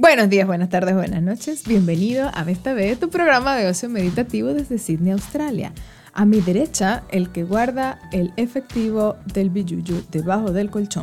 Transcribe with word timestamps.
Buenos 0.00 0.30
días, 0.30 0.46
buenas 0.46 0.68
tardes, 0.68 0.94
buenas 0.94 1.22
noches. 1.22 1.64
Bienvenido 1.66 2.30
a 2.32 2.48
Esta 2.48 2.72
vez 2.72 3.00
tu 3.00 3.10
programa 3.10 3.56
de 3.56 3.66
ocio 3.66 3.88
meditativo 3.88 4.54
desde 4.54 4.78
Sydney, 4.78 5.10
Australia. 5.10 5.72
A 6.12 6.24
mi 6.24 6.40
derecha, 6.40 7.02
el 7.08 7.32
que 7.32 7.42
guarda 7.42 7.98
el 8.12 8.32
efectivo 8.36 9.16
del 9.26 9.50
billuyo 9.50 9.96
debajo 10.12 10.52
del 10.52 10.70
colchón. 10.70 11.02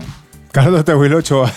Carlos 0.54 0.86
Tehuilo 0.86 1.18
Ochoa. 1.18 1.52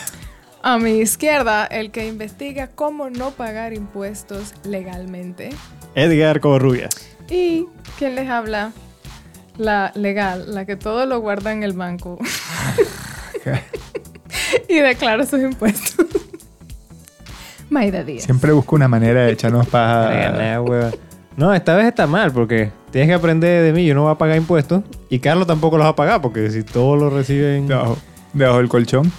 A 0.63 0.79
mi 0.79 0.99
izquierda, 0.99 1.65
el 1.67 1.93
que 1.93 2.09
investiga 2.09 2.67
cómo 2.67 3.09
no 3.09 3.31
pagar 3.31 3.73
impuestos 3.73 4.53
legalmente. 4.65 5.51
Edgar 5.95 6.41
Covarrubias. 6.41 6.91
Y 7.31 7.67
quien 8.01 8.17
les 8.17 8.29
habla, 8.29 8.73
la 9.57 9.93
legal, 9.95 10.53
la 10.53 10.65
que 10.67 10.75
todo 10.75 11.07
lo 11.07 11.21
guarda 11.21 11.53
en 11.53 11.63
el 11.63 11.73
banco. 11.73 12.19
y 14.69 14.81
declara 14.81 15.25
sus 15.25 15.41
impuestos. 15.41 16.18
Maida 17.71 18.03
Díaz. 18.05 18.25
Siempre 18.25 18.53
busco 18.53 18.77
una 18.77 18.89
manera 18.89 19.25
de 19.27 19.33
echarnos 19.33 19.67
paja. 19.69 20.61
No, 21.37 21.55
esta 21.55 21.77
vez 21.77 21.87
está 21.87 22.09
mal 22.09 22.33
porque 22.33 22.73
tienes 22.91 23.09
que 23.09 23.15
aprender 23.15 23.63
de 23.63 23.73
mí. 23.73 23.87
Yo 23.87 23.95
no 23.95 24.03
voy 24.03 24.11
a 24.11 24.17
pagar 24.17 24.37
impuestos 24.37 24.83
y 25.09 25.21
Carlos 25.21 25.47
tampoco 25.47 25.77
los 25.79 25.85
va 25.85 25.91
a 25.91 25.95
pagar 25.95 26.21
porque 26.21 26.51
si 26.51 26.65
todos 26.65 26.99
lo 26.99 27.11
reciben 27.11 27.69
Debajo, 27.69 27.97
debajo 28.33 28.59
del 28.59 28.69
colchón. 28.69 29.13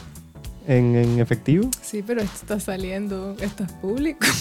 en, 0.68 0.98
en 0.98 1.20
efectivo. 1.22 1.70
Sí, 1.82 2.04
pero 2.06 2.20
esto 2.22 2.36
está 2.36 2.60
saliendo, 2.60 3.38
esto 3.40 3.64
es 3.64 3.72
público. 3.74 4.28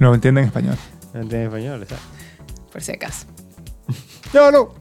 No 0.00 0.14
entienden 0.14 0.44
español. 0.46 0.76
No 1.14 1.20
entienden 1.20 1.46
español, 1.48 1.82
exacto. 1.82 2.04
Por 2.72 2.82
si 2.82 2.92
acaso. 2.92 3.26
No, 4.34 4.50
no. 4.50 4.74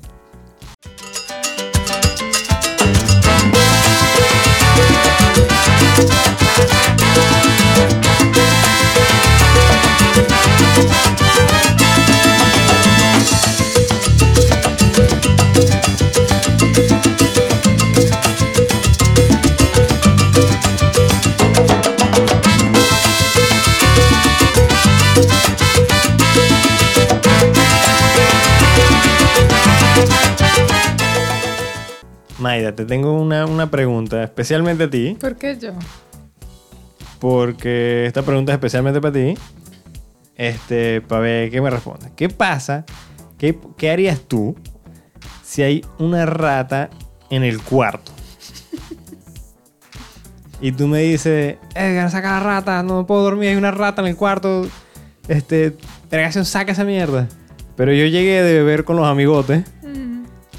Te 32.75 32.85
tengo 32.85 33.13
una, 33.13 33.45
una 33.45 33.69
pregunta, 33.71 34.23
especialmente 34.23 34.83
a 34.85 34.89
ti, 34.89 35.17
¿Por 35.19 35.35
qué 35.35 35.57
yo? 35.57 35.71
porque 37.19 38.05
esta 38.05 38.21
pregunta 38.23 38.51
es 38.51 38.55
especialmente 38.55 38.99
para 39.01 39.13
ti. 39.13 39.35
Este, 40.35 41.01
para 41.01 41.21
ver 41.21 41.51
qué 41.51 41.61
me 41.61 41.69
respondes. 41.69 42.11
¿Qué 42.15 42.29
pasa? 42.29 42.85
¿Qué, 43.37 43.57
qué 43.77 43.91
harías 43.91 44.21
tú 44.21 44.55
si 45.43 45.61
hay 45.61 45.85
una 45.99 46.25
rata 46.25 46.89
en 47.29 47.43
el 47.43 47.61
cuarto? 47.61 48.11
Y 50.59 50.71
tú 50.73 50.87
me 50.87 50.99
dices, 50.99 51.57
Edgar, 51.73 52.11
saca 52.11 52.33
la 52.33 52.39
rata, 52.39 52.83
no 52.83 53.07
puedo 53.07 53.23
dormir, 53.23 53.49
hay 53.49 53.55
una 53.55 53.71
rata 53.71 54.01
en 54.01 54.09
el 54.09 54.15
cuarto. 54.15 54.67
Este, 55.27 55.75
Tregación, 56.09 56.45
saca 56.45 56.71
esa 56.73 56.83
mierda. 56.83 57.27
Pero 57.75 57.93
yo 57.93 58.05
llegué 58.05 58.43
de 58.43 58.53
beber 58.59 58.83
con 58.83 58.95
los 58.95 59.07
amigotes 59.07 59.63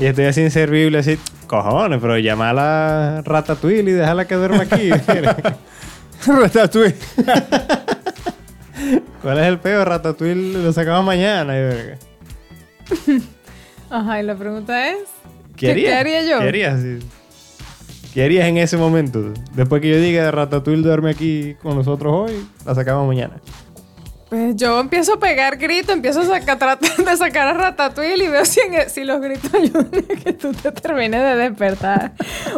y 0.00 0.04
estoy 0.06 0.24
así 0.24 0.40
inservible, 0.40 0.98
así, 0.98 1.18
cojones, 1.52 2.00
pero 2.00 2.16
llama 2.16 2.48
a 2.48 2.52
la 2.54 3.22
ratatouille 3.26 3.80
y 3.80 3.92
déjala 3.92 4.26
que 4.26 4.34
duerma 4.36 4.62
aquí. 4.62 4.88
Ratatouille. 6.26 6.94
¿Cuál 9.20 9.38
es 9.38 9.46
el 9.46 9.58
peor? 9.58 9.86
Ratatouille 9.86 10.62
lo 10.62 10.72
sacamos 10.72 11.04
mañana. 11.04 11.52
Ajá, 13.90 14.20
y 14.20 14.22
la 14.22 14.34
pregunta 14.34 14.92
es... 14.92 14.96
¿Qué, 15.54 15.94
haría 15.94 16.22
yo? 16.22 16.38
¿Qué 16.38 16.48
harías? 16.48 16.80
sí? 16.80 17.00
¿Qué 18.14 18.24
harías 18.24 18.46
en 18.46 18.56
ese 18.56 18.78
momento? 18.78 19.34
Después 19.52 19.82
que 19.82 19.90
yo 19.90 19.98
diga 19.98 20.30
Ratatouille 20.30 20.82
duerme 20.82 21.10
aquí 21.10 21.54
con 21.62 21.76
nosotros 21.76 22.30
hoy, 22.30 22.46
la 22.64 22.74
sacamos 22.74 23.06
mañana. 23.06 23.34
Pues 24.32 24.56
yo 24.56 24.80
empiezo 24.80 25.12
a 25.12 25.18
pegar 25.20 25.58
gritos, 25.58 25.94
empiezo 25.94 26.22
a 26.22 26.24
sacar, 26.24 26.56
tratar 26.58 26.96
de 26.96 27.16
sacar 27.18 27.48
a 27.48 27.52
Ratatouille 27.52 28.24
y 28.24 28.28
veo 28.28 28.46
si, 28.46 28.60
en- 28.60 28.88
si 28.88 29.04
los 29.04 29.20
gritos 29.20 29.52
ayudan 29.52 29.88
a 29.94 30.24
que 30.24 30.32
tú 30.32 30.54
te 30.54 30.72
termines 30.72 31.20
de 31.20 31.36
despertar. 31.36 32.12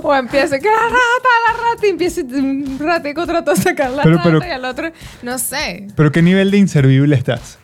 O 0.04 0.14
empiezo, 0.14 0.54
que 0.60 0.68
la 0.68 0.84
rata, 0.84 1.28
la 1.48 1.52
rata, 1.72 1.84
y 1.84 1.90
empiezo 1.90 2.20
un 2.20 2.78
ratico 2.78 3.26
trato 3.26 3.50
de 3.54 3.56
sacar 3.60 3.90
la 3.90 4.04
Pero- 4.04 4.18
rata 4.18 4.30
pero- 4.30 4.46
y 4.46 4.50
al 4.52 4.64
otro, 4.64 4.92
no 5.22 5.36
sé. 5.36 5.88
¿Pero 5.96 6.12
qué 6.12 6.22
nivel 6.22 6.52
de 6.52 6.58
inservible 6.58 7.16
estás? 7.16 7.58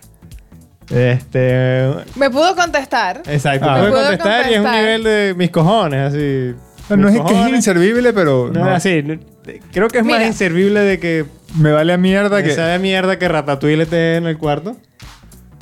Este. 0.93 1.89
Me 2.17 2.31
pudo 2.31 2.57
contestar. 2.57 3.23
Exacto. 3.29 3.67
Ah. 3.71 3.81
Me 3.81 3.91
puedo 3.91 4.03
contestar 4.09 4.51
y 4.51 4.55
es 4.55 4.61
un 4.61 4.73
nivel 4.73 5.05
de 5.05 5.35
mis 5.37 5.51
cojones, 5.53 6.09
así. 6.09 6.55
No, 6.97 7.09
es 7.09 7.21
que 7.21 7.43
es 7.45 7.49
inservible, 7.51 8.13
pero 8.13 8.51
No, 8.53 8.65
no, 8.65 8.71
así. 8.75 9.05
Creo 9.73 9.89
que 9.89 9.99
es 9.99 10.05
más 10.05 10.23
inservible 10.27 10.81
de 10.81 10.99
que. 11.01 11.25
me 11.57 11.73
vale 11.73 11.93
a 11.93 11.97
mierda 11.97 12.43
Que 12.43 12.51
que... 12.51 12.55
sabe 12.55 12.79
mierda 12.79 13.19
que 13.19 13.29
Ratatouille 13.29 13.83
esté 13.83 14.17
en 14.17 14.27
el 14.27 14.39
cuarto. 14.39 14.77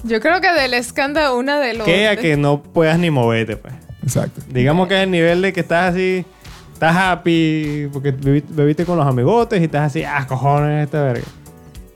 Yo 0.04 0.20
creo 0.20 0.40
que 0.40 0.52
del 0.52 0.74
escándalo 0.74 1.36
una 1.36 1.58
de 1.58 1.74
los... 1.74 1.84
Que 1.84 2.06
a 2.08 2.16
que 2.16 2.36
no 2.36 2.62
puedas 2.62 2.98
ni 2.98 3.10
moverte, 3.10 3.56
pues. 3.56 3.74
Exacto. 4.02 4.40
Digamos 4.48 4.86
que 4.88 4.96
es 4.96 5.02
el 5.02 5.10
nivel 5.10 5.42
de 5.42 5.52
que 5.52 5.60
estás 5.60 5.92
así, 5.94 6.24
estás 6.72 6.94
happy 6.96 7.88
porque 7.92 8.14
bebi- 8.14 8.44
bebiste 8.48 8.84
con 8.84 8.96
los 8.96 9.06
amigotes 9.06 9.60
y 9.60 9.64
estás 9.64 9.82
así, 9.90 10.04
ah, 10.04 10.24
cojones, 10.28 10.84
esta 10.84 11.02
verga. 11.02 11.26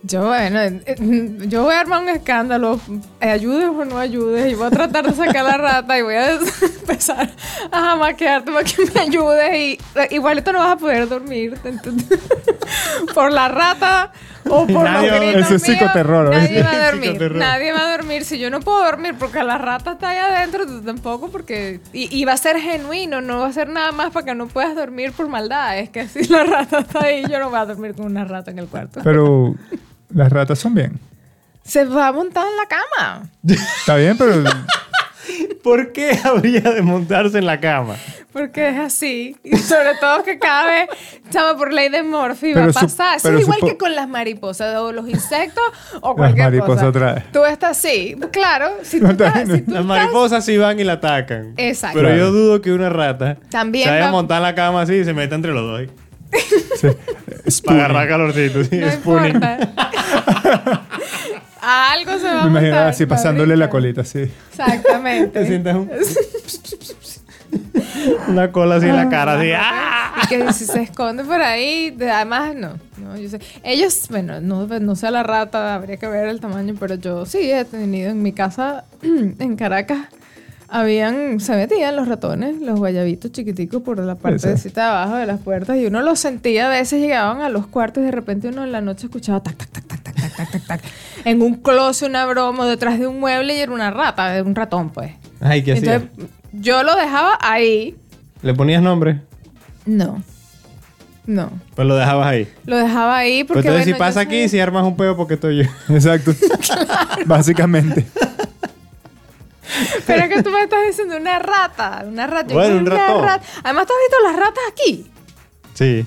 Yo, 0.04 0.26
bueno, 0.26 0.60
eh, 0.60 0.82
eh, 0.84 1.38
yo 1.46 1.62
voy 1.62 1.74
a 1.74 1.80
armar 1.80 2.02
un 2.02 2.08
escándalo, 2.08 2.80
eh, 3.20 3.30
ayudes 3.30 3.68
o 3.68 3.84
no 3.84 3.98
ayudes, 3.98 4.50
y 4.50 4.54
voy 4.56 4.66
a 4.66 4.70
tratar 4.70 5.06
de 5.06 5.14
sacar 5.14 5.44
la 5.44 5.56
rata 5.56 5.96
y 5.96 6.02
voy 6.02 6.14
a 6.14 6.32
empezar 6.80 7.30
a 7.70 7.80
jamaquearte 7.80 8.50
para 8.50 8.64
que 8.64 8.84
me 8.92 9.00
ayudes 9.00 9.54
y 9.54 9.78
igualito 10.10 10.52
no 10.52 10.58
vas 10.58 10.72
a 10.72 10.76
poder 10.76 11.08
dormir 11.08 11.56
¿entendés? 11.62 12.18
por 13.14 13.32
la 13.32 13.48
rata 13.48 14.12
o 14.48 14.66
por 14.66 14.84
Nadie 14.84 15.10
los 15.10 15.20
gritos 15.20 15.40
Eso 15.42 15.54
es 15.54 15.68
míos, 15.68 15.78
psicoterror, 15.78 16.30
Nadie 16.30 16.62
va 16.62 16.70
a 16.72 16.90
dormir, 16.90 17.32
nadie 17.36 17.72
va 17.72 17.80
a 17.80 17.96
dormir. 17.96 18.24
Si 18.24 18.40
yo 18.40 18.50
no 18.50 18.58
puedo 18.58 18.84
dormir 18.84 19.14
porque 19.16 19.42
la 19.44 19.56
rata 19.56 19.92
está 19.92 20.10
ahí 20.10 20.18
adentro, 20.18 20.66
tú 20.66 20.82
tampoco 20.82 21.28
porque... 21.30 21.80
Y, 21.92 22.14
y 22.14 22.24
va 22.24 22.32
a 22.32 22.36
ser 22.36 22.58
genuino, 22.58 23.20
no 23.20 23.38
va 23.38 23.46
a 23.46 23.52
ser 23.52 23.68
nada 23.68 23.92
más 23.92 24.10
para 24.10 24.26
que 24.26 24.34
no 24.34 24.48
puedas 24.48 24.74
dormir 24.74 25.12
por 25.12 25.28
maldad. 25.28 25.78
Es 25.78 25.90
que 25.90 26.08
si 26.08 26.24
la 26.24 26.42
rata 26.42 26.80
está 26.80 27.04
ahí, 27.04 27.22
yo 27.30 27.38
no 27.38 27.50
voy 27.50 27.60
a 27.60 27.66
dormir 27.66 27.94
con 27.94 28.06
una 28.06 28.24
rata 28.24 28.50
en 28.50 28.58
el 28.58 28.66
cuarto. 28.66 29.00
Pero 29.04 29.54
las 30.14 30.30
ratas 30.32 30.58
son 30.58 30.74
bien. 30.74 30.98
Se 31.64 31.84
va 31.84 32.08
a 32.08 32.12
montar 32.12 32.44
en 32.46 32.56
la 32.56 32.66
cama. 32.66 33.30
Está 33.46 33.96
bien, 33.96 34.16
pero... 34.18 34.42
¿Por 35.62 35.92
qué 35.92 36.18
habría 36.24 36.60
de 36.60 36.82
montarse 36.82 37.38
en 37.38 37.46
la 37.46 37.60
cama? 37.60 37.94
Porque 38.32 38.68
es 38.70 38.78
así. 38.78 39.36
Y 39.44 39.56
sobre 39.58 39.94
todo 40.00 40.24
que 40.24 40.36
cada 40.38 40.64
vez, 40.66 40.88
chama, 41.30 41.56
por 41.56 41.72
ley 41.72 41.88
de 41.90 42.02
Morphy 42.02 42.52
va 42.54 42.64
a 42.64 42.72
pasar. 42.72 43.18
Eso 43.18 43.32
es 43.32 43.42
igual 43.42 43.60
que 43.60 43.76
con 43.76 43.94
las 43.94 44.08
mariposas 44.08 44.76
o 44.78 44.90
los 44.90 45.08
insectos 45.08 45.62
o 46.00 46.16
cualquier 46.16 46.46
mariposas 46.46 46.74
cosa. 46.76 46.88
otra 46.88 47.14
vez. 47.14 47.24
Tú 47.32 47.44
estás 47.44 47.78
así. 47.78 48.16
Claro, 48.32 48.70
si 48.82 48.98
tú, 48.98 49.04
No, 49.04 49.10
estás, 49.12 49.34
también 49.34 49.48
no. 49.48 49.54
si 49.54 49.62
tú 49.62 49.70
Las 49.70 49.80
estás- 49.82 49.86
mariposas 49.96 50.44
sí 50.44 50.56
van 50.56 50.80
y 50.80 50.84
la 50.84 50.94
atacan. 50.94 51.54
Exacto. 51.56 51.98
Pero 52.00 52.16
yo 52.16 52.32
dudo 52.32 52.60
que 52.60 52.72
una 52.72 52.88
rata 52.88 53.36
También 53.50 53.84
se 53.84 53.90
vaya 53.90 54.02
va- 54.04 54.08
a 54.08 54.12
montar 54.12 54.38
en 54.38 54.42
la 54.42 54.54
cama 54.56 54.82
así 54.82 54.94
y 54.94 55.04
se 55.04 55.12
meta 55.14 55.36
entre 55.36 55.52
los 55.52 55.62
dos. 55.62 55.88
Sí. 56.80 57.62
Para 57.66 57.78
agarrar 57.86 58.08
calorcito. 58.08 58.64
sí, 58.64 58.76
No 58.78 58.90
spooning. 58.90 59.34
importa. 59.34 60.82
Algo 61.60 62.18
se 62.18 62.24
va 62.24 62.40
a 62.40 62.44
Me 62.44 62.50
imagino 62.50 62.78
así 62.80 63.06
pasándole 63.06 63.56
la 63.56 63.68
colita, 63.70 64.02
sí. 64.04 64.30
Exactamente. 64.50 65.40
Te 65.40 65.46
sientas 65.46 65.76
un... 65.76 65.90
Una 68.28 68.50
cola 68.50 68.76
así 68.76 68.86
en 68.88 68.96
la 68.96 69.08
cara, 69.10 69.38
así. 69.38 69.50
¡ah! 69.54 70.22
Y 70.24 70.26
que 70.28 70.52
si 70.54 70.64
se 70.64 70.82
esconde 70.82 71.22
por 71.24 71.40
ahí, 71.40 71.90
de- 71.90 72.10
además 72.10 72.54
no, 72.56 72.78
no, 72.96 73.16
yo 73.16 73.28
sé. 73.28 73.38
Ellos, 73.62 74.06
bueno, 74.10 74.40
no, 74.40 74.66
no 74.66 74.96
sé 74.96 75.10
la 75.10 75.22
rata, 75.22 75.74
habría 75.74 75.98
que 75.98 76.08
ver 76.08 76.26
el 76.28 76.40
tamaño, 76.40 76.74
pero 76.80 76.94
yo 76.96 77.26
sí 77.26 77.50
he 77.52 77.64
tenido 77.66 78.10
en 78.10 78.22
mi 78.22 78.32
casa 78.32 78.84
en 79.02 79.56
Caracas, 79.56 79.98
habían, 80.72 81.38
se 81.38 81.54
metían 81.54 81.94
los 81.96 82.08
ratones, 82.08 82.60
los 82.60 82.78
guayabitos 82.78 83.30
chiquiticos 83.30 83.82
por 83.82 83.98
la 83.98 84.14
parte 84.14 84.54
de 84.54 84.80
abajo 84.80 85.16
de 85.16 85.26
las 85.26 85.38
puertas 85.40 85.76
y 85.76 85.84
uno 85.86 86.00
los 86.00 86.18
sentía, 86.18 86.66
a 86.66 86.70
veces 86.70 87.00
llegaban 87.00 87.42
a 87.42 87.50
los 87.50 87.66
cuartos 87.66 88.02
y 88.02 88.06
de 88.06 88.12
repente 88.12 88.48
uno 88.48 88.64
en 88.64 88.72
la 88.72 88.80
noche 88.80 89.06
escuchaba 89.06 89.42
tac, 89.42 89.54
tac, 89.56 89.70
tac, 89.70 89.86
tac, 89.86 90.02
tac, 90.02 90.14
tac, 90.14 90.34
tac, 90.36 90.50
tac, 90.50 90.66
tac, 90.66 90.80
en 91.26 91.42
un 91.42 91.56
closet, 91.56 92.08
una 92.08 92.24
broma, 92.24 92.66
detrás 92.66 92.98
de 92.98 93.06
un 93.06 93.20
mueble 93.20 93.54
y 93.54 93.58
era 93.58 93.70
una 93.70 93.90
rata, 93.90 94.42
un 94.42 94.54
ratón 94.54 94.88
pues. 94.90 95.12
Ay, 95.40 95.62
¿qué 95.62 95.72
hacía? 95.74 95.94
Entonces, 95.96 96.28
yo 96.52 96.82
lo 96.82 96.96
dejaba 96.96 97.38
ahí, 97.40 97.94
¿Le 98.40 98.54
ponías 98.54 98.82
nombre? 98.82 99.20
no, 99.84 100.22
no. 101.26 101.50
Pues 101.76 101.86
lo 101.86 101.94
dejabas 101.94 102.26
ahí. 102.26 102.48
Lo 102.66 102.76
dejaba 102.76 103.16
ahí 103.18 103.44
Pues 103.44 103.58
porque. 103.58 103.68
entonces, 103.68 103.84
si 103.84 103.90
bueno, 103.92 104.04
pasa 104.06 104.22
yo 104.24 104.28
aquí, 104.28 104.48
si 104.48 104.58
armas 104.58 104.84
un 104.84 104.96
pedo, 104.96 105.16
porque 105.16 105.34
estoy 105.34 105.58
yo. 105.62 105.70
Exacto. 105.94 106.32
Básicamente. 107.26 108.06
Pero 110.06 110.22
es 110.24 110.28
que 110.34 110.42
tú 110.42 110.50
me 110.50 110.62
estás 110.62 110.80
diciendo 110.86 111.16
una 111.16 111.38
rata. 111.38 112.04
Una 112.06 112.26
rata. 112.26 112.54
Bueno, 112.54 112.76
un 112.76 112.82
una 112.82 112.96
ratón. 112.96 113.24
rata. 113.24 113.44
Además, 113.64 113.86
¿tú 113.86 113.92
has 113.92 113.98
visto 114.10 114.16
las 114.28 114.36
ratas 114.36 114.64
aquí? 114.70 115.10
Sí. 115.74 116.04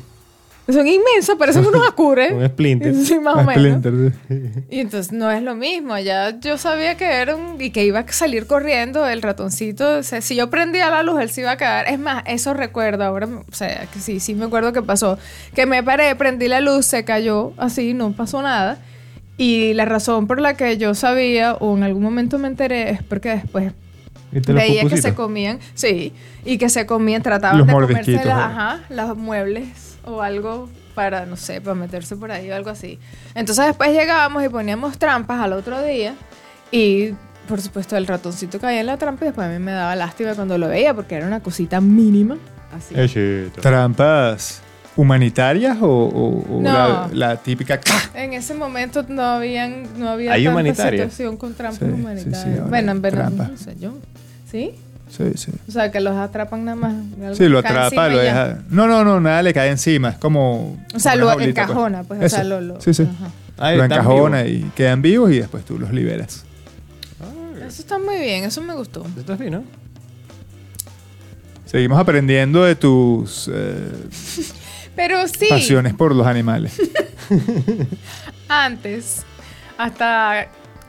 Son 0.67 0.87
inmensas, 0.87 1.35
parecen 1.37 1.63
unos 1.63 1.81
Un 1.81 1.87
acures. 1.87 2.33
splinter. 2.51 2.95
Sí, 3.05 3.19
más 3.19 3.35
o 3.35 3.43
menos. 3.43 3.53
Splinter, 3.53 4.13
sí. 4.27 4.63
Y 4.71 4.79
entonces 4.79 5.11
no 5.13 5.29
es 5.29 5.43
lo 5.43 5.53
mismo. 5.53 5.95
Ya 5.99 6.39
yo 6.39 6.57
sabía 6.57 6.97
que 6.97 7.05
era 7.05 7.35
un. 7.35 7.61
y 7.61 7.69
que 7.69 7.85
iba 7.85 7.99
a 7.99 8.07
salir 8.11 8.47
corriendo 8.47 9.05
el 9.05 9.21
ratoncito. 9.21 9.97
O 9.99 10.01
sea, 10.03 10.21
si 10.21 10.35
yo 10.35 10.49
prendía 10.49 10.89
la 10.89 11.03
luz, 11.03 11.21
él 11.21 11.29
se 11.29 11.41
iba 11.41 11.51
a 11.51 11.57
caer. 11.57 11.87
Es 11.93 11.99
más, 11.99 12.23
eso 12.25 12.55
recuerdo 12.55 13.03
ahora. 13.03 13.27
O 13.27 13.53
sea, 13.53 13.85
que 13.93 13.99
sí, 13.99 14.19
sí 14.19 14.33
me 14.33 14.45
acuerdo 14.45 14.73
que 14.73 14.81
pasó. 14.81 15.19
Que 15.53 15.67
me 15.67 15.83
paré, 15.83 16.15
prendí 16.15 16.47
la 16.47 16.61
luz, 16.61 16.87
se 16.87 17.05
cayó 17.05 17.53
así, 17.57 17.93
no 17.93 18.13
pasó 18.13 18.41
nada. 18.41 18.79
Y 19.37 19.73
la 19.73 19.85
razón 19.85 20.27
por 20.27 20.39
la 20.39 20.55
que 20.55 20.77
yo 20.77 20.95
sabía, 20.95 21.55
o 21.55 21.75
en 21.75 21.83
algún 21.83 22.03
momento 22.03 22.39
me 22.39 22.47
enteré, 22.47 22.91
es 22.91 23.03
porque 23.03 23.29
después 23.29 23.73
¿Y 24.31 24.41
te 24.41 24.53
los 24.53 24.61
veía 24.61 24.85
que 24.85 24.97
se 24.97 25.13
comían, 25.13 25.59
sí, 25.73 26.13
y 26.43 26.57
que 26.57 26.69
se 26.69 26.85
comían, 26.85 27.21
trataban 27.21 27.57
Los 27.57 27.67
de 27.67 27.73
comerse 27.73 28.11
las, 28.11 28.27
ajá, 28.27 28.81
los 28.89 29.17
muebles 29.17 29.97
o 30.03 30.21
algo 30.21 30.69
para, 30.93 31.25
no 31.25 31.35
sé, 31.35 31.61
para 31.61 31.75
meterse 31.75 32.15
por 32.15 32.31
ahí 32.31 32.49
o 32.49 32.55
algo 32.55 32.69
así. 32.69 32.99
Entonces 33.33 33.65
después 33.65 33.91
llegábamos 33.91 34.43
y 34.43 34.49
poníamos 34.49 34.97
trampas 34.97 35.41
al 35.41 35.53
otro 35.53 35.81
día 35.81 36.15
y 36.71 37.13
por 37.47 37.61
supuesto 37.61 37.95
el 37.95 38.07
ratoncito 38.07 38.59
caía 38.59 38.79
en 38.79 38.87
la 38.87 38.97
trampa 38.97 39.25
y 39.25 39.27
después 39.27 39.47
a 39.47 39.51
mí 39.51 39.59
me 39.59 39.71
daba 39.71 39.95
lástima 39.95 40.33
cuando 40.33 40.57
lo 40.57 40.67
veía 40.67 40.93
porque 40.93 41.15
era 41.15 41.27
una 41.27 41.41
cosita 41.41 41.79
mínima. 41.81 42.37
Así. 42.73 42.95
¿Trampas 43.61 44.64
humanitarias 44.97 45.77
o, 45.81 45.87
o- 45.87 46.57
o 46.57 46.61
No. 46.61 46.71
la, 46.71 47.09
la 47.13 47.35
típica... 47.37 47.79
En 48.13 48.33
ese 48.33 48.53
momento 48.53 49.03
no 49.07 49.21
habían, 49.23 49.83
no 49.99 50.09
había 50.09 50.33
¿Hay 50.33 50.45
tanta 50.45 50.89
situación 50.89 51.37
con 51.37 51.53
trampas 51.53 51.79
Sí, 51.79 51.85
sí, 51.95 52.01
humanitarias. 52.01 52.43
sí, 52.43 52.49
ahora 52.51 52.65
bueno, 52.69 53.01
trampas. 53.01 53.51
no 53.51 53.57
sé 53.57 53.75
yo. 53.79 53.93
¿Sí? 54.49 54.71
Sí, 55.09 55.23
sí. 55.35 55.51
O 55.67 55.71
sea, 55.71 55.91
que 55.91 55.99
los 55.99 56.15
atrapan 56.15 56.65
nada 56.65 56.75
más. 56.77 57.37
Sí, 57.37 57.47
lo 57.47 57.59
atrapa, 57.59 58.07
lo 58.09 58.17
deja... 58.17 58.59
No, 58.69 58.87
no, 58.87 59.03
no, 59.03 59.19
nada 59.19 59.43
le 59.43 59.53
cae 59.53 59.69
encima. 59.69 60.09
Es 60.09 60.17
como... 60.17 60.77
O 60.93 60.99
sea, 60.99 61.15
lo 61.15 61.27
jaulita, 61.27 61.63
encajona, 61.63 62.03
pues. 62.03 62.23
O 62.23 62.29
sea, 62.29 62.43
lo, 62.43 62.61
lo- 62.61 62.81
Sí, 62.81 62.93
sí. 62.93 63.03
ajá. 63.03 63.31
Ay, 63.57 63.77
lo 63.77 63.83
encajona 63.85 64.45
y 64.45 64.63
quedan 64.75 65.01
vivos 65.01 65.31
y 65.31 65.39
después 65.39 65.63
tú 65.65 65.77
los 65.79 65.91
liberas. 65.93 66.43
Eso 67.65 67.81
está 67.81 67.97
muy 67.97 68.17
bien, 68.19 68.43
eso 68.43 68.61
me 68.61 68.73
gustó. 68.75 69.05
Esto 69.17 69.33
es 69.33 69.39
fino. 69.39 69.63
Seguimos 71.65 71.99
aprendiendo 71.99 72.63
de 72.63 72.75
tus 72.75 73.49
eh, 73.53 73.91
Pero 74.95 75.27
sí, 75.27 75.47
pasiones 75.49 75.93
por 75.93 76.15
los 76.15 76.25
animales. 76.27 76.79
antes, 78.49 79.23
hasta 79.77 80.47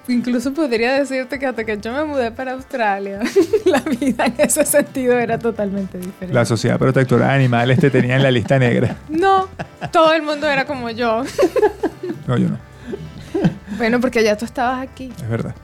incluso 0.09 0.55
podría 0.55 0.93
decirte 1.01 1.39
que 1.39 1.47
hasta 1.47 1.65
que 1.65 1.79
yo 1.79 1.93
me 1.93 2.05
mudé 2.05 2.31
para 2.31 2.53
Australia, 2.53 3.21
la 3.65 3.81
vida 3.81 4.27
en 4.27 4.35
ese 4.39 4.65
sentido 4.65 5.19
era 5.19 5.39
totalmente 5.39 5.99
diferente. 5.99 6.33
La 6.35 6.45
Sociedad 6.45 6.79
Protectora 6.79 7.29
de 7.29 7.35
Animales 7.35 7.81
te 7.81 7.91
tenía 7.91 8.17
en 8.17 8.23
la 8.23 8.31
lista 8.31 8.59
negra. 8.59 8.97
No, 9.09 9.49
todo 9.93 10.13
el 10.15 10.23
mundo 10.23 10.49
era 10.49 10.65
como 10.67 10.91
yo. 10.91 11.25
No, 12.27 12.37
yo 12.39 12.49
no. 12.49 12.59
Bueno, 13.79 14.01
porque 14.01 14.23
ya 14.23 14.37
tú 14.37 14.45
estabas 14.45 14.81
aquí. 14.83 15.13
Es 15.21 15.29
verdad. 15.29 15.55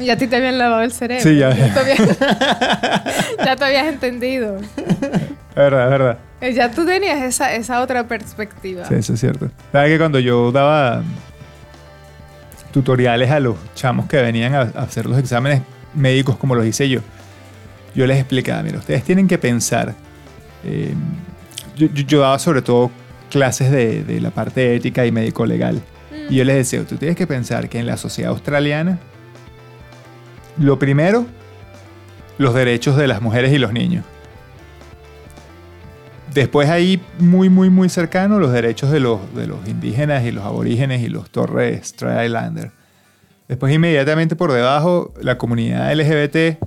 Y 0.00 0.10
a 0.10 0.16
ti 0.18 0.26
te 0.26 0.36
habían 0.36 0.58
lavado 0.58 0.82
el 0.82 0.92
cerebro. 0.92 1.22
Sí, 1.22 1.38
ya. 1.38 1.50
te 1.54 1.62
habías- 1.80 2.18
ya 3.44 3.56
te 3.56 3.64
habías 3.64 3.86
entendido. 3.86 4.56
Es 4.58 5.54
verdad, 5.54 5.84
es 5.84 5.90
verdad. 5.90 6.18
Eh, 6.44 6.52
Ya 6.54 6.70
tú 6.70 6.84
tenías 6.84 7.22
esa, 7.22 7.54
esa 7.54 7.80
otra 7.80 8.06
perspectiva. 8.06 8.84
Sí, 8.86 8.94
eso 8.94 9.14
es 9.14 9.20
cierto. 9.20 9.50
¿Sabes 9.72 9.90
que 9.92 9.98
cuando 9.98 10.18
yo 10.18 10.52
daba 10.52 11.02
tutoriales 12.72 13.30
a 13.30 13.40
los 13.40 13.56
chamos 13.74 14.06
que 14.06 14.20
venían 14.20 14.54
a, 14.54 14.60
a 14.60 14.82
hacer 14.82 15.06
los 15.06 15.18
exámenes 15.18 15.62
médicos 15.94 16.36
como 16.36 16.54
los 16.54 16.66
hice 16.66 16.88
yo, 16.88 17.00
yo 17.94 18.06
les 18.06 18.18
explicaba, 18.18 18.62
mira, 18.62 18.78
ustedes 18.78 19.04
tienen 19.04 19.28
que 19.28 19.38
pensar. 19.38 19.94
eh, 20.64 20.92
yo, 21.76 21.86
yo- 21.88 22.20
daba 22.20 22.38
sobre 22.38 22.62
todo 22.62 22.90
clases 23.30 23.70
de, 23.70 24.02
de 24.04 24.20
la 24.20 24.30
parte 24.30 24.74
ética 24.74 25.06
y 25.06 25.12
médico-legal. 25.12 25.76
Mm. 25.76 26.32
Y 26.32 26.36
yo 26.36 26.44
les 26.44 26.56
decía, 26.56 26.84
tú 26.84 26.96
tienes 26.96 27.16
que 27.16 27.26
pensar 27.26 27.68
que 27.68 27.78
en 27.78 27.86
la 27.86 27.96
sociedad 27.96 28.30
australiana, 28.32 28.98
lo 30.58 30.78
primero, 30.78 31.26
los 32.38 32.54
derechos 32.54 32.96
de 32.96 33.06
las 33.08 33.22
mujeres 33.22 33.52
y 33.52 33.58
los 33.58 33.72
niños. 33.72 34.04
Después 36.34 36.68
ahí, 36.68 37.00
muy, 37.20 37.48
muy, 37.48 37.70
muy 37.70 37.88
cercano, 37.88 38.38
los 38.40 38.52
derechos 38.52 38.90
de 38.90 38.98
los, 39.00 39.20
de 39.36 39.46
los 39.46 39.66
indígenas 39.68 40.24
y 40.24 40.32
los 40.32 40.44
aborígenes 40.44 41.02
y 41.02 41.08
los 41.08 41.30
Torres 41.30 41.86
Strait 41.88 42.24
Islander. 42.26 42.72
Después 43.46 43.72
inmediatamente 43.72 44.34
por 44.34 44.52
debajo, 44.52 45.14
la 45.20 45.38
comunidad 45.38 45.92
LGBT. 45.94 46.58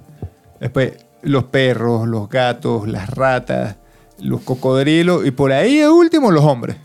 Después 0.62 0.94
los 1.22 1.46
perros, 1.46 2.08
los 2.08 2.30
gatos, 2.30 2.88
las 2.88 3.10
ratas, 3.10 3.76
los 4.22 4.42
cocodrilos 4.42 5.26
y 5.26 5.32
por 5.32 5.52
ahí 5.52 5.78
de 5.80 5.90
último 5.90 6.32
los 6.32 6.46
hombres. 6.46 6.78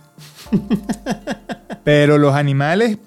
Pero 1.84 2.18
los 2.18 2.34
animales 2.34 2.98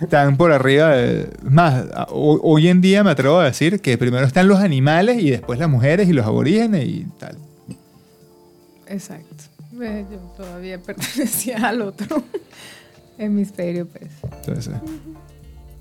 están 0.00 0.36
por 0.36 0.52
arriba. 0.52 0.90
de- 0.90 1.30
más, 1.42 1.84
hoy 2.10 2.68
en 2.68 2.80
día 2.80 3.04
me 3.04 3.10
atrevo 3.10 3.38
a 3.38 3.44
decir 3.44 3.80
que 3.80 3.96
primero 3.98 4.26
están 4.26 4.48
los 4.48 4.58
animales 4.60 5.22
y 5.22 5.30
después 5.30 5.58
las 5.58 5.68
mujeres 5.68 6.08
y 6.08 6.12
los 6.12 6.26
aborígenes 6.26 6.84
y 6.86 7.06
tal. 7.18 7.36
Exacto. 8.90 9.44
Ve, 9.72 10.04
Yo 10.10 10.18
todavía 10.36 10.78
pertenecía 10.82 11.68
al 11.68 11.80
otro 11.82 12.22
hemisferio, 13.18 13.86
pues. 13.86 14.10
Entonces, 14.22 14.74
eh, 14.74 14.80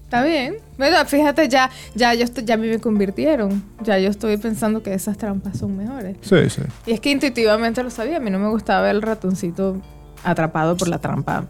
Está 0.05 0.23
bien. 0.23 0.57
Bueno, 0.77 0.97
fíjate, 1.05 1.47
ya, 1.49 1.69
ya, 1.93 2.15
yo 2.15 2.23
estoy- 2.23 2.43
ya 2.43 2.55
a 2.55 2.57
mí 2.57 2.67
me 2.67 2.79
convirtieron. 2.79 3.63
Ya 3.83 3.99
yo 3.99 4.09
estoy 4.09 4.37
pensando 4.37 4.81
que 4.81 4.91
esas 4.93 5.17
trampas 5.19 5.57
son 5.59 5.77
mejores. 5.77 6.17
sí, 6.21 6.49
sí. 6.49 6.61
Y 6.87 6.93
es 6.93 6.99
que 6.99 7.11
intuitivamente 7.11 7.83
lo 7.83 7.91
sabía. 7.91 8.17
A 8.17 8.19
mí 8.19 8.31
no 8.31 8.39
me 8.39 8.47
gustaba 8.49 8.89
el 8.89 9.01
ratoncito 9.03 9.79
atrapado 10.23 10.75
por 10.77 10.87
la 10.87 10.97
trampa. 10.99 11.45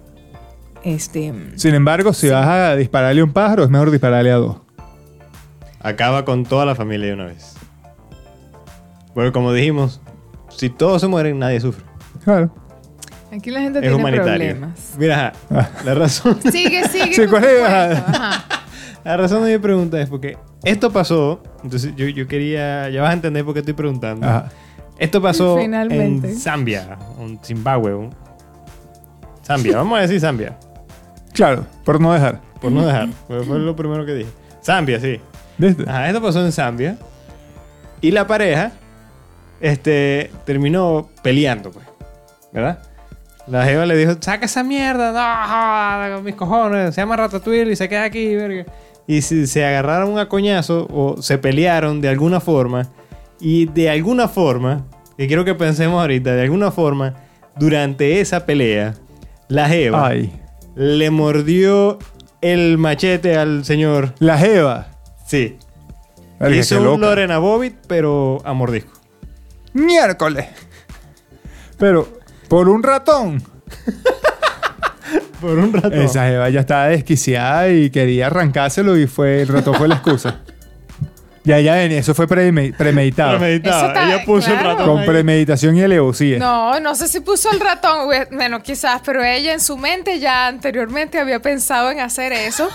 Este. 0.84 1.34
Sin 1.56 1.74
embargo, 1.76 2.12
si 2.14 2.28
vas 2.30 2.48
a 2.48 2.76
dispararle 2.76 3.22
a 3.22 3.24
un 3.24 3.32
pájaro, 3.34 3.64
es 3.64 3.70
mejor 3.70 3.92
dispararle 3.92 4.32
a 4.32 4.36
dos. 4.36 4.58
Acaba 5.80 6.26
con 6.26 6.44
toda 6.46 6.66
la 6.66 6.76
familia 6.76 7.08
de 7.08 7.14
una 7.14 7.26
vez. 7.28 7.54
Porque 9.14 9.32
como 9.32 9.54
dijimos, 9.54 10.02
si 10.60 10.70
todos 10.70 11.00
se 11.02 11.08
mueren, 11.08 11.40
nadie 11.40 11.60
sufre. 11.62 11.84
Claro. 12.24 12.52
Aquí 13.32 13.50
la 13.52 13.62
gente 13.62 13.80
Es 13.80 13.84
tiene 13.84 13.96
humanitario. 13.96 14.34
problemas. 14.56 14.96
Mira, 14.98 15.34
Ah. 15.52 15.70
la 15.86 15.94
razón, 15.94 16.40
Sigue, 16.52 16.88
sigue. 16.90 17.28
Ajá. 17.66 18.44
la 19.06 19.18
razón 19.18 19.44
de 19.46 19.54
mi 19.54 19.58
pregunta 19.60 20.02
es 20.02 20.10
porque 20.10 20.38
esto 20.64 20.92
pasó. 20.92 21.42
Entonces 21.64 21.96
yo, 21.96 22.08
yo 22.08 22.28
quería, 22.28 22.90
ya 22.90 23.02
vas 23.02 23.12
a 23.12 23.14
entender 23.14 23.46
por 23.46 23.54
qué 23.54 23.60
estoy 23.60 23.74
preguntando. 23.76 24.26
Ajá. 24.28 24.50
Esto 24.98 25.22
pasó 25.22 25.58
Finalmente. 25.58 26.30
en 26.32 26.38
Zambia, 26.38 26.98
en 27.20 27.40
Zimbabue. 27.44 27.94
un- 27.96 28.14
Zambia, 29.46 29.78
vamos 29.78 29.98
a 29.98 30.02
decir 30.02 30.20
Zambia, 30.20 30.58
Claro, 31.34 31.66
por 31.86 32.02
no 32.02 32.12
dejar. 32.14 32.42
por 32.62 32.72
no 32.72 32.86
dejar. 32.86 33.10
porque 33.28 33.46
fue 33.46 33.60
lo 33.60 33.76
primero 33.76 34.06
que 34.06 34.14
dije. 34.14 34.30
Zambia, 34.64 35.00
sí. 35.00 35.20
¿Viste? 35.58 35.84
Ajá, 35.88 36.08
esto 36.08 36.22
pasó 36.22 36.44
en 36.46 36.52
Zambia. 36.52 36.98
Y 38.02 38.12
la 38.12 38.28
pareja 38.28 38.72
este, 39.62 40.32
terminó 40.46 41.10
peleando, 41.22 41.72
pues. 41.72 41.86
¿Verdad? 42.52 42.80
La 43.48 43.66
jeva 43.66 43.86
le 43.86 43.96
dijo, 43.96 44.14
saca 44.20 44.46
esa 44.46 44.64
mierda, 44.64 46.10
no, 46.10 46.22
mis 46.22 46.36
cojones, 46.36 46.94
se 46.94 47.02
llama 47.02 47.16
Ratatouille 47.16 47.72
y 47.72 47.76
se 47.76 47.90
queda 47.90 48.04
aquí, 48.04 48.36
verga. 48.36 48.66
Y 49.08 49.22
se, 49.24 49.48
se 49.48 49.66
agarraron 49.66 50.20
a 50.20 50.30
coñazo 50.30 50.88
o 50.92 51.22
se 51.22 51.38
pelearon 51.40 52.00
de 52.00 52.10
alguna 52.10 52.40
forma. 52.40 52.88
Y 53.40 53.66
de 53.66 53.90
alguna 53.90 54.28
forma, 54.28 54.86
que 55.18 55.28
quiero 55.28 55.46
que 55.46 55.56
pensemos 55.56 56.00
ahorita, 56.00 56.36
de 56.36 56.44
alguna 56.44 56.72
forma, 56.72 57.16
durante 57.56 58.20
esa 58.20 58.46
pelea, 58.46 58.94
la 59.48 59.68
jeva 59.68 60.08
Ay. 60.08 60.32
le 60.76 61.10
mordió 61.10 61.98
el 62.42 62.78
machete 62.78 63.36
al 63.36 63.66
señor. 63.66 64.14
La 64.20 64.38
Jeva. 64.38 64.88
Sí. 65.26 65.58
Verga, 66.40 66.56
Hizo 66.56 66.78
un 66.78 66.86
loca. 66.86 66.98
Lorena 67.00 67.38
Bobbitt, 67.38 67.76
pero 67.88 68.42
a 68.46 68.54
mordisco. 68.54 68.99
Miércoles. 69.74 70.48
Pero, 71.78 72.20
por 72.48 72.68
un 72.70 72.84
ratón. 72.84 73.42
Por 75.40 75.58
un 75.58 75.72
rato. 75.72 75.94
Esa 75.94 76.26
Jeva 76.28 76.50
ya 76.50 76.60
estaba 76.60 76.88
desquiciada 76.88 77.70
y 77.70 77.90
quería 77.90 78.28
arrancárselo 78.28 78.98
y 78.98 79.08
fue, 79.08 79.42
el 79.42 79.48
ratón 79.48 79.76
fue 79.76 79.88
la 79.88 79.96
excusa. 79.96 80.42
Ya, 81.46 81.60
ya 81.62 81.76
ven, 81.76 81.94
eso 81.94 82.14
fue 82.14 82.28
preme- 82.28 82.76
premeditado. 82.76 83.38
Premeditado. 83.40 83.78
Eso 83.78 83.88
está- 83.88 84.06
Ella 84.14 84.26
puso 84.26 84.52
el 84.52 84.60
claro. 84.60 84.70
ratón 84.72 84.88
Con 84.90 85.00
ahí. 85.00 85.08
premeditación 85.08 85.78
y 85.78 85.82
alevosía. 85.82 86.38
No, 86.38 86.80
no 86.82 86.94
sé 86.94 87.08
si 87.08 87.22
puso 87.22 87.50
el 87.52 87.60
ratón, 87.62 88.10
bueno, 88.32 88.62
quizás, 88.62 89.02
pero 89.06 89.24
ella 89.24 89.54
en 89.54 89.62
su 89.62 89.78
mente 89.78 90.20
ya 90.20 90.48
anteriormente 90.48 91.18
había 91.18 91.42
pensado 91.42 91.90
en 91.90 92.02
hacer 92.02 92.34
eso. 92.34 92.70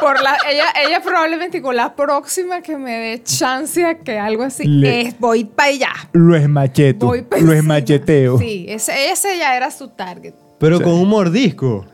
Por 0.00 0.22
la, 0.22 0.36
ella, 0.50 0.64
ella 0.86 1.00
probablemente 1.00 1.62
con 1.62 1.74
la 1.76 1.94
próxima 1.94 2.60
que 2.60 2.76
me 2.76 2.92
dé 2.98 3.22
chance 3.22 3.84
a 3.84 3.98
que 3.98 4.18
algo 4.18 4.42
así 4.42 4.64
Le- 4.64 5.02
es 5.02 5.18
voy 5.18 5.44
para 5.44 5.68
allá. 5.70 5.92
Lo 6.12 6.36
esmacheto. 6.36 7.06
Voy 7.06 7.22
pa' 7.22 7.36
Lo 7.36 7.52
encima. 7.52 7.56
esmacheteo. 7.78 8.38
Sí, 8.38 8.66
ese, 8.68 9.10
ese 9.10 9.38
ya 9.38 9.56
era 9.56 9.70
su 9.70 9.88
target. 9.88 10.34
Pero 10.58 10.78
Sí. 10.78 10.84
con 10.84 10.92
un 10.94 11.08
mordisco. 11.08 11.86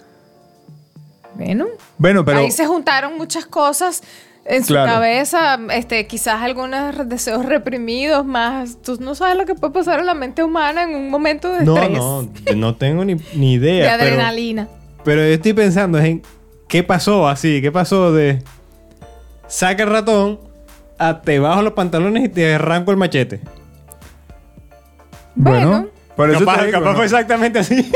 Bueno, 1.34 1.66
Bueno, 1.98 2.24
pero. 2.24 2.38
ahí 2.38 2.50
se 2.50 2.66
juntaron 2.66 3.16
muchas 3.16 3.46
cosas 3.46 4.02
en 4.44 4.62
su 4.64 4.68
Claro. 4.74 4.92
cabeza, 4.92 5.58
este, 5.72 6.06
quizás 6.06 6.42
algunos 6.42 7.08
deseos 7.08 7.46
reprimidos 7.46 8.26
más. 8.26 8.82
Tú 8.82 8.98
no 9.00 9.14
sabes 9.14 9.36
lo 9.36 9.46
que 9.46 9.54
puede 9.54 9.72
pasar 9.72 10.00
en 10.00 10.06
la 10.06 10.14
mente 10.14 10.42
humana 10.42 10.82
en 10.82 10.94
un 10.94 11.08
momento 11.10 11.50
de 11.52 11.64
No, 11.64 11.76
estrés. 11.76 11.98
no, 11.98 12.28
no 12.56 12.76
tengo 12.76 13.04
ni, 13.04 13.14
ni 13.34 13.56
de 13.58 13.70
idea. 13.76 13.96
pero, 13.98 14.10
adrenalina. 14.12 14.68
pero 15.04 15.22
yo 15.22 15.28
estoy 15.28 15.52
pensando 15.54 15.98
en 15.98 16.22
qué 16.72 16.82
pasó 16.82 17.28
así, 17.28 17.60
qué 17.60 17.70
pasó 17.70 18.14
de 18.14 18.42
saca 19.46 19.82
el 19.82 19.90
ratón 19.90 20.40
a 20.98 21.20
te 21.20 21.38
bajo 21.38 21.60
los 21.60 21.74
pantalones 21.74 22.24
y 22.24 22.28
te 22.30 22.54
arranco 22.54 22.90
el 22.90 22.96
machete. 22.96 23.42
Bueno. 25.34 25.88
por 26.16 26.30
eso, 26.30 26.38
capaz 26.38 26.60
te 26.60 26.66
digo, 26.66 26.78
capaz 26.78 26.90
¿no? 26.92 26.96
fue 26.96 27.04
exactamente 27.04 27.58
así. 27.58 27.92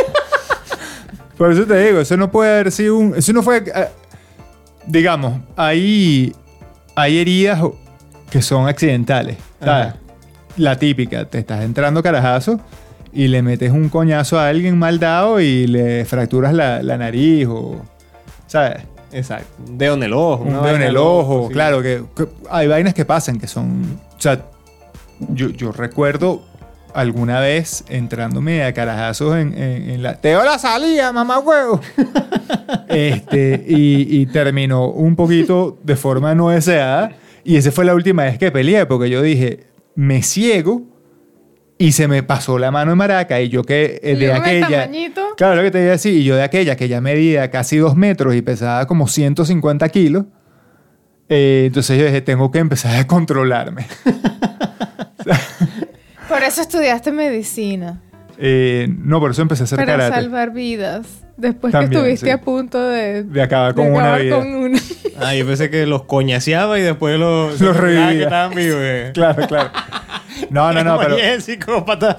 Por 1.39 1.53
eso 1.53 1.65
te 1.65 1.79
digo, 1.87 2.01
eso 2.01 2.17
no 2.17 2.31
puede 2.31 2.51
haber 2.51 2.73
sido 2.73 2.97
un. 2.97 3.15
Eso 3.15 3.33
no 3.35 3.43
fue. 3.43 3.59
eh, 3.59 3.89
digamos, 4.87 5.41
hay, 5.55 6.35
hay 6.95 7.19
heridas 7.19 7.61
que 8.31 8.41
son 8.43 8.69
accidentales. 8.69 9.37
¿sabes? 9.59 9.89
Ajá. 9.89 9.97
La 10.57 10.79
típica, 10.79 11.25
te 11.27 11.39
estás 11.39 11.63
entrando 11.63 12.03
carajazo 12.03 12.61
y 13.13 13.29
le 13.29 13.43
metes 13.43 13.71
un 13.71 13.89
coñazo 13.91 14.39
a 14.39 14.49
alguien 14.49 14.79
mal 14.79 14.99
dado 14.99 15.41
y 15.41 15.67
le 15.67 16.05
fracturas 16.05 16.53
la, 16.53 16.83
la 16.83 16.99
nariz 16.99 17.47
o. 17.49 17.83
¿Sabes? 18.47 18.83
Exacto. 19.13 19.47
Un 19.67 19.79
dedo 19.79 19.95
en 19.95 20.03
el 20.03 20.13
ojo. 20.13 20.43
Un 20.45 20.53
dedo 20.63 20.77
en 20.77 20.83
el 20.83 20.97
ojo. 20.97 21.47
sí. 21.49 21.53
Claro, 21.55 21.83
que, 21.83 22.03
que 22.17 22.27
hay 22.51 22.67
vainas 22.69 22.95
que 22.95 23.05
pasan 23.05 23.39
que 23.39 23.47
son. 23.47 24.01
O 24.17 24.21
sea, 24.21 24.45
yo, 25.31 25.49
yo 25.51 25.73
recuerdo 25.73 26.43
alguna 26.95 27.41
vez 27.41 27.85
entrándome 27.89 28.65
a 28.65 28.73
carajazos 28.73 29.37
en, 29.37 29.53
en- 29.57 29.91
en 29.91 30.03
la. 30.03 30.15
¡Te 30.21 30.33
doy 30.33 30.45
la 30.45 30.59
salida, 30.59 31.13
mamá 31.13 31.39
huevo! 31.39 31.81
este, 32.89 33.65
y, 33.67 34.21
y 34.21 34.27
terminó 34.27 34.89
un 34.91 35.17
poquito 35.17 35.79
de 35.83 35.97
forma 35.97 36.35
no 36.35 36.51
deseada. 36.51 37.13
Y 37.45 37.57
esa 37.57 37.71
fue 37.71 37.85
la 37.85 37.95
última 37.95 38.25
vez 38.25 38.39
que 38.39 38.51
peleé, 38.51 38.87
porque 38.87 39.09
yo 39.09 39.23
dije, 39.23 39.67
me 39.95 40.23
ciego 40.23 40.83
y 41.79 41.93
se 41.93 42.09
me 42.09 42.23
pasó 42.23 42.59
la 42.59 42.71
mano 42.71 42.93
en 42.93 42.99
maraca. 42.99 43.41
Y 43.41 43.49
yo 43.49 43.63
que 43.65 44.01
eh, 44.03 44.17
de 44.17 44.33
aquella. 44.33 44.89
Claro, 45.37 45.57
lo 45.57 45.63
que 45.63 45.71
te 45.71 45.79
iba 45.81 45.89
a 45.89 45.93
decir. 45.93 46.15
Y 46.15 46.25
yo 46.25 46.37
de 46.37 46.43
aquella 46.43 46.77
que 46.77 46.89
ya 46.89 47.01
medía 47.01 47.51
casi 47.51 47.77
dos 47.77 47.97
metros 47.97 48.35
y 48.35 48.43
pesaba 48.43 48.87
como 48.87 49.09
150 49.09 49.89
kilos. 49.91 50.25
eh, 51.29 51.65
entonces 51.67 51.99
yo 51.99 52.05
dije, 52.07 52.21
tengo 52.23 52.51
que 52.51 52.59
empezar 52.61 52.97
a 52.97 53.07
controlarme. 53.07 53.87
Por 56.29 56.43
eso 56.43 56.61
estudiaste 56.61 57.13
medicina. 57.13 58.03
Eh, 58.39 58.89
no, 58.91 59.21
por 59.21 59.31
eso 59.31 59.43
empecé 59.43 59.63
a 59.63 59.65
hacer 59.65 59.79
Para 59.79 59.93
karate. 59.93 60.15
salvar 60.23 60.53
vidas. 60.53 61.07
Después 61.37 61.73
También, 61.73 61.91
que 61.91 61.97
estuviste 61.99 62.27
sí. 62.27 62.31
a 62.33 62.41
punto 62.41 62.83
de, 62.83 63.23
De 63.25 63.43
acabar 63.43 63.75
de 63.75 63.83
con 63.83 63.93
una 63.93 64.17
vida. 64.17 64.37
con 64.37 64.55
una. 64.55 64.79
Ah, 65.21 65.35
yo 65.35 65.47
pensé 65.47 65.71
que 65.71 65.87
los 65.87 66.03
coñaseaba 66.03 66.79
y 66.79 66.83
después 66.83 67.19
los, 67.19 67.61
Los 67.61 67.77
revivía. 67.77 68.09
que 68.11 68.23
estaban 68.25 68.55
vivos. 68.55 68.79
eh. 68.83 69.11
Claro, 69.15 69.47
claro. 69.47 69.71
No, 70.51 70.73
no, 70.73 70.85
no, 70.85 70.97
Como 70.97 71.09
pero... 71.09 71.17
el 71.19 71.43
psicópata. 71.43 72.19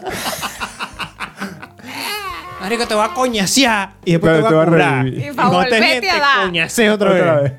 Marico, 2.59 2.87
te 2.87 2.95
va 2.95 3.05
a 3.05 3.13
coñasear 3.13 3.93
y 4.03 4.13
después 4.13 4.31
Claro, 4.39 4.47
te 4.49 4.55
va 4.55 4.63
a 4.63 4.65
curar. 4.65 5.03
revivir. 5.05 5.25
Y 5.27 5.33
pa' 5.33 5.49
cuando 5.49 5.69
te 5.69 5.79
volverte 5.79 6.09
a 6.09 6.19
dar. 6.19 6.49
otra, 6.93 6.93
Otra 7.11 7.35
vez. 7.35 7.43
vez. 7.43 7.53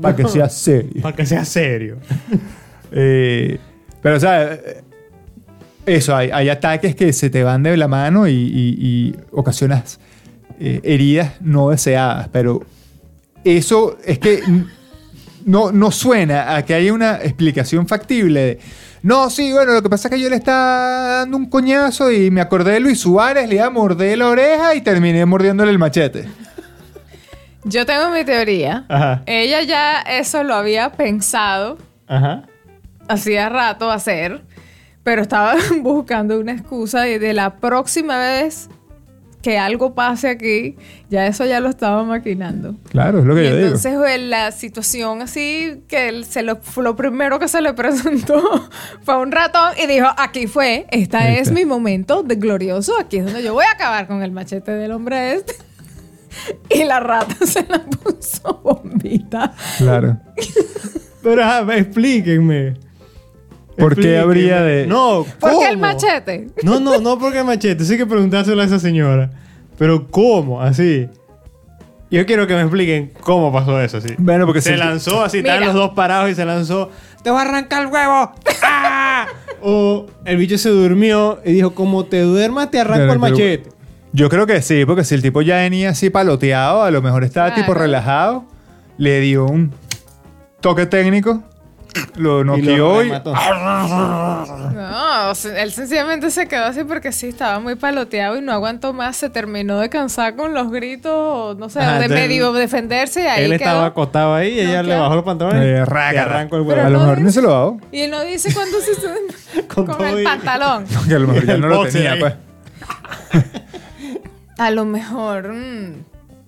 Para 0.00 0.16
que 0.16 0.28
sea 0.28 0.48
serio. 0.48 1.02
Para 1.02 1.16
que 1.16 1.26
sea 1.26 1.44
serio. 1.44 1.98
Eh, 2.90 3.58
pero, 4.00 4.16
o 4.16 4.20
sea, 4.20 4.54
eh, 4.54 4.82
eso, 5.84 6.16
hay, 6.16 6.30
hay 6.30 6.48
ataques 6.48 6.96
que 6.96 7.12
se 7.12 7.28
te 7.28 7.42
van 7.44 7.62
de 7.62 7.76
la 7.76 7.86
mano 7.86 8.26
y, 8.26 8.32
y- 8.32 8.76
y 8.80 9.16
ocasionas 9.30 10.00
eh, 10.58 10.80
heridas 10.84 11.34
no 11.42 11.68
deseadas, 11.68 12.28
pero 12.32 12.62
eso 13.44 13.98
es 14.06 14.18
que 14.20 14.38
n- 14.38 14.64
no, 15.44 15.72
no 15.72 15.90
suena 15.90 16.56
a 16.56 16.64
que 16.64 16.74
haya 16.74 16.92
una 16.92 17.16
explicación 17.16 17.86
factible 17.86 18.40
de, 18.40 18.58
no, 19.02 19.30
sí, 19.30 19.52
bueno, 19.52 19.72
lo 19.72 19.82
que 19.82 19.88
pasa 19.88 20.08
es 20.08 20.14
que 20.14 20.20
yo 20.20 20.28
le 20.28 20.36
estaba 20.36 21.18
dando 21.20 21.36
un 21.36 21.46
coñazo 21.46 22.10
y 22.10 22.30
me 22.30 22.40
acordé 22.40 22.72
de 22.72 22.80
Luis 22.80 23.00
Suárez, 23.00 23.48
le 23.48 23.56
iba 23.56 23.66
a 23.66 23.70
morder 23.70 24.18
la 24.18 24.28
oreja 24.28 24.74
y 24.74 24.80
terminé 24.80 25.24
mordiéndole 25.24 25.70
el 25.70 25.78
machete. 25.78 26.28
Yo 27.64 27.84
tengo 27.86 28.10
mi 28.10 28.24
teoría. 28.24 28.84
Ajá. 28.88 29.22
Ella 29.26 29.62
ya 29.62 30.00
eso 30.00 30.42
lo 30.42 30.54
había 30.54 30.92
pensado 30.92 31.78
Ajá. 32.06 32.44
hacía 33.08 33.48
rato 33.48 33.90
hacer, 33.90 34.42
pero 35.02 35.22
estaba 35.22 35.54
buscando 35.80 36.38
una 36.38 36.52
excusa 36.52 37.02
de, 37.02 37.18
de 37.18 37.34
la 37.34 37.56
próxima 37.56 38.18
vez 38.18 38.68
que 39.42 39.56
algo 39.56 39.94
pase 39.94 40.28
aquí, 40.28 40.76
ya 41.10 41.26
eso 41.26 41.44
ya 41.46 41.60
lo 41.60 41.68
estaba 41.68 42.02
maquinando. 42.02 42.74
Claro, 42.90 43.20
es 43.20 43.24
lo 43.24 43.34
que 43.34 43.42
Y 43.42 43.44
yo 43.44 43.54
digo. 43.54 43.66
entonces 43.66 43.94
pues, 43.96 44.20
la 44.20 44.50
situación 44.52 45.22
así, 45.22 45.82
que 45.86 46.08
él 46.08 46.24
se 46.24 46.42
lo, 46.42 46.56
fue 46.56 46.82
lo 46.84 46.96
primero 46.96 47.38
que 47.38 47.48
se 47.48 47.60
le 47.62 47.72
presentó 47.74 48.68
fue 49.02 49.16
un 49.18 49.30
ratón 49.30 49.74
y 49.82 49.86
dijo, 49.86 50.08
aquí 50.16 50.46
fue, 50.46 50.86
esta 50.90 51.28
es 51.30 51.52
mi 51.52 51.64
momento 51.64 52.22
de 52.22 52.34
glorioso, 52.36 52.98
aquí 52.98 53.18
es 53.18 53.24
donde 53.26 53.42
yo 53.42 53.54
voy 53.54 53.64
a 53.64 53.72
acabar 53.72 54.06
con 54.06 54.22
el 54.22 54.32
machete 54.32 54.72
del 54.72 54.92
hombre 54.92 55.34
este. 55.34 55.54
Y 56.68 56.84
la 56.84 57.00
rata 57.00 57.34
se 57.46 57.64
la 57.66 57.78
puso 57.80 58.60
bombita. 58.62 59.54
Claro. 59.78 60.18
Pero 61.22 61.42
ajá, 61.42 61.76
explíquenme. 61.76 62.76
¿Por 63.78 63.96
qué 63.96 64.18
habría 64.18 64.62
de- 64.62 64.86
No, 64.86 65.24
¿Por 65.38 65.50
qué 65.58 65.64
el 65.66 65.74
¿cómo? 65.74 65.80
machete? 65.80 66.48
No, 66.62 66.80
no, 66.80 66.98
no 67.00 67.18
porque 67.18 67.38
el 67.38 67.44
machete. 67.44 67.84
Sí 67.84 67.96
que 67.96 68.06
preguntárselo 68.06 68.60
a 68.60 68.64
esa 68.64 68.78
señora. 68.78 69.30
Pero 69.78 70.08
¿cómo? 70.10 70.60
Así. 70.60 71.08
Yo 72.10 72.24
quiero 72.26 72.46
que 72.46 72.54
me 72.54 72.62
expliquen 72.62 73.12
cómo 73.20 73.52
pasó 73.52 73.80
eso, 73.80 73.98
así. 73.98 74.14
Bueno, 74.18 74.46
porque 74.46 74.62
se 74.62 74.76
lanzó 74.76 75.22
así, 75.22 75.38
estaban 75.38 75.60
Mira. 75.60 75.72
los 75.72 75.80
dos 75.82 75.90
parados 75.94 76.30
y 76.30 76.34
se 76.34 76.44
lanzó. 76.44 76.90
¡Te 77.22 77.30
voy 77.30 77.38
a 77.38 77.42
arrancar 77.42 77.82
el 77.86 77.92
huevo! 77.92 78.32
¡Ah! 78.62 79.26
O 79.60 80.06
el 80.24 80.36
bicho 80.38 80.56
se 80.56 80.70
durmió 80.70 81.40
y 81.44 81.52
dijo, 81.52 81.74
como 81.74 82.06
te 82.06 82.20
duermas, 82.22 82.70
te 82.70 82.80
arranco 82.80 83.00
Pero- 83.00 83.12
el 83.12 83.20
pero- 83.20 83.30
machete. 83.32 83.68
Yo 84.12 84.30
creo 84.30 84.46
que 84.46 84.62
sí, 84.62 84.86
porque 84.86 85.04
si 85.04 85.14
el 85.14 85.20
tipo 85.22 85.42
ya 85.42 85.56
venía 85.56 85.90
así 85.90 86.08
paloteado, 86.08 86.82
a 86.82 86.90
lo 86.90 87.02
mejor 87.02 87.24
estaba 87.24 87.48
Claro. 87.48 87.62
tipo 87.62 87.74
relajado, 87.74 88.46
le 88.96 89.20
dio 89.20 89.44
un 89.44 89.70
toque 90.62 90.86
técnico, 90.86 91.42
lo 92.16 92.44
noqueó 92.44 93.02
y... 93.02 93.06
remató. 93.06 93.34
No, 93.34 95.32
él 95.56 95.72
sencillamente 95.72 96.30
se 96.30 96.46
quedó 96.48 96.64
así 96.66 96.84
porque 96.84 97.12
sí, 97.12 97.28
estaba 97.28 97.58
muy 97.60 97.74
paloteado 97.74 98.36
y 98.36 98.40
no 98.42 98.52
aguantó 98.52 98.92
más. 98.92 99.16
Se 99.16 99.30
terminó 99.30 99.78
de 99.78 99.88
cansar 99.88 100.36
con 100.36 100.54
los 100.54 100.70
gritos, 100.70 101.56
no 101.58 101.68
sé, 101.68 101.80
Ajá, 101.80 101.98
de 102.00 102.08
medio 102.08 102.52
defenderse 102.52 103.22
y 103.22 103.26
ahí 103.26 103.44
Él 103.44 103.50
quedó. 103.52 103.68
estaba 103.70 103.86
acostado 103.86 104.34
ahí 104.34 104.54
y 104.54 104.60
ella 104.60 104.82
No, 104.82 104.88
le 104.88 104.96
bajó 104.98 105.14
los 105.16 105.24
pantalones 105.24 105.62
Eh, 105.62 105.84
y 106.14 106.16
arrancó 106.16 106.56
el 106.56 106.66
Pero 106.66 106.80
a 106.80 106.84
huevo. 106.84 106.90
lo 106.90 106.98
no 106.98 107.04
mejor 107.04 107.18
ni 107.18 107.24
dice- 107.24 107.34
se 107.40 107.42
lo 107.42 107.54
hago, 107.54 107.80
Y 107.92 108.00
él 108.00 108.10
no 108.10 108.20
dice 108.22 108.52
cuándo 108.54 108.78
se 108.80 109.62
Con 109.68 109.86
con, 109.86 110.06
el 110.06 110.20
y- 110.20 110.24
pantalón. 110.24 110.84
que 111.08 111.14
a 111.14 111.18
lo 111.18 111.28
mejor 111.28 111.46
ya 111.46 111.56
no 111.56 111.68
lo 111.68 111.86
tenía, 111.86 112.12
ahí. 112.12 112.20
pues. 112.20 112.34
A 114.58 114.70
lo 114.70 114.84
mejor. 114.84 115.52
mm, 115.52 116.04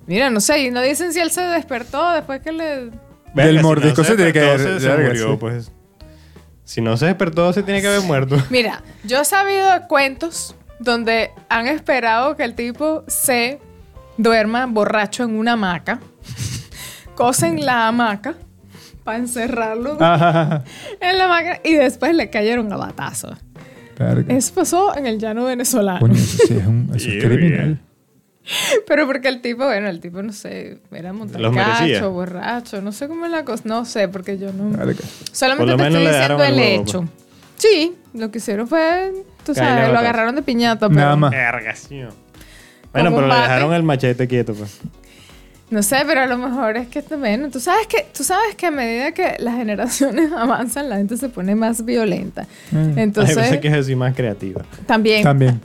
mira, 0.07 0.31
no 0.31 0.41
sé, 0.41 0.61
y 0.61 0.71
no 0.71 0.81
dicen 0.83 1.13
si 1.13 1.21
él 1.21 1.31
se 1.31 1.43
despertó 1.43 2.11
después 2.13 2.41
que 2.41 2.53
le. 2.53 2.91
Verga, 3.35 3.47
Del 3.49 3.57
si 3.59 3.63
mordisco 3.63 4.05
se 4.05 4.17
tiene 4.17 4.33
que 4.33 4.59
Se, 4.59 4.81
se 4.81 4.89
murió, 4.97 5.31
sí. 5.33 5.37
pues. 5.39 5.73
Si 6.65 6.81
no 6.81 6.97
se 6.97 7.07
despertó, 7.07 7.53
se 7.53 7.63
tiene 7.63 7.81
que 7.81 7.89
haber 7.89 8.03
muerto. 8.03 8.37
Mira, 8.51 8.83
yo 9.05 9.21
he 9.21 9.25
sabido 9.25 9.71
de 9.73 9.87
cuentos 9.89 10.55
donde 10.79 11.31
han 11.49 11.67
esperado 11.67 12.37
que 12.37 12.45
el 12.45 12.55
tipo 12.55 13.05
se 13.09 13.59
duerma 14.17 14.67
borracho 14.67 15.25
en 15.25 15.35
una 15.37 15.53
hamaca, 15.53 16.01
cosen 17.15 17.65
la 17.65 17.89
hamaca 17.89 18.35
para 19.05 19.19
encerrarlo 19.19 19.93
en 21.01 21.19
la 21.19 21.25
hamaca 21.25 21.61
y 21.65 21.75
después 21.75 22.15
le 22.15 22.31
cayeron 22.31 22.73
a 22.73 22.77
batazos. 22.77 23.37
Eso 24.29 24.55
pasó 24.55 24.97
en 24.97 25.07
el 25.07 25.19
llano 25.19 25.45
venezolano. 25.45 26.01
Coño, 26.01 26.15
eso 26.15 26.39
sí 26.47 26.55
es, 26.57 26.67
un, 26.67 26.91
eso 26.95 27.09
es 27.09 27.15
Yeah, 27.17 27.29
criminal. 27.29 27.81
Pero 28.87 29.07
porque 29.07 29.29
el 29.29 29.41
tipo, 29.41 29.65
bueno, 29.65 29.89
el 29.89 30.01
tipo 30.01 30.23
no 30.23 30.33
sé, 30.33 30.79
era 30.93 31.13
montacacho, 31.13 32.11
borracho, 32.11 32.81
no 32.83 32.93
sé 32.93 33.09
cómo 33.09 33.27
es 33.27 33.31
la 33.33 33.45
cosa, 33.45 33.63
no 33.67 33.85
sé, 33.85 34.09
porque 34.09 34.39
yo 34.39 34.53
no. 34.53 34.73
Solamente 35.33 35.77
te 35.77 35.87
estoy 35.87 36.07
diciendo 36.07 36.45
el 36.45 36.59
hecho. 36.59 37.09
Sí, 37.57 37.95
lo 38.15 38.31
que 38.31 38.39
hicieron 38.39 38.67
fue, 38.67 39.13
tú 39.45 39.55
sabes, 39.55 39.93
lo 39.93 39.99
agarraron 39.99 40.35
de 40.35 40.43
piñata, 40.43 40.89
pero 40.89 41.01
Nada 41.01 41.17
más. 41.17 41.33
Bueno, 42.93 43.11
pero 43.15 43.27
le 43.29 43.35
dejaron 43.35 43.75
el 43.75 43.83
machete 43.83 44.27
quieto, 44.27 44.55
pues. 44.55 44.79
no 45.71 45.83
sé, 45.83 45.99
pero 46.07 46.23
a 46.23 46.27
lo 46.27 46.39
mejor 46.39 46.77
es 46.77 46.89
que 46.89 47.03
también, 47.03 47.49
tú 47.51 47.61
sabes 47.61 47.87
que, 47.87 48.07
tú 48.17 48.25
sabes 48.25 48.57
que 48.57 48.67
a 48.67 48.71
medida 48.73 49.13
que 49.13 49.37
las 49.39 49.55
generaciones 49.57 50.33
avanzan, 50.37 50.89
la 50.89 50.97
gente 50.97 51.17
se 51.17 51.29
pone 51.29 51.55
más 51.55 51.85
violenta. 51.85 52.47
Mm. 52.73 52.99
Entonces, 52.99 53.37
Hay 53.37 53.43
veces 53.45 53.61
que 53.61 53.69
es 53.69 53.75
así 53.75 53.95
más 53.95 54.15
creativa. 54.17 54.63
también, 54.87 55.23
También. 55.23 55.61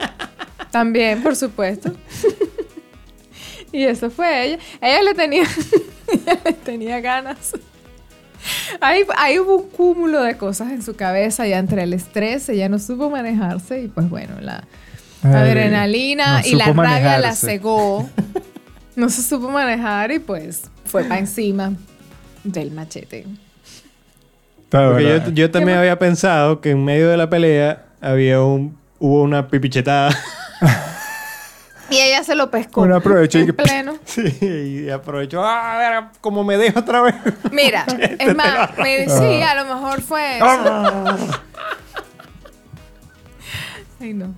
también, 0.70 1.22
por 1.22 1.34
supuesto. 1.34 1.92
y 3.76 3.84
eso 3.84 4.10
fue 4.10 4.46
ella. 4.46 4.58
Ella 4.80 5.02
le 5.02 5.14
tenía, 5.14 5.42
ella 6.12 6.40
le 6.44 6.52
tenía 6.52 7.00
ganas. 7.00 7.52
Ahí, 8.80 9.02
ahí 9.16 9.38
hubo 9.38 9.56
un 9.56 9.68
cúmulo 9.68 10.22
de 10.22 10.36
cosas 10.36 10.70
en 10.70 10.82
su 10.82 10.96
cabeza 10.96 11.46
y 11.46 11.52
entre 11.52 11.82
el 11.82 11.92
estrés 11.92 12.48
ella 12.48 12.68
no 12.68 12.78
supo 12.78 13.10
manejarse 13.10 13.82
y 13.82 13.88
pues 13.88 14.08
bueno, 14.08 14.40
la 14.40 14.64
Ay, 15.22 15.34
adrenalina 15.34 16.40
no 16.40 16.46
y 16.46 16.54
la 16.54 16.72
rabia 16.72 17.18
la 17.18 17.34
cegó. 17.34 18.08
No 18.96 19.10
se 19.10 19.22
supo 19.22 19.50
manejar 19.50 20.10
y 20.10 20.20
pues 20.20 20.70
fue 20.86 21.04
para 21.04 21.18
encima 21.18 21.74
del 22.44 22.70
machete. 22.70 23.26
Yo, 24.72 25.28
yo 25.34 25.50
también 25.50 25.76
había 25.76 25.98
pensado 25.98 26.62
que 26.62 26.70
en 26.70 26.82
medio 26.82 27.10
de 27.10 27.18
la 27.18 27.28
pelea 27.28 27.84
había 28.00 28.40
un, 28.40 28.74
hubo 28.98 29.20
una 29.20 29.48
pipichetada. 29.48 30.16
Y 31.90 31.98
ella 32.00 32.24
se 32.24 32.34
lo 32.34 32.50
pescó. 32.50 32.82
Uno 32.82 32.96
aprovechó 32.96 33.38
y 33.38 33.46
que- 33.46 33.52
pleno. 33.52 33.96
sí, 34.04 34.22
y 34.40 34.90
aprovechó. 34.90 35.44
Ah, 35.44 35.74
a 35.74 35.78
ver, 35.78 36.04
como 36.20 36.42
me 36.44 36.56
dejo 36.58 36.80
otra 36.80 37.00
vez. 37.02 37.14
Mira, 37.52 37.84
es 38.18 38.34
más, 38.34 38.76
me- 38.78 39.08
sí, 39.08 39.42
a 39.42 39.54
lo 39.62 39.74
mejor 39.74 40.00
fue 40.02 40.36
eso. 40.38 40.46
Ay, 44.00 44.12
no. 44.14 44.34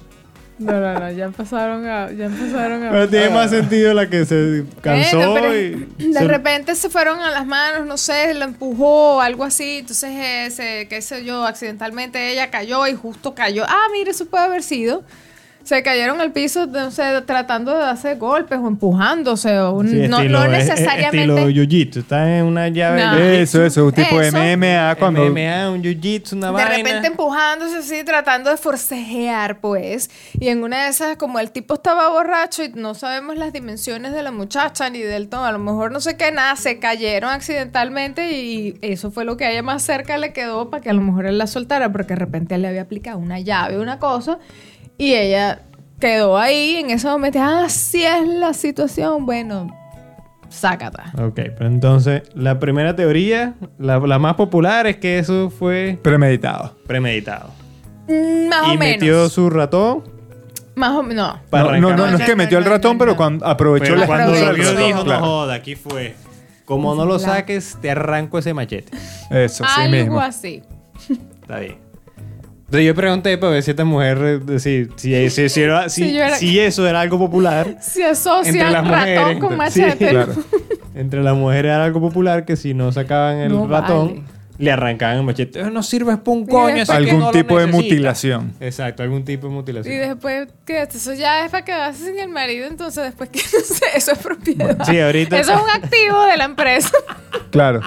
No, 0.59 0.73
no, 0.73 0.99
no, 0.99 1.13
ya 1.13 1.25
empezaron 1.27 1.87
a... 1.87 2.11
Ya 2.11 2.25
empezaron 2.27 2.83
a... 2.85 2.91
Pero 2.91 3.09
tiene 3.09 3.31
más 3.31 3.49
sentido 3.51 3.95
la 3.95 4.09
que 4.11 4.25
se 4.27 4.65
cansó 4.81 5.31
Bueno, 5.31 5.55
y... 5.55 5.87
de 5.99 6.13
se- 6.13 6.25
repente 6.27 6.75
se 6.75 6.89
fueron 6.91 7.21
a 7.21 7.31
las 7.31 7.47
manos, 7.47 7.87
no 7.87 7.97
sé, 7.97 8.35
lo 8.35 8.45
empujó 8.45 9.17
o 9.17 9.21
algo 9.21 9.45
así. 9.45 9.79
Entonces, 9.79 10.11
ese, 10.53 10.89
qué 10.89 11.01
sé 11.01 11.25
yo, 11.25 11.47
accidentalmente 11.47 12.33
ella 12.33 12.51
cayó 12.51 12.89
y 12.89 12.95
justo 12.95 13.37
cayó. 13.37 13.65
Ah, 13.69 13.87
mire, 13.93 14.11
eso 14.11 14.27
puede 14.27 14.45
haber 14.47 14.65
sido. 14.65 15.05
Se 15.69 15.83
cayeron 15.83 16.19
al 16.23 16.33
piso, 16.33 16.65
no 16.67 16.91
sé, 16.91 17.03
tratando 17.27 17.77
de 17.77 17.85
hacer 17.85 18.17
golpes 18.17 18.59
o 18.59 18.67
empujándose. 18.69 19.59
O 19.59 19.73
un- 19.73 19.87
Sí, 19.91 20.09
no, 20.09 20.17
estilo- 20.21 20.39
no 20.49 20.55
es- 20.55 20.63
es 20.65 20.71
necesariamente. 20.71 21.19
Estilo 21.43 21.51
jiu-jitsu. 21.51 21.99
Está 21.99 22.39
en 22.39 22.47
una 22.47 22.69
llave 22.69 23.05
No. 23.05 23.15
de 23.17 23.43
Eso, 23.43 23.63
eso, 23.63 23.85
un 23.85 23.93
tipo 23.93 24.19
de 24.19 24.29
Eso. 24.29 24.39
MMA 24.39 24.95
cuando... 24.99 25.21
MMA, 25.27 25.69
un 25.71 25.83
jiu-jitsu, 25.83 26.33
una 26.37 26.47
de 26.47 26.53
vaina. 26.55 26.71
repente 26.77 27.09
empujándose 27.09 27.77
así, 27.77 28.03
tratando 28.03 28.49
de 28.49 28.57
forcejear, 28.57 29.61
pues. 29.61 30.09
Y 30.41 30.49
en 30.49 30.63
una 30.63 30.85
de 30.85 30.89
esas, 30.89 31.19
como 31.19 31.39
el 31.39 31.51
tipo 31.51 31.75
estaba 31.75 32.09
borracho 32.09 32.65
y 32.65 32.71
no 32.75 32.95
sabemos 32.95 33.37
las 33.37 33.53
dimensiones 33.53 34.13
de 34.15 34.23
la 34.23 34.31
muchacha 34.33 34.89
ni 34.89 35.01
del 35.01 35.29
tono, 35.29 35.45
a 35.45 35.53
lo 35.53 35.59
mejor 35.59 35.93
no 35.93 36.01
sé 36.01 36.17
qué, 36.17 36.33
nada, 36.33 36.57
se 36.57 36.79
cayeron 36.79 37.29
accidentalmente 37.31 38.33
y 38.33 38.79
eso 38.81 39.11
fue 39.11 39.27
lo 39.27 39.37
que 39.37 39.45
a 39.45 39.51
ella 39.51 39.63
más 39.63 39.83
cerca 39.83 40.17
le 40.17 40.33
quedó 40.33 40.71
para 40.71 40.83
que 40.83 40.89
a 40.89 40.95
lo 40.95 41.03
mejor 41.03 41.27
él 41.27 41.37
la 41.37 41.47
soltara, 41.47 41.93
porque 41.93 42.15
de 42.15 42.21
repente 42.21 42.55
él 42.55 42.63
le 42.63 42.69
había 42.69 42.81
aplicado 42.81 43.19
una 43.19 43.39
llave, 43.39 43.79
una 43.79 43.99
cosa, 43.99 44.39
y 44.99 45.15
ella 45.15 45.63
quedó 46.01 46.37
ahí 46.37 46.77
en 46.77 46.91
ese 46.91 47.07
momento, 47.09 47.39
ah, 47.41 47.65
así 47.65 48.05
es 48.05 48.27
la 48.27 48.53
situación, 48.53 49.25
bueno, 49.27 49.75
sácata. 50.49 51.13
Ok, 51.19 51.35
pero 51.57 51.67
entonces 51.67 52.23
la 52.35 52.59
primera 52.59 52.95
teoría, 52.95 53.55
la, 53.79 53.99
la 53.99 54.19
más 54.19 54.35
popular 54.35 54.87
es 54.87 54.97
que 54.99 55.19
eso 55.19 55.51
fue 55.51 55.99
Premeditado. 56.03 56.77
premeditado. 56.87 57.51
Mm, 58.09 58.49
Más 58.49 58.69
y 58.69 58.77
o 58.77 58.79
metió 58.79 59.15
menos. 59.17 59.33
su 59.33 59.51
ratón 59.51 60.05
Más 60.75 60.97
o 60.97 61.03
menos. 61.03 61.39
no. 61.53 61.59
No, 61.63 61.81
no, 61.81 61.97
no, 61.97 62.11
no 62.11 62.17
es 62.19 62.25
que 62.25 62.37
metió 62.37 62.57
el 62.59 62.65
ratón, 62.65 62.97
pero 62.97 63.17
cuando 63.17 63.45
aprovechó 63.47 63.87
Pero 63.95 63.97
la 64.01 64.07
cuando 64.07 64.33
lo 64.35 64.55
vio 64.55 64.75
dijo, 64.75 65.05
no 65.05 65.19
joda, 65.21 65.55
aquí 65.55 65.75
fue. 65.75 66.15
Como 66.65 66.95
no 66.95 67.05
lo 67.07 67.19
saques, 67.19 67.77
te 67.81 67.91
arranco 67.91 68.39
ese 68.39 68.53
machete. 68.55 68.97
Eso, 69.31 69.65
sí 69.65 69.71
Algo 69.81 69.97
mismo. 69.97 70.21
así. 70.21 70.63
Está 71.43 71.61
bien. 71.61 71.79
Entonces 72.69 72.87
yo 72.87 72.95
pregunté 72.95 73.39
para 73.39 73.53
ver 73.53 73.63
si 73.63 73.71
esta 73.71 73.85
mujer, 73.87 74.43
eh, 74.51 74.59
si, 74.59 74.89
si, 74.97 75.31
si, 75.31 75.49
si 75.49 75.63
era- 75.63 75.89
si- 75.89 76.05
Si 76.05 76.13
yo 76.13 76.23
era- 76.23 76.37
si 76.37 76.61
eso 76.61 76.87
era 76.87 77.01
algo 77.01 77.19
popular. 77.19 77.77
Se 77.81 78.05
asocia 78.05 78.51
Entre 78.51 78.71
las 78.71 78.87
ratón 78.87 78.99
mujeres. 78.99 79.39
con 79.41 79.51
Sí, 79.51 79.57
machete. 79.57 80.09
Claro. 80.11 80.33
Entre 80.95 81.23
las 81.23 81.35
mujeres 81.35 81.71
era 81.71 81.85
algo 81.85 82.01
popular 82.01 82.45
que 82.45 82.57
si 82.57 82.75
no 82.75 82.93
sacaban 82.93 83.39
el 83.39 83.53
No 83.53 83.67
ratón, 83.69 84.09
vale. 84.09 84.23
le 84.59 84.71
arrancaban 84.73 85.17
el 85.19 85.23
machete. 85.23 85.61
"Eh, 85.61 85.71
No 85.71 85.83
sirves 85.83 86.19
para 86.19 86.31
un 86.37 86.45
coño. 86.47 86.75
que 86.85 86.93
Algún 86.93 87.21
no 87.21 87.27
lo 87.27 87.31
tipo 87.33 87.59
de 87.59 87.67
necesita". 87.69 87.89
mutilación. 87.89 88.53
Exacto, 88.61 89.03
algún 89.03 89.25
tipo 89.25 89.47
de 89.47 89.53
Y 89.53 89.57
mutilación. 89.57 89.97
después, 90.01 90.49
¿qué? 90.67 90.83
Eso 90.83 91.15
ya 91.15 91.47
es 91.47 91.51
para 91.51 91.65
quedarse 91.65 92.05
sin 92.05 92.19
el 92.19 92.29
marido, 92.29 92.67
entonces 92.67 93.03
después, 93.05 93.31
¿qué? 93.31 93.41
Eso 93.97 94.13
es 94.13 94.19
propiedad. 94.19 94.77
Sí, 94.85 95.01
ahorita. 95.01 95.39
Eso 95.41 95.53
es 95.55 95.63
un 95.63 95.71
activo 95.71 96.23
de 96.27 96.37
la 96.37 96.45
empresa. 96.45 96.91
Claro. 97.51 97.81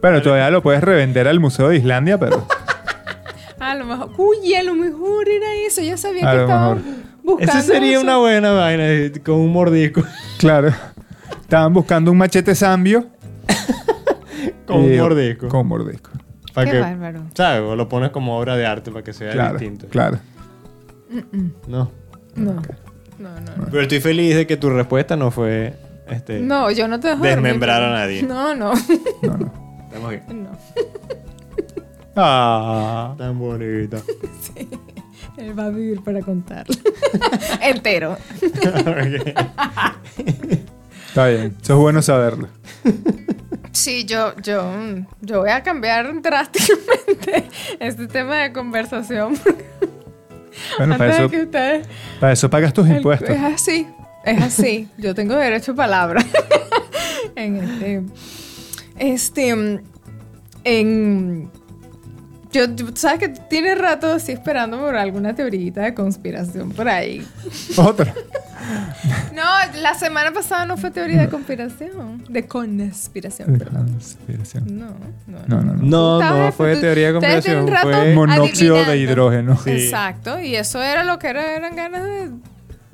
Bueno, 0.00 0.22
todavía 0.22 0.48
lo 0.50 0.62
puedes 0.62 0.82
revender 0.82 1.28
al 1.28 1.38
Museo 1.40 1.68
de 1.68 1.76
Islandia, 1.76 2.18
pero 2.18 2.46
A 3.64 3.74
lo 3.76 3.84
mejor, 3.84 4.10
uy, 4.18 4.54
a 4.54 4.62
lo 4.64 4.74
mejor 4.74 5.28
era 5.28 5.46
eso. 5.66 5.80
Ya 5.82 5.96
sabía 5.96 6.28
A 6.28 6.32
que 6.32 6.36
lo 6.38 6.42
estaban 6.42 6.76
mejor. 6.78 6.92
buscando. 7.22 7.52
Esa 7.52 7.62
sería 7.62 7.92
eso. 7.92 8.00
una 8.02 8.16
buena 8.18 8.52
vaina 8.52 8.88
eh, 8.88 9.12
con 9.24 9.36
un 9.36 9.52
mordisco. 9.52 10.02
claro. 10.38 10.72
Estaban 11.42 11.72
buscando 11.72 12.10
un 12.10 12.18
machete 12.18 12.54
zambio. 12.54 13.06
con 14.66 14.78
un 14.82 14.92
y- 14.92 14.96
mordisco. 14.98 15.48
Con 15.48 15.66
mordisco. 15.68 16.10
Para 16.52 16.64
Qué 16.66 16.76
que, 16.76 16.80
bárbaro. 16.80 17.22
¿sabes? 17.34 17.62
O 17.62 17.76
lo 17.76 17.88
pones 17.88 18.10
como 18.10 18.36
obra 18.38 18.56
de 18.56 18.66
arte 18.66 18.90
para 18.90 19.02
que 19.04 19.12
sea 19.12 19.32
Claro, 19.32 19.58
distinto. 19.58 19.86
claro. 19.88 20.18
No. 21.66 21.90
No. 22.34 22.54
No, 23.18 23.40
no, 23.40 23.56
no. 23.56 23.64
Pero 23.70 23.82
estoy 23.82 24.00
feliz 24.00 24.34
de 24.34 24.46
que 24.46 24.56
tu 24.56 24.70
respuesta 24.70 25.16
no 25.16 25.30
fue. 25.30 25.74
Este, 26.08 26.40
No, 26.40 26.70
yo 26.72 26.88
no 26.88 26.98
te 26.98 27.08
dejo 27.08 27.22
Desmembrar 27.22 27.82
a 27.82 27.90
nadie. 27.90 28.22
No, 28.24 28.54
no. 28.56 28.72
No, 29.22 29.36
no. 29.38 29.52
Estamos 29.86 30.10
bien. 30.10 30.24
no. 30.44 30.50
Ah, 32.16 33.14
tan 33.18 33.38
bonita. 33.38 33.98
Él 35.38 35.58
va 35.58 35.66
a 35.66 35.70
vivir 35.70 36.02
para 36.02 36.20
contarlo. 36.20 36.74
Entero. 37.62 38.16
Está 41.08 41.26
bien. 41.28 41.56
Eso 41.62 41.72
es 41.74 41.78
bueno 41.78 42.02
saberlo. 42.02 42.48
Sí, 43.72 44.04
yo, 44.04 44.34
yo, 44.42 44.70
yo 45.22 45.40
voy 45.40 45.50
a 45.50 45.62
cambiar 45.62 46.20
drásticamente 46.20 47.48
este 47.80 48.06
tema 48.06 48.36
de 48.42 48.52
conversación. 48.52 49.34
Bueno, 50.78 50.98
para 50.98 51.16
Antes 51.16 51.32
eso, 51.32 51.44
ustedes 51.44 51.86
para 52.20 52.32
eso 52.34 52.50
pagas 52.50 52.72
tus 52.74 52.86
El- 52.88 52.96
impuestos. 52.96 53.30
Es 53.30 53.40
así, 53.42 53.86
es 54.24 54.42
así. 54.42 54.88
Yo 54.98 55.14
tengo 55.14 55.34
derecho 55.36 55.72
a 55.72 55.74
palabra. 55.74 56.22
en 57.36 57.56
este. 57.56 58.02
Este. 58.98 59.80
En. 60.64 61.50
Yo, 62.52 62.70
tú 62.74 62.92
sabes 62.94 63.18
que 63.18 63.28
tienes 63.28 63.78
rato 63.78 64.12
así 64.12 64.32
esperando 64.32 64.78
por 64.78 64.94
alguna 64.96 65.34
teorita 65.34 65.80
de 65.82 65.94
conspiración 65.94 66.70
por 66.72 66.88
ahí. 66.88 67.26
Otra. 67.76 68.14
No, 69.34 69.42
la 69.80 69.94
semana 69.94 70.30
pasada 70.32 70.66
no 70.66 70.76
fue 70.76 70.92
teoría 70.92 71.22
de 71.22 71.28
conspiración. 71.28 72.22
De 72.28 72.46
conspiración, 72.46 73.58
perdón. 73.58 73.88
Conspiración. 73.88 74.78
No, 74.78 74.86
no. 75.26 75.38
No, 75.48 75.62
no, 75.62 75.74
no. 75.74 75.82
No, 75.82 76.20
no 76.46 76.52
fue 76.52 76.76
teoría 76.76 77.08
de 77.08 77.12
conspiración. 77.14 77.66
Fue 77.82 78.14
Monóxido 78.14 78.84
de 78.84 78.96
hidrógeno. 78.98 79.58
Sí. 79.58 79.70
Exacto, 79.70 80.38
y 80.40 80.54
eso 80.54 80.80
era 80.80 81.02
lo 81.02 81.18
que 81.18 81.28
era- 81.28 81.56
eran 81.56 81.74
ganas 81.74 82.04
de. 82.04 82.30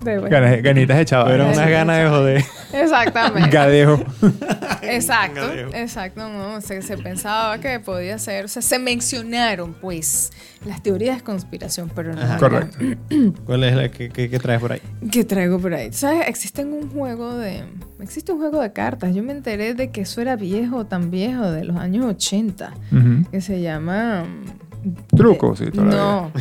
De 0.00 0.18
bueno. 0.18 0.28
Ganas- 0.36 0.62
Ganitas 0.62 0.96
de 0.98 1.04
chaval. 1.04 1.28
Bueno. 1.36 1.52
unas 1.52 1.68
ganas 1.70 1.98
de 1.98 2.08
joder. 2.08 2.44
Exactamente. 2.72 3.50
Gadejo. 3.50 4.00
Exacto, 4.82 5.40
exacto, 5.74 6.28
no, 6.28 6.60
se, 6.62 6.80
se 6.82 6.96
pensaba 6.96 7.58
que 7.58 7.78
podía 7.80 8.16
ser, 8.18 8.46
o 8.46 8.48
sea, 8.48 8.62
se 8.62 8.78
mencionaron 8.78 9.74
pues 9.74 10.30
las 10.64 10.82
teorías 10.82 11.18
de 11.18 11.22
conspiración, 11.24 11.90
pero 11.94 12.14
no. 12.14 12.22
Ajá. 12.22 12.38
Correcto. 12.38 12.78
¿Cuál 13.44 13.64
es 13.64 13.74
la 13.76 13.90
que, 13.90 14.08
que- 14.08 14.30
que 14.30 14.38
traes 14.38 14.60
por 14.60 14.72
ahí? 14.72 14.80
¿Qué 15.10 15.24
traigo 15.24 15.58
por 15.58 15.74
ahí? 15.74 15.92
¿Sabes? 15.92 16.26
Existe 16.28 16.64
un 16.64 16.88
juego 16.90 17.36
de, 17.36 17.64
existe 18.00 18.32
un 18.32 18.38
juego 18.38 18.62
de 18.62 18.72
cartas. 18.72 19.14
Yo 19.14 19.22
me 19.22 19.32
enteré 19.32 19.74
de 19.74 19.90
que 19.90 20.02
eso 20.02 20.22
era 20.22 20.36
viejo, 20.36 20.86
tan 20.86 21.10
viejo, 21.10 21.50
de 21.50 21.64
los 21.64 21.76
años 21.76 22.06
80, 22.06 22.72
Ujú. 22.92 23.30
que 23.30 23.40
se 23.42 23.60
llama 23.60 24.24
mm, 24.24 25.16
Truco, 25.16 25.50
de- 25.54 25.66
sí, 25.66 25.70
todavía. 25.70 25.96
No, 25.96 26.32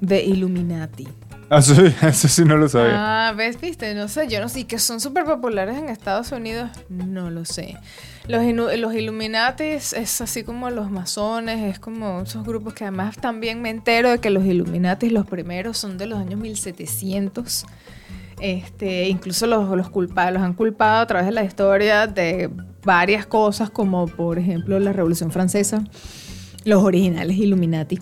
de 0.00 0.24
Illuminati. 0.24 1.08
Ah, 1.48 1.58
Eso, 1.58 1.74
eso 2.02 2.28
sí 2.28 2.44
no 2.44 2.56
lo 2.56 2.68
sabía. 2.68 3.28
Ah, 3.28 3.32
ves, 3.32 3.60
viste, 3.60 3.94
no 3.94 4.08
sé, 4.08 4.28
yo 4.28 4.40
no 4.40 4.48
sé, 4.48 4.60
y 4.60 4.64
que 4.64 4.78
son 4.78 5.00
súper 5.00 5.24
populares 5.24 5.76
en 5.78 5.88
Estados 5.88 6.32
Unidos, 6.32 6.70
no 6.88 7.30
lo 7.30 7.44
sé. 7.44 7.76
Los, 8.28 8.42
los 8.78 8.94
Illuminatis 8.94 9.92
es 9.92 10.20
así 10.20 10.42
como 10.42 10.70
los 10.70 10.90
masones, 10.90 11.62
es 11.72 11.78
como 11.78 12.22
esos 12.22 12.44
grupos 12.44 12.74
que 12.74 12.84
además 12.84 13.16
también 13.16 13.62
me 13.62 13.70
entero 13.70 14.10
de 14.10 14.18
que 14.18 14.30
los 14.30 14.44
Illuminatis, 14.44 15.12
los 15.12 15.26
primeros, 15.26 15.78
son 15.78 15.96
de 15.96 16.06
los 16.06 16.18
años 16.18 16.40
1700. 16.40 17.64
Este, 18.40 19.08
incluso 19.08 19.46
los, 19.46 19.68
los, 19.70 19.90
los 19.94 20.42
han 20.42 20.54
culpado 20.54 21.00
a 21.02 21.06
través 21.06 21.26
de 21.26 21.32
la 21.32 21.44
historia 21.44 22.06
de 22.06 22.50
varias 22.84 23.26
cosas, 23.26 23.70
como 23.70 24.06
por 24.06 24.38
ejemplo 24.38 24.78
la 24.78 24.92
Revolución 24.92 25.30
Francesa, 25.30 25.84
los 26.64 26.82
originales 26.82 27.36
Illuminati. 27.36 28.00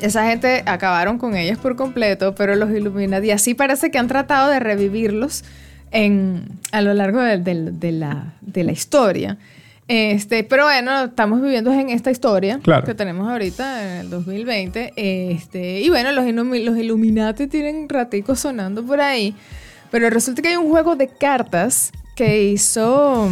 Esa 0.00 0.26
gente 0.28 0.62
acabaron 0.66 1.18
con 1.18 1.36
ellos 1.36 1.58
por 1.58 1.76
completo, 1.76 2.34
pero 2.34 2.56
los 2.56 2.70
Illuminati 2.70 3.30
así 3.30 3.54
parece 3.54 3.90
que 3.90 3.98
han 3.98 4.08
tratado 4.08 4.50
de 4.50 4.58
revivirlos 4.60 5.44
en, 5.92 6.46
a 6.72 6.80
lo 6.82 6.92
largo 6.94 7.20
de, 7.20 7.38
de- 7.38 7.70
de 7.70 7.92
la, 7.92 8.34
de 8.40 8.64
la 8.64 8.72
historia. 8.72 9.38
Este, 9.86 10.44
pero 10.44 10.64
bueno, 10.64 11.04
estamos 11.04 11.40
viviendo 11.42 11.70
en 11.72 11.90
esta 11.90 12.10
historia 12.10 12.58
Claro. 12.62 12.84
que 12.86 12.94
tenemos 12.94 13.28
ahorita 13.30 13.84
en 13.84 14.00
el 14.00 14.10
2020. 14.10 14.94
Este, 14.96 15.80
y 15.80 15.88
bueno, 15.90 16.10
los, 16.12 16.24
los 16.26 16.76
Illuminati 16.78 17.46
tienen 17.46 17.88
raticos 17.88 18.40
sonando 18.40 18.82
por 18.84 19.00
ahí. 19.00 19.34
Pero 19.90 20.10
resulta 20.10 20.42
que 20.42 20.48
hay 20.48 20.56
un 20.56 20.70
juego 20.70 20.96
de 20.96 21.06
cartas 21.08 21.92
que 22.16 22.44
hizo 22.44 23.28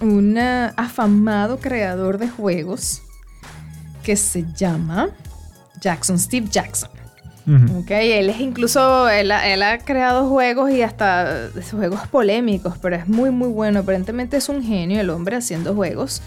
un 0.00 0.38
afamado 0.38 1.58
creador 1.58 2.18
de 2.18 2.28
juegos 2.28 3.02
que 4.04 4.14
se 4.14 4.44
llama 4.54 5.08
Jackson, 5.80 6.18
Steve 6.18 6.46
Jackson. 6.50 6.90
Ujú. 7.46 7.78
Ok, 7.78 7.90
él 7.92 8.28
es 8.28 8.40
incluso, 8.40 9.08
él, 9.08 9.30
ha- 9.32 9.48
él 9.48 9.62
ha 9.62 9.78
creado 9.78 10.28
juegos 10.28 10.70
y 10.70 10.82
hasta 10.82 11.48
juegos 11.70 12.06
polémicos, 12.08 12.74
pero 12.82 12.96
es 12.96 13.08
muy, 13.08 13.30
muy 13.30 13.48
bueno. 13.48 13.80
Aparentemente 13.80 14.36
es 14.36 14.48
un 14.50 14.62
genio 14.62 15.00
el 15.00 15.08
hombre 15.08 15.36
haciendo 15.36 15.74
juegos. 15.74 16.20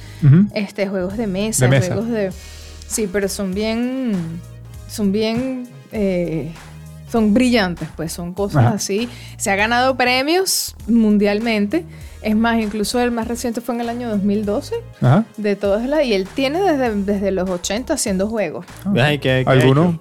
Este, 0.55 0.87
juegos 0.87 1.17
de 1.17 1.27
mesa, 1.27 1.65
De 1.65 1.71
mesa. 1.71 1.93
juegos 1.93 2.09
de... 2.09 2.31
Sí, 2.87 3.07
pero 3.11 3.29
son 3.29 3.53
bien... 3.53 4.13
Son 4.89 5.11
bien... 5.11 5.67
eh, 5.91 6.51
son 7.11 7.33
brillantes, 7.33 7.89
pues, 7.95 8.13
son 8.13 8.33
cosas 8.33 8.65
Ajá. 8.65 8.75
así. 8.75 9.09
Se 9.37 9.51
ha 9.51 9.55
ganado 9.55 9.95
premios 9.97 10.75
mundialmente. 10.87 11.83
Es 12.21 12.35
más, 12.35 12.59
incluso 12.59 12.99
el 13.01 13.09
más 13.11 13.27
reciente 13.27 13.61
fue 13.61 13.73
en 13.75 13.81
el 13.81 13.89
año 13.89 14.07
2012, 14.09 14.75
Ajá. 15.01 15.25
de 15.37 15.55
todas 15.55 15.87
las... 15.89 16.05
Y 16.05 16.13
él 16.13 16.27
tiene 16.27 16.61
desde, 16.61 16.93
desde 17.03 17.31
los 17.31 17.49
80 17.49 17.93
haciendo 17.95 18.27
juegos. 18.27 18.65
Ay, 18.95 19.17
¿qué-. 19.17 19.43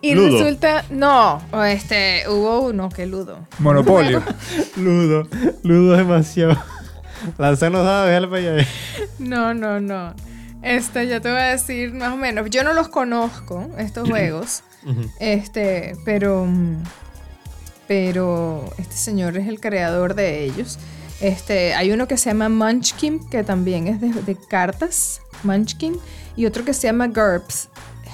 Y 0.03 0.15
Ludo. 0.15 0.39
resulta... 0.39 0.85
No, 0.91 1.41
este, 1.67 2.25
hubo 2.29 2.61
uno 2.61 2.91
que 2.91 3.07
ludo. 3.07 3.39
Monopolio. 3.59 4.23
Ludo. 4.77 5.27
Ludo 5.63 5.97
demasiado. 5.97 6.57
Lanzarnos 7.39 7.85
dados, 7.85 8.09
déjale 8.09 8.29
para 8.29 8.39
allá. 8.57 8.67
No, 9.19 9.55
no, 9.55 9.81
no. 9.81 10.15
Este, 10.63 11.07
ya 11.07 11.21
te 11.21 11.31
voy 11.31 11.41
a 11.41 11.45
decir 11.47 11.95
más 11.95 12.13
o 12.13 12.17
menos. 12.17 12.51
Yo 12.51 12.65
no 12.65 12.75
los 12.75 12.89
conozco, 12.89 13.67
estos 13.79 14.09
juegos. 14.11 14.63
Este, 15.19 15.97
pero. 16.05 16.45
mm, 16.47 16.83
Pero 17.89 18.71
este 18.79 18.95
señor 18.97 19.37
es 19.37 19.49
el 19.49 19.59
creador 19.61 20.15
de 20.15 20.45
ellos. 20.45 20.79
Este, 21.21 21.75
hay 21.75 21.93
uno 21.93 22.09
que 22.09 22.17
se 22.17 22.31
llama 22.31 22.49
Munchkin, 22.49 23.29
que 23.29 23.45
también 23.45 23.87
es 23.87 24.01
de, 24.01 24.09
de 24.13 24.37
cartas. 24.37 25.21
Munchkin. 25.43 25.97
Y 26.37 26.47
otro 26.47 26.65
que 26.65 26.73
se 26.73 26.87
llama 26.87 27.09
GURPS. 27.09 27.69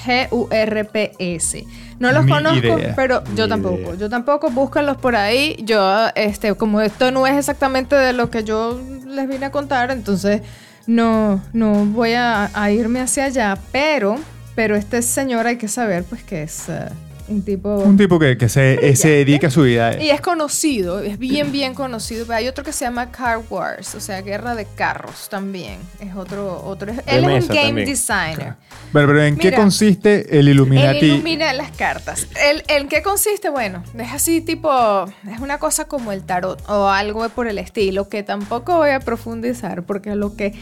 G-U-R-P-S. 0.05 1.67
No 1.99 2.13
los 2.13 2.27
conozco, 2.27 2.79
idea. 2.79 2.95
pero 2.95 3.23
yo 3.35 3.49
tampoco. 3.49 3.77
idea. 3.77 3.95
Yo 3.95 4.09
tampoco. 4.09 4.51
Búscanlos 4.51 4.97
por 4.99 5.17
ahí. 5.17 5.57
Yo, 5.65 6.09
este, 6.15 6.55
como 6.55 6.81
esto 6.81 7.11
no 7.11 7.27
es 7.27 7.37
exactamente 7.37 7.97
de 7.97 8.13
lo 8.13 8.31
que 8.31 8.45
yo 8.45 8.81
les 9.07 9.29
vine 9.29 9.47
a 9.47 9.51
contar, 9.51 9.91
entonces 9.91 10.43
no, 10.87 11.43
no 11.53 11.87
voy 11.87 12.13
a, 12.13 12.51
a 12.53 12.71
irme 12.71 13.01
hacia 13.01 13.25
allá. 13.25 13.59
Pero, 13.73 14.17
pero 14.55 14.77
este 14.77 15.03
señor 15.03 15.47
hay 15.47 15.57
que 15.57 15.69
saber, 15.69 16.05
pues, 16.05 16.23
que 16.23 16.43
es 16.43 16.69
eh, 16.69 16.89
un 17.29 17.43
tipo. 17.43 17.77
Un 17.79 17.97
tipo 17.97 18.19
que, 18.19 18.37
que 18.37 18.49
se, 18.49 18.97
se 18.97 19.09
dedica 19.09 19.49
a 19.49 19.51
su 19.51 19.63
vida. 19.63 20.01
Y 20.03 20.11
es 20.11 20.21
conocido, 20.21 21.01
es 21.01 21.19
bien, 21.19 21.53
bien 21.53 21.75
conocido. 21.75 22.27
Pero 22.27 22.39
hay 22.39 22.49
otro 22.49 22.65
que 22.65 22.73
se 22.73 22.85
llama 22.85 23.11
Car 23.11 23.41
Wars, 23.51 23.95
o 23.95 24.01
sea, 24.01 24.21
guerra 24.23 24.55
de 24.55 24.67
carros 24.75 25.29
también. 25.29 25.79
Es 26.01 26.15
otro, 26.15 26.63
otro. 26.65 26.93
él 27.07 27.25
es 27.25 27.45
un 27.45 27.49
game 27.49 27.67
también. 27.67 27.89
designer. 27.89 28.55
Bueno, 28.93 29.09
pero 29.09 29.23
¿en 29.25 29.37
qué 29.37 29.53
consiste 29.53 30.39
el 30.39 30.47
Él 30.47 30.55
Illuminati? 30.55 31.07
ilumina 31.07 31.53
las 31.53 31.71
cartas. 31.73 32.27
¿El, 32.49 32.63
¿En 32.69 32.89
qué 32.89 33.03
consiste? 33.03 33.51
Bueno, 33.51 33.83
es 33.99 34.13
así 34.13 34.41
tipo, 34.41 35.05
es 35.31 35.41
una 35.41 35.59
cosa 35.59 35.87
como 35.87 36.13
el 36.13 36.23
tarot 36.23 36.63
o 36.69 36.89
algo 36.89 37.29
por 37.31 37.49
el 37.49 37.59
estilo 37.59 38.09
que 38.09 38.23
tampoco 38.23 38.77
voy 38.77 38.91
a 38.91 39.01
profundizar 39.01 39.83
porque 39.85 40.15
lo 40.15 40.37
que 40.37 40.53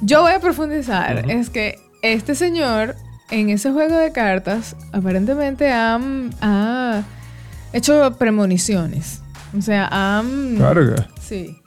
yo 0.00 0.22
voy 0.22 0.32
a 0.32 0.40
profundizar 0.40 1.30
es 1.30 1.50
que 1.50 1.78
este 2.02 2.34
señor 2.34 2.94
en 3.30 3.50
ese 3.50 3.70
juego 3.72 3.96
de 3.96 4.12
cartas 4.12 4.74
aparentemente 4.92 5.70
ha, 5.72 5.98
ha 6.40 7.02
hecho 7.72 8.16
premoniciones. 8.18 9.20
O 9.56 9.62
sea, 9.62 9.88
ha... 9.90 10.22
Claro 10.56 10.94
que. 10.94 11.02
Sí. 11.20 11.58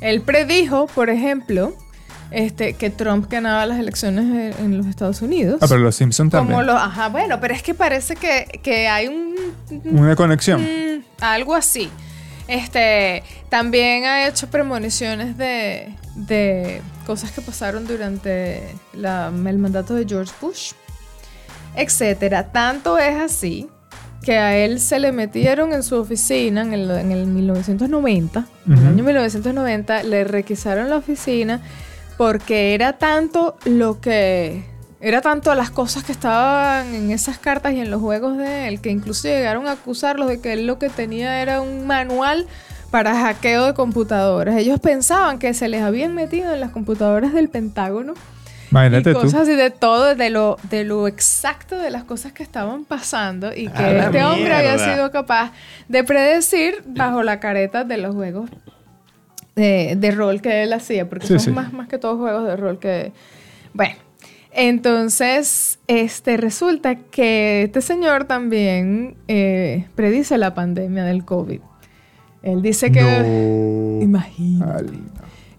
Él 0.00 0.22
predijo, 0.22 0.86
por 0.86 1.10
ejemplo, 1.10 1.74
este, 2.30 2.74
que 2.74 2.90
Trump 2.90 3.28
ganaba 3.30 3.66
las 3.66 3.78
elecciones 3.78 4.56
en, 4.58 4.64
en 4.64 4.76
los 4.78 4.86
Estados 4.86 5.22
Unidos. 5.22 5.58
Ah, 5.62 5.66
pero 5.68 5.80
los 5.80 5.96
Simpsons 5.96 6.30
Como 6.32 6.48
también. 6.50 6.66
lo, 6.66 6.72
ajá, 6.76 7.08
bueno, 7.08 7.40
pero 7.40 7.54
es 7.54 7.62
que 7.62 7.74
parece 7.74 8.14
que, 8.16 8.60
que 8.62 8.86
hay 8.88 9.08
un, 9.08 9.34
Una 9.84 10.14
conexión. 10.14 10.60
mm, 10.62 11.02
algo 11.20 11.54
así. 11.54 11.88
Este, 12.46 13.22
también 13.50 14.04
ha 14.04 14.26
hecho 14.26 14.48
premoniciones 14.48 15.36
de, 15.36 15.94
de 16.14 16.80
cosas 17.06 17.30
que 17.32 17.40
pasaron 17.42 17.86
durante 17.86 18.74
la- 18.94 19.28
el 19.28 19.58
mandato 19.58 19.94
de 19.94 20.06
George 20.08 20.32
Bush, 20.40 20.72
etcétera. 21.78 22.52
Tanto 22.52 22.98
es 22.98 23.16
así 23.16 23.68
que 24.22 24.36
a 24.36 24.56
él 24.56 24.80
se 24.80 24.98
le 24.98 25.12
metieron 25.12 25.72
en 25.72 25.82
su 25.82 25.96
oficina 25.96 26.62
en 26.62 26.74
el, 26.74 26.90
en 26.90 27.12
el 27.12 27.26
1990, 27.26 28.46
en 28.66 28.72
el 28.72 28.86
año 28.86 29.04
1990, 29.04 30.02
le 30.02 30.24
requisaron 30.24 30.90
la 30.90 30.96
oficina 30.96 31.62
porque 32.16 32.74
era 32.74 32.94
tanto 32.94 33.56
lo 33.64 34.00
que 34.00 34.64
era 35.00 35.20
tanto 35.20 35.54
las 35.54 35.70
cosas 35.70 36.02
que 36.02 36.10
estaban 36.10 36.92
en 36.92 37.12
esas 37.12 37.38
cartas 37.38 37.72
y 37.74 37.80
en 37.80 37.88
los 37.88 38.00
juegos 38.00 38.36
de 38.36 38.66
él 38.66 38.80
que 38.80 38.90
incluso 38.90 39.28
llegaron 39.28 39.68
a 39.68 39.72
acusarlos 39.72 40.28
de 40.28 40.40
que 40.40 40.54
él 40.54 40.66
lo 40.66 40.80
que 40.80 40.88
tenía 40.88 41.40
era 41.40 41.60
un 41.60 41.86
manual 41.86 42.48
para 42.90 43.14
hackeo 43.14 43.66
de 43.66 43.74
computadoras. 43.74 44.56
Ellos 44.56 44.80
pensaban 44.80 45.38
que 45.38 45.54
se 45.54 45.68
les 45.68 45.82
habían 45.82 46.14
metido 46.14 46.52
en 46.52 46.60
las 46.60 46.72
computadoras 46.72 47.32
del 47.32 47.48
Pentágono 47.48 48.14
Imagínate 48.70 49.10
y 49.10 49.14
tú. 49.14 49.20
cosas 49.20 49.42
así 49.42 49.54
de 49.54 49.70
todo, 49.70 50.14
de 50.14 50.30
lo, 50.30 50.56
de 50.70 50.84
lo 50.84 51.06
exacto 51.08 51.78
de 51.78 51.90
las 51.90 52.04
cosas 52.04 52.32
que 52.32 52.42
estaban 52.42 52.84
pasando 52.84 53.54
y 53.54 53.68
que 53.68 53.98
este 53.98 54.24
hombre 54.24 54.52
había 54.54 54.74
mierda. 54.76 54.94
sido 54.94 55.10
capaz 55.10 55.52
de 55.88 56.04
predecir 56.04 56.82
bajo 56.86 57.22
la 57.22 57.40
careta 57.40 57.84
de 57.84 57.96
los 57.98 58.14
juegos 58.14 58.50
de, 59.56 59.96
de 59.98 60.10
rol 60.10 60.40
que 60.40 60.62
él 60.62 60.72
hacía, 60.72 61.08
porque 61.08 61.26
Sí, 61.26 61.32
son 61.34 61.40
sí. 61.40 61.50
Más, 61.50 61.72
más 61.72 61.88
que 61.88 61.98
todos 61.98 62.18
juegos 62.18 62.46
de 62.46 62.56
rol 62.56 62.78
que... 62.78 63.12
Bueno, 63.74 63.94
entonces, 64.52 65.78
este, 65.86 66.36
resulta 66.36 66.94
que 66.96 67.64
este 67.64 67.80
señor 67.80 68.24
también 68.24 69.16
eh, 69.28 69.86
predice 69.94 70.36
la 70.38 70.54
pandemia 70.54 71.04
del 71.04 71.24
COVID. 71.24 71.60
Él 72.42 72.62
dice 72.62 72.92
que... 72.92 73.02
No. 73.02 74.02
Imagina. 74.02 74.74
Al- 74.76 74.90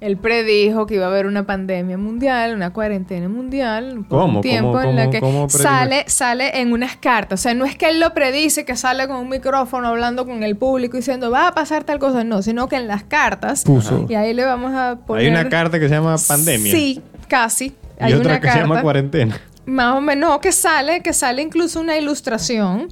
Él 0.02 0.16
predijo 0.16 0.86
que 0.86 0.96
iba 0.96 1.06
a 1.06 1.10
haber 1.10 1.26
una 1.26 1.46
pandemia 1.46 1.98
mundial, 1.98 2.56
una 2.56 2.72
cuarentena 2.72 3.28
mundial, 3.28 4.06
por 4.08 4.20
¿Cómo? 4.22 4.38
un 4.38 4.42
tiempo 4.42 4.72
¿Cómo- 4.72 4.84
en 4.90 4.96
la 4.96 5.10
que 5.10 5.20
sale, 5.50 6.06
sale 6.08 6.62
en 6.62 6.72
unas 6.72 6.96
cartas. 6.96 7.42
O 7.42 7.44
sea, 7.44 7.54
no 7.54 7.66
es 7.66 7.76
que 7.76 7.90
él 7.90 8.00
lo 8.00 8.14
predice, 8.14 8.64
que 8.64 8.78
sale 8.78 9.10
con 9.10 9.18
un 9.18 9.28
micrófono 9.28 9.90
hablando 9.90 10.26
con 10.26 10.42
el 10.44 10.56
público 10.56 10.96
diciendo 10.96 11.30
va 11.32 11.50
a 11.50 11.54
pasar 11.54 11.84
tal 11.84 12.00
cosa, 12.00 12.24
no, 12.24 12.42
sino 12.42 12.70
que 12.70 12.78
en 12.78 12.88
las 12.88 13.04
cartas, 13.04 13.64
Puso. 13.66 14.06
y 14.08 14.16
ahí 14.16 14.34
le 14.34 14.46
vamos 14.46 14.74
a 14.74 15.00
poner... 15.06 15.26
Hay 15.26 15.30
una 15.32 15.50
carta 15.50 15.80
que 15.82 15.90
se 15.90 15.96
llama 15.96 16.16
pandemia. 16.26 16.72
Sí, 16.72 17.02
casi. 17.28 17.66
Y 17.66 18.04
Hay 18.04 18.14
otra 18.14 18.30
una 18.32 18.40
que 18.40 18.46
carta. 18.48 18.54
se 18.54 18.60
llama 18.68 18.82
cuarentena. 18.82 19.38
Más 19.66 19.96
o 19.98 20.00
menos, 20.02 20.30
no, 20.30 20.40
que 20.40 20.54
sale, 20.54 21.02
que 21.02 21.12
sale 21.12 21.42
incluso 21.42 21.82
una 21.82 21.98
ilustración 21.98 22.88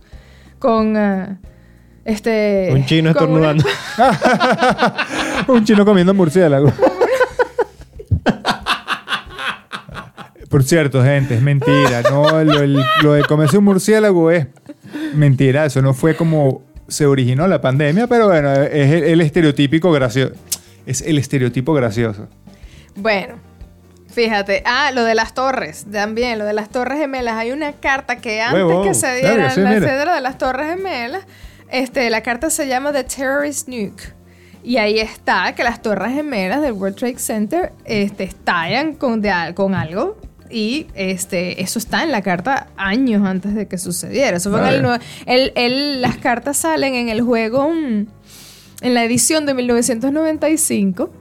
con... 0.60 0.98
ah, 0.98 1.38
este... 2.04 2.70
Un 2.74 2.86
chino 2.86 3.04
una- 3.04 3.12
estornudando. 3.12 3.64
Un 5.48 5.64
chino 5.64 5.86
comiendo 5.86 6.14
murciélago. 6.14 6.72
Por 10.58 10.64
cierto, 10.64 11.04
gente, 11.04 11.36
es 11.36 11.42
mentira. 11.44 12.02
No, 12.10 12.44
lo, 12.44 12.62
el- 12.64 12.84
lo 13.04 13.14
de 13.14 13.24
comerse 13.26 13.60
un 13.60 13.64
murciélago 13.66 14.32
es 14.32 14.48
mentira. 15.14 15.66
Eso 15.66 15.84
no 15.84 15.94
fue 15.94 16.16
como 16.16 16.64
se 16.88 17.06
originó 17.06 17.46
la 17.48 17.62
pandemia, 17.62 18.08
pero 18.08 18.26
bueno, 18.28 18.52
es 18.54 18.92
el, 18.92 19.04
el 19.04 19.22
estereotípico 19.22 19.92
gracioso. 19.92 20.34
Es 20.88 21.02
el 21.04 21.20
estereotipo 21.20 21.76
gracioso. 21.76 22.28
Bueno, 22.96 23.36
fíjate. 24.12 24.64
Ah, 24.66 24.90
lo 24.96 25.04
de 25.04 25.14
las 25.14 25.36
torres. 25.36 25.86
También, 25.92 26.40
lo 26.40 26.46
de 26.46 26.54
las 26.54 26.70
torres 26.70 26.98
gemelas. 26.98 27.36
Hay 27.36 27.52
una 27.52 27.74
carta 27.74 28.16
que 28.16 28.42
antes 28.42 28.78
que 28.84 28.94
se 28.96 29.20
Claro, 29.20 29.36
diera 29.36 29.50
sí, 29.52 29.62
la 29.62 29.70
mira. 29.70 29.88
cedra 29.88 30.16
de 30.16 30.22
las 30.22 30.40
torres 30.40 30.70
gemelas, 30.76 31.22
este, 31.70 32.10
la 32.10 32.24
carta 32.24 32.50
se 32.50 32.68
llama 32.68 32.92
The 32.94 33.04
Terrorist 33.04 33.68
Nuke. 33.68 34.12
Y 34.64 34.78
ahí 34.78 34.98
está 35.00 35.54
que 35.54 35.64
las 35.64 35.84
torres 35.84 36.14
gemelas 36.14 36.64
del 36.64 36.72
World 36.72 36.96
Trade 36.98 37.20
Center 37.20 37.74
este, 37.86 38.24
estallan 38.24 38.94
con, 38.96 39.22
de 39.22 39.32
con 39.54 39.76
algo. 39.76 40.18
Y 40.50 40.88
este, 40.96 41.62
eso 41.62 41.78
está 41.80 42.04
en 42.04 42.12
la 42.12 42.22
carta 42.22 42.68
años 42.78 43.26
antes 43.26 43.54
de 43.56 43.68
que 43.68 43.78
sucediera. 43.78 44.38
Eso 44.38 44.50
fue 44.52 44.60
en 44.60 44.86
el, 44.86 45.00
el- 45.26 45.52
el- 45.56 46.02
las 46.02 46.18
cartas 46.18 46.58
salen 46.58 46.94
en 46.96 47.10
el 47.10 47.22
juego, 47.22 47.70
mm, 47.70 48.06
en 48.82 48.94
la 48.94 49.04
edición 49.04 49.46
de 49.46 49.54
1995 49.54 51.12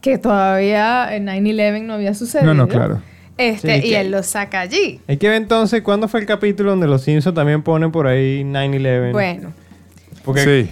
que 0.00 0.18
todavía 0.18 1.14
en 1.14 1.26
9-11 1.26 1.82
no 1.84 1.94
había 1.94 2.14
sucedido. 2.14 2.52
No, 2.54 2.62
no, 2.62 2.68
claro. 2.68 3.00
Este, 3.38 3.80
Sí, 3.80 3.86
y 3.86 3.90
que- 3.90 4.00
él 4.00 4.10
lo 4.10 4.22
saca 4.22 4.60
allí. 4.60 5.00
Hay 5.08 5.16
que 5.16 5.28
ver 5.28 5.36
entonces 5.36 5.80
cuándo 5.82 6.08
fue 6.08 6.20
el 6.20 6.26
capítulo 6.26 6.70
donde 6.70 6.86
los 6.86 7.02
Simpsons 7.02 7.34
también 7.34 7.62
ponen 7.62 7.92
por 7.92 8.06
ahí 8.06 8.42
9-11. 8.44 9.12
Bueno. 9.12 9.52
Porque 10.24 10.64
Sí. 10.64 10.70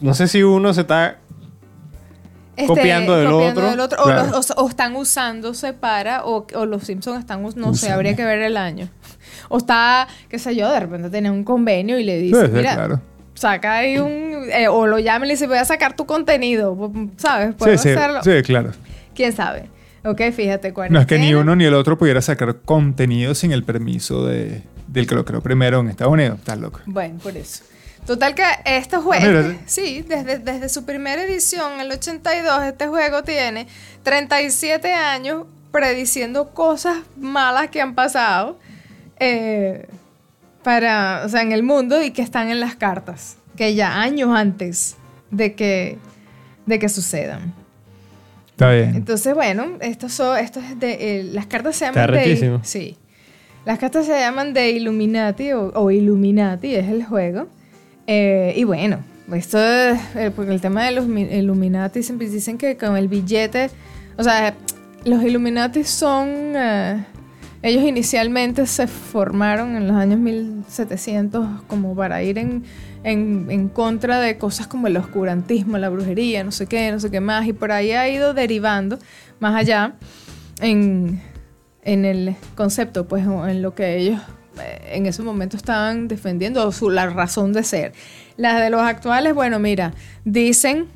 no 0.00 0.14
sé 0.14 0.28
si 0.28 0.42
uno 0.42 0.74
se 0.74 0.82
está. 0.82 1.18
Este, 2.56 2.66
Copiando 2.66 3.16
del 3.16 3.26
otro. 3.28 3.98
o, 4.02 4.04
Claro. 4.04 4.30
los- 4.30 4.50
o- 4.52 4.64
o 4.64 4.68
están 4.68 4.96
usándose 4.96 5.72
para, 5.72 6.24
o, 6.24 6.46
o 6.54 6.66
los 6.66 6.84
Simpsons 6.84 7.20
están, 7.20 7.42
no 7.56 7.74
sé, 7.74 7.90
habría 7.90 8.16
que 8.16 8.24
ver 8.24 8.40
el 8.40 8.56
año. 8.56 8.88
O 9.48 9.58
está, 9.58 10.08
qué 10.28 10.38
sé 10.38 10.56
yo, 10.56 10.70
de 10.70 10.80
repente 10.80 11.10
tiene 11.10 11.30
un 11.30 11.44
convenio 11.44 11.98
y 11.98 12.04
le 12.04 12.18
dice, 12.18 12.40
Sí, 12.40 12.46
sí, 12.46 12.52
mira, 12.52 12.74
claro. 12.74 13.00
saca 13.34 13.74
ahí 13.76 13.98
un, 13.98 14.46
eh, 14.52 14.68
o 14.68 14.86
lo 14.86 14.98
llama 14.98 15.24
y 15.26 15.28
le 15.28 15.34
dice, 15.34 15.46
voy 15.46 15.58
a 15.58 15.64
sacar 15.64 15.94
tu 15.94 16.06
contenido, 16.06 16.76
¿sabes? 17.18 17.54
Puedo 17.54 17.76
Sí, 17.76 17.82
sí, 17.90 17.94
hacerlo. 17.94 18.22
sí, 18.24 18.42
claro. 18.42 18.70
¿Quién 19.14 19.32
sabe? 19.32 19.68
Ok, 20.04 20.20
fíjate, 20.32 20.72
No 20.90 21.00
es 21.00 21.06
que 21.06 21.18
ni 21.18 21.34
uno 21.34 21.56
ni 21.56 21.64
el 21.64 21.74
otro 21.74 21.98
pudiera 21.98 22.22
sacar 22.22 22.56
contenido 22.64 23.34
sin 23.34 23.50
el 23.52 23.64
permiso 23.64 24.24
de, 24.24 24.62
del 24.86 25.06
que 25.06 25.14
lo 25.16 25.24
creó 25.24 25.40
primero 25.42 25.80
en 25.80 25.88
Estados 25.88 26.12
Unidos. 26.12 26.38
Estás 26.38 26.58
loco. 26.58 26.80
Bueno, 26.86 27.18
por 27.20 27.36
eso. 27.36 27.64
Total 28.06 28.34
que 28.34 28.42
este 28.64 28.96
Ah, 28.96 29.00
juego, 29.00 29.26
mira. 29.26 29.56
sí, 29.66 30.02
desde, 30.06 30.38
desde 30.38 30.68
su 30.68 30.84
primera 30.84 31.22
edición, 31.24 31.80
el 31.80 31.90
82, 31.90 32.62
este 32.64 32.86
juego 32.86 33.22
tiene 33.24 33.66
37 34.04 34.92
años 34.92 35.44
prediciendo 35.72 36.50
cosas 36.50 36.98
malas 37.18 37.68
que 37.70 37.80
han 37.80 37.94
pasado 37.94 38.58
eh, 39.18 39.86
para, 40.62 41.22
o 41.24 41.28
sea, 41.28 41.42
en 41.42 41.52
el 41.52 41.62
mundo 41.62 42.02
y 42.02 42.10
que 42.12 42.22
están 42.22 42.48
en 42.50 42.60
las 42.60 42.76
cartas, 42.76 43.36
que 43.56 43.74
ya 43.74 44.00
años 44.00 44.30
antes 44.34 44.96
de 45.30 45.54
que, 45.54 45.98
de 46.66 46.78
que 46.78 46.88
sucedan. 46.88 47.52
Está 48.50 48.70
bien. 48.70 48.94
Entonces, 48.94 49.34
bueno, 49.34 49.66
esto, 49.80 50.08
son, 50.08 50.38
esto 50.38 50.60
es 50.60 50.78
de. 50.80 50.92
eh, 51.20 51.24
las 51.24 51.46
cartas 51.46 51.76
se 51.76 51.84
Está 51.86 52.00
llaman 52.00 52.14
de. 52.14 52.24
rechísimo. 52.24 52.60
Sí. 52.62 52.96
Las 53.66 53.78
cartas 53.78 54.06
se 54.06 54.18
llaman 54.18 54.54
de 54.54 54.70
Illuminati 54.70 55.52
o, 55.52 55.72
o 55.74 55.90
Illuminati, 55.90 56.74
es 56.74 56.88
el 56.88 57.04
juego. 57.04 57.48
Eh, 58.06 58.54
y 58.56 58.64
bueno, 58.64 58.98
esto 59.32 59.58
es. 59.58 59.98
eh, 60.16 60.30
porque 60.34 60.52
el 60.52 60.60
tema 60.60 60.84
de 60.84 60.92
los 60.92 61.06
mi- 61.06 61.22
Illuminati 61.22 62.02
siempre 62.02 62.28
dicen 62.28 62.58
que 62.58 62.76
con 62.76 62.96
el 62.96 63.08
billete. 63.08 63.70
O 64.16 64.22
sea, 64.22 64.54
los 65.04 65.22
Illuminati 65.22 65.84
son. 65.84 66.28
eh, 66.56 67.04
ellos 67.62 67.82
inicialmente 67.82 68.64
se 68.66 68.86
formaron 68.86 69.74
en 69.76 69.88
los 69.88 69.96
años 69.96 70.20
1700 70.20 71.62
como 71.66 71.96
para 71.96 72.22
ir 72.22 72.38
en, 72.38 72.62
en, 73.02 73.46
en 73.50 73.68
contra 73.68 74.20
de 74.20 74.38
cosas 74.38 74.68
como 74.68 74.86
el 74.86 74.96
oscurantismo, 74.96 75.76
la 75.78 75.88
brujería, 75.88 76.44
no 76.44 76.52
sé 76.52 76.66
qué, 76.66 76.92
no 76.92 77.00
sé 77.00 77.10
qué 77.10 77.20
más. 77.20 77.46
Y 77.46 77.52
por 77.52 77.72
ahí 77.72 77.90
ha 77.92 78.08
ido 78.08 78.34
derivando 78.34 78.98
más 79.40 79.56
allá 79.56 79.94
en, 80.60 81.20
en 81.82 82.04
el 82.04 82.36
concepto, 82.54 83.08
pues 83.08 83.24
en 83.24 83.62
lo 83.62 83.74
que 83.74 83.96
ellos 83.96 84.20
en 84.90 85.06
ese 85.06 85.22
momento 85.22 85.56
estaban 85.56 86.08
defendiendo, 86.08 86.70
su, 86.72 86.90
la 86.90 87.06
razón 87.06 87.52
de 87.52 87.62
ser. 87.62 87.92
Las 88.36 88.60
de 88.60 88.70
los 88.70 88.82
actuales, 88.82 89.34
bueno, 89.34 89.58
mira, 89.58 89.94
dicen 90.24 90.88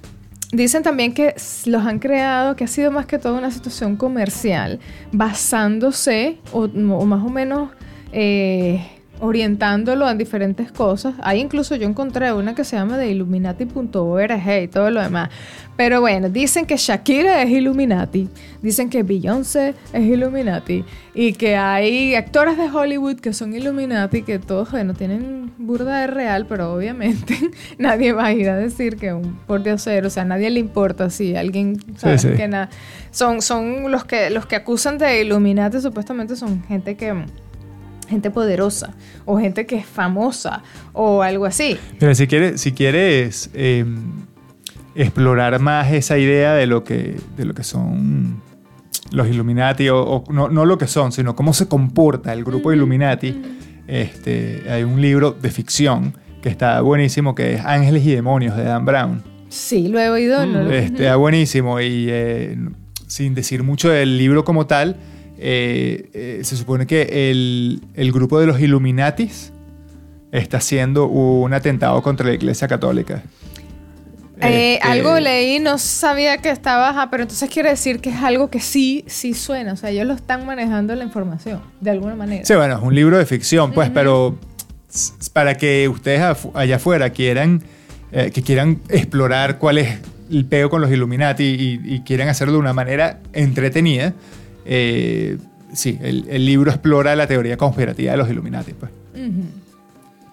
Dicen 0.53 0.83
también 0.83 1.15
que 1.15 1.37
los 1.67 1.87
han 1.87 2.01
creado, 2.01 2.57
que 2.57 2.65
ha 2.65 2.67
sido 2.67 2.91
más 2.91 3.07
que 3.07 3.19
todo 3.19 3.39
una 3.39 3.53
situación 3.53 3.95
comercial, 3.95 4.81
basándose 5.13 6.39
o, 6.53 6.65
o 6.65 7.07
más 7.07 7.25
o 7.25 7.29
menos 7.29 7.71
eh, 8.13 8.85
orientándolo 9.21 10.07
a 10.07 10.15
diferentes 10.15 10.73
cosas. 10.73 11.15
Ahí 11.23 11.41
incluso 11.41 11.77
yo 11.77 11.87
encontré 11.87 12.33
una 12.33 12.55
que 12.55 12.65
se 12.65 12.77
llama 12.77 12.97
de 12.97 13.11
illuminati.org 13.11 14.63
y 14.63 14.69
todo 14.69 14.91
lo 14.91 15.01
demás. 15.01 15.31
Pero 15.77 16.03
bueno, 16.03 16.29
dicen 16.29 16.67
que 16.67 16.77
Shakira 16.77 17.43
es 17.43 17.49
Illuminati, 17.49 18.29
dicen 18.61 18.91
que 18.91 19.03
Beyoncé 19.03 19.75
es 19.95 20.03
Illuminati 20.03 20.85
y 21.15 21.33
que 21.33 21.57
hay 21.57 22.15
actores 22.15 22.59
de 22.59 22.65
Hollywood 22.65 23.17
que 23.17 23.33
son 23.33 23.55
Illuminati, 23.55 24.23
que 24.23 24.39
todos, 24.39 24.71
bueno, 24.71 24.93
tienen 24.93 25.53
burda 25.57 26.01
de 26.01 26.07
real, 26.07 26.45
pero 26.47 26.75
obviamente 26.75 27.35
nadie 27.79 28.13
va 28.13 28.27
a 28.27 28.33
ir 28.35 28.51
a 28.51 28.57
decir 28.57 28.97
que 28.97 29.15
un 29.15 29.37
por 29.47 29.63
diosero, 29.63 30.09
o 30.09 30.11
sea, 30.11 30.25
a 30.25 30.27
nadie 30.27 30.51
le 30.51 30.61
importa 30.61 31.09
si 31.09 31.35
alguien 31.35 31.79
sabe 31.97 32.19
sí. 32.19 32.29
que 32.37 32.47
nada. 32.47 32.69
Son, 33.11 33.41
son 33.41 33.91
los 33.91 34.05
que 34.05 34.29
los 34.29 34.45
que 34.45 34.57
acusan 34.57 34.99
de 34.99 35.23
Illuminati 35.23 35.81
supuestamente 35.81 36.37
son 36.37 36.63
gente 36.65 36.95
que 36.97 37.25
gente 38.11 38.31
poderosa 38.31 38.95
o 39.25 39.39
gente 39.39 39.65
que 39.67 39.77
es 39.77 39.87
famosa 39.87 40.63
o 40.93 41.23
algo 41.23 41.47
así. 41.47 41.79
Pero 41.99 42.15
si 42.15 42.27
quieres, 42.27 42.61
si 42.61 42.73
quieres 42.73 43.49
eh, 43.55 43.85
explorar 44.95 45.59
más 45.61 45.93
esa 45.93 46.19
idea 46.19 46.55
de 46.55 46.67
lo 46.67 46.85
que, 46.85 47.17
de 47.37 47.45
lo 47.45 47.55
que 47.55 47.63
son 47.65 48.43
los 49.13 49.29
Illuminati, 49.29 49.89
o, 49.89 50.01
o 50.03 50.25
no, 50.33 50.49
no 50.49 50.65
lo 50.65 50.79
que 50.79 50.87
son, 50.87 51.13
sino 51.13 51.35
cómo 51.35 51.53
se 51.55 51.67
comporta 51.69 52.33
el 52.33 52.45
grupo 52.45 52.73
Illuminati, 52.73 53.41
este, 53.89 54.63
hay 54.71 54.83
un 54.85 55.01
libro 55.01 55.33
de 55.33 55.51
ficción 55.51 56.15
que 56.43 56.49
está 56.49 56.81
buenísimo, 56.81 57.35
que 57.35 57.55
es 57.55 57.65
Ángeles 57.65 58.05
y 58.07 58.13
Demonios 58.15 58.57
de 58.57 58.65
Dan 58.65 58.85
Brown. 58.85 59.23
Sí, 59.49 59.89
lo 59.89 59.99
he 60.01 60.09
oído. 60.11 60.45
lo- 60.47 60.71
Este, 60.71 61.03
está 61.05 61.17
buenísimo 61.17 61.81
y 61.81 62.07
eh, 62.09 62.57
sin 63.09 63.35
decir 63.35 63.63
mucho 63.65 63.89
del 63.91 64.17
libro 64.17 64.45
como 64.45 64.67
tal, 64.67 64.97
eh, 65.43 66.11
eh, 66.13 66.41
se 66.45 66.57
supone 66.57 66.87
que 66.87 67.31
el, 67.31 67.81
el 67.95 68.13
grupo 68.13 68.39
de 68.39 68.47
los 68.47 68.61
Illuminatis 68.61 69.53
está 70.33 70.59
haciendo 70.59 71.07
un 71.07 71.53
atentado 71.55 72.01
contra 72.03 72.27
la 72.27 72.35
Iglesia 72.35 72.69
Católica. 72.69 73.23
Eh, 74.43 74.75
Este, 74.75 74.89
algo 74.89 75.19
leí, 75.19 75.59
no 75.59 75.77
sabía 75.79 76.39
que 76.39 76.51
estaba, 76.51 76.91
ajá, 76.91 77.11
pero 77.11 77.25
entonces 77.25 77.51
quiere 77.51 77.71
decir 77.71 78.01
que 78.01 78.11
es 78.11 78.17
algo 78.17 78.49
que 78.49 78.61
sí, 78.61 79.05
sí 79.07 79.35
suena. 79.35 79.73
O 79.73 79.77
sea, 79.77 79.91
ellos 79.91 80.07
lo 80.07 80.15
están 80.15 80.47
manejando 80.47 80.95
la 80.95 81.05
información, 81.05 81.61
de 81.81 81.91
alguna 81.91 82.15
manera. 82.15 82.45
Sí, 82.45 82.55
bueno, 82.55 82.77
es 82.77 82.83
un 82.83 82.95
libro 82.95 83.19
de 83.19 83.27
ficción, 83.27 83.73
pues, 83.73 83.91
pero 83.91 84.39
para 85.33 85.57
que 85.57 85.89
ustedes 85.89 86.21
afu- 86.21 86.51
allá 86.55 86.77
afuera 86.77 87.11
quieran, 87.11 87.63
que 88.13 88.43
quieran 88.43 88.81
explorar 88.89 89.59
cuál 89.59 89.79
es 89.79 89.99
el 90.31 90.45
peo 90.47 90.71
con 90.71 90.81
los 90.81 90.91
Illuminati 90.91 91.45
y, 91.45 91.81
y 91.95 92.01
quieran 92.01 92.29
hacerlo 92.29 92.55
de 92.55 92.59
una 92.61 92.73
manera 92.73 93.21
entretenida, 93.33 94.15
eh, 94.65 95.39
sí, 95.73 95.99
el, 96.03 96.27
el 96.29 96.45
libro 96.47 96.71
explora 96.71 97.15
la 97.17 97.27
teoría 97.27 97.57
conspirativa 97.57 98.13
de 98.13 98.19
los 98.19 98.29
Illuminati, 98.31 98.73
pues. 98.73 98.91
Ujú. 99.15 99.45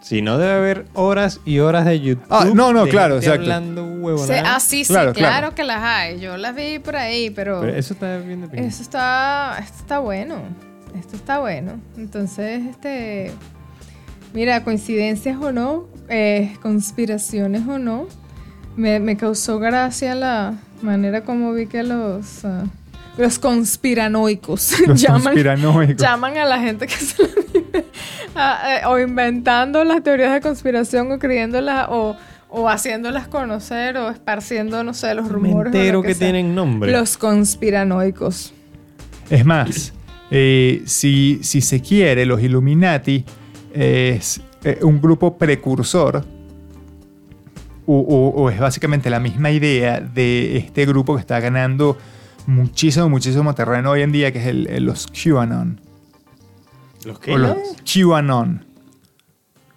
Si 0.02 0.22
no 0.22 0.38
debe 0.38 0.54
haber 0.54 0.86
horas 0.94 1.42
y 1.44 1.60
horas 1.60 1.84
de 1.86 2.00
YouTube. 2.00 2.24
Ah, 2.30 2.46
no, 2.54 2.72
no, 2.72 2.88
claro, 2.88 3.18
exacto. 3.18 3.42
hablando 3.42 3.84
Sí, 3.84 4.00
huevonadas. 4.00 4.44
ah, 4.46 4.60
sí, 4.62 4.86
sí, 4.86 4.94
Claro, 4.94 5.12
claro, 5.14 5.38
claro. 5.40 5.56
que 5.56 5.64
las 5.66 5.84
hay. 5.84 6.20
Yo 6.22 6.38
las 6.38 6.56
vi 6.56 6.80
por 6.80 6.96
ahí, 6.96 7.30
pero, 7.30 7.60
Pero 7.60 7.76
eso 7.76 7.94
está 7.94 8.18
bien 8.20 8.48
de 8.50 8.66
eso 8.68 8.82
está, 8.84 9.58
esto 9.60 9.78
está 9.80 10.00
bueno. 10.00 10.36
Esto 10.98 11.18
está 11.18 11.40
bueno. 11.40 11.74
Entonces, 11.98 12.66
este, 12.68 13.32
mira, 14.34 14.64
coincidencias 14.64 15.38
o 15.42 15.52
no, 15.52 15.88
eh, 16.08 16.54
conspiraciones 16.62 17.68
o 17.68 17.78
no, 17.78 18.08
me, 18.78 19.00
me 19.02 19.18
causó 19.18 19.60
gracia 19.60 20.16
la 20.16 20.54
manera 20.82 21.26
como 21.26 21.52
vi 21.52 21.68
que 21.68 21.84
los, 21.84 22.46
ah, 22.46 22.64
los 23.18 23.40
conspiranoicos 23.40 24.80
Los 24.88 25.02
llaman, 25.02 25.24
conspiranoicos. 25.24 25.96
llaman 25.98 26.38
a 26.38 26.46
la 26.46 26.60
gente 26.60 26.86
que 26.88 26.94
se 26.96 27.24
la 27.24 27.30
vive 27.54 27.86
eh, 28.36 28.86
o 28.88 29.00
inventando 29.00 29.84
las 29.84 30.04
teorías 30.04 30.34
de 30.34 30.42
conspiración 30.42 31.12
o 31.12 31.20
creyéndolas 31.20 31.88
o, 31.90 32.16
o 32.50 32.70
haciéndolas 32.70 33.28
conocer 33.28 33.98
o 33.98 34.10
esparciendo, 34.10 34.84
no 34.84 34.94
sé, 34.94 35.14
los 35.16 35.28
rumores. 35.30 35.72
o 35.74 35.78
lo 35.78 35.80
Mentero 35.80 36.02
que, 36.04 36.16
tienen 36.16 36.54
nombre. 36.56 36.92
Los 36.92 37.18
conspiranoicos. 37.18 38.54
Es 39.30 39.44
más, 39.46 39.94
eh, 40.32 40.84
si, 40.86 41.40
si 41.42 41.62
se 41.62 41.82
quiere, 41.82 42.26
los 42.26 42.42
Illuminati 42.42 43.26
es 43.74 44.40
eh, 44.64 44.80
un 44.84 45.02
grupo 45.02 45.38
precursor 45.38 46.24
o, 47.86 47.98
o- 48.00 48.30
o 48.44 48.50
es 48.50 48.60
básicamente 48.60 49.10
la 49.10 49.20
misma 49.20 49.50
idea 49.52 50.00
de 50.02 50.58
este 50.58 50.86
grupo 50.86 51.16
que 51.16 51.22
está 51.22 51.40
ganando 51.40 51.98
muchísimo, 52.48 53.08
muchísimo 53.10 53.54
terreno 53.54 53.92
hoy 53.92 54.02
en 54.02 54.12
día, 54.12 54.32
que 54.32 54.40
es 54.40 54.48
el, 54.48 54.68
el- 54.68 54.84
los 54.86 55.06
QAnon. 55.08 55.80
¿Los 57.06 57.20
O 57.30 57.38
los 57.38 57.58
QAnon. 57.84 58.66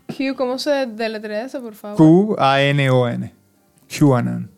Q, 0.09 0.35
¿cómo 0.37 0.59
se 0.59 0.87
deletrea 0.87 1.45
eso, 1.45 1.61
por 1.61 1.75
favor? 1.75 1.97
Q-A-N-O-N. 1.99 3.33
QAnon. 3.99 4.51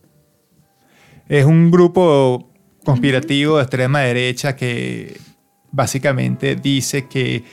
Es 1.28 1.44
un 1.44 1.70
grupo 1.70 2.48
conspirativo 2.84 3.56
de 3.56 3.62
extrema 3.62 4.00
derecha 4.00 4.54
que 4.56 5.18
básicamente 5.70 6.56
dice 6.56 7.06
que 7.08 7.44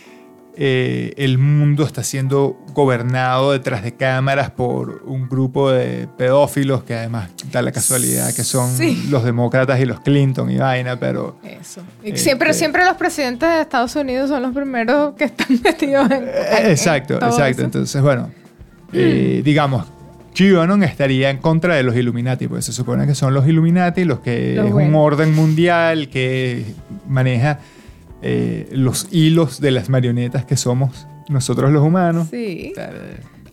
eh, 0.61 1.13
el 1.15 1.37
mundo 1.37 1.85
está 1.85 2.03
siendo 2.03 2.57
gobernado 2.73 3.53
detrás 3.53 3.81
de 3.81 3.93
cámaras 3.95 4.51
por 4.51 5.03
un 5.05 5.29
grupo 5.29 5.71
de 5.71 6.09
pedófilos 6.17 6.83
que 6.83 6.95
además 6.95 7.29
da 7.49 7.61
la 7.61 7.71
casualidad 7.71 8.33
que 8.35 8.43
son 8.43 8.69
Sí. 8.75 9.07
los 9.09 9.23
demócratas 9.23 9.79
y 9.79 9.85
los 9.85 10.01
Clinton 10.01 10.51
y 10.51 10.57
vaina, 10.57 10.99
pero 10.99 11.37
Eso. 11.45 11.81
Y 12.03 12.09
Este- 12.09 12.19
siempre, 12.19 12.53
siempre 12.53 12.83
los 12.83 12.95
presidentes 12.97 13.47
de 13.47 13.61
Estados 13.61 13.95
Unidos 13.95 14.27
son 14.29 14.41
los 14.41 14.53
primeros 14.53 15.13
que 15.15 15.23
están 15.25 15.47
metidos 15.63 16.11
en. 16.11 16.23
Eh, 16.25 16.31
en 16.63 16.71
Exacto, 16.71 17.19
todo 17.19 17.29
exacto. 17.29 17.51
eso. 17.51 17.63
Entonces, 17.63 18.01
bueno, 18.01 18.29
eh, 18.91 19.41
digamos, 19.45 19.85
QAnon 20.37 20.83
estaría 20.83 21.29
en 21.29 21.37
contra 21.37 21.75
de 21.75 21.83
los 21.83 21.95
Illuminati, 21.95 22.47
porque 22.49 22.63
se 22.63 22.73
supone 22.73 23.07
que 23.07 23.15
son 23.15 23.33
los 23.33 23.47
Illuminati 23.47 24.03
los 24.03 24.19
que 24.19 24.55
Los 24.55 24.67
es 24.67 24.73
un 24.73 24.93
orden 24.95 25.33
mundial 25.33 26.09
que 26.09 26.65
maneja 27.07 27.59
eh, 28.21 28.67
los 28.71 29.07
hilos 29.11 29.61
de 29.61 29.71
las 29.71 29.89
marionetas 29.89 30.45
que 30.45 30.57
somos 30.57 31.07
nosotros 31.29 31.71
los 31.71 31.83
humanos. 31.83 32.27
Sí. 32.29 32.73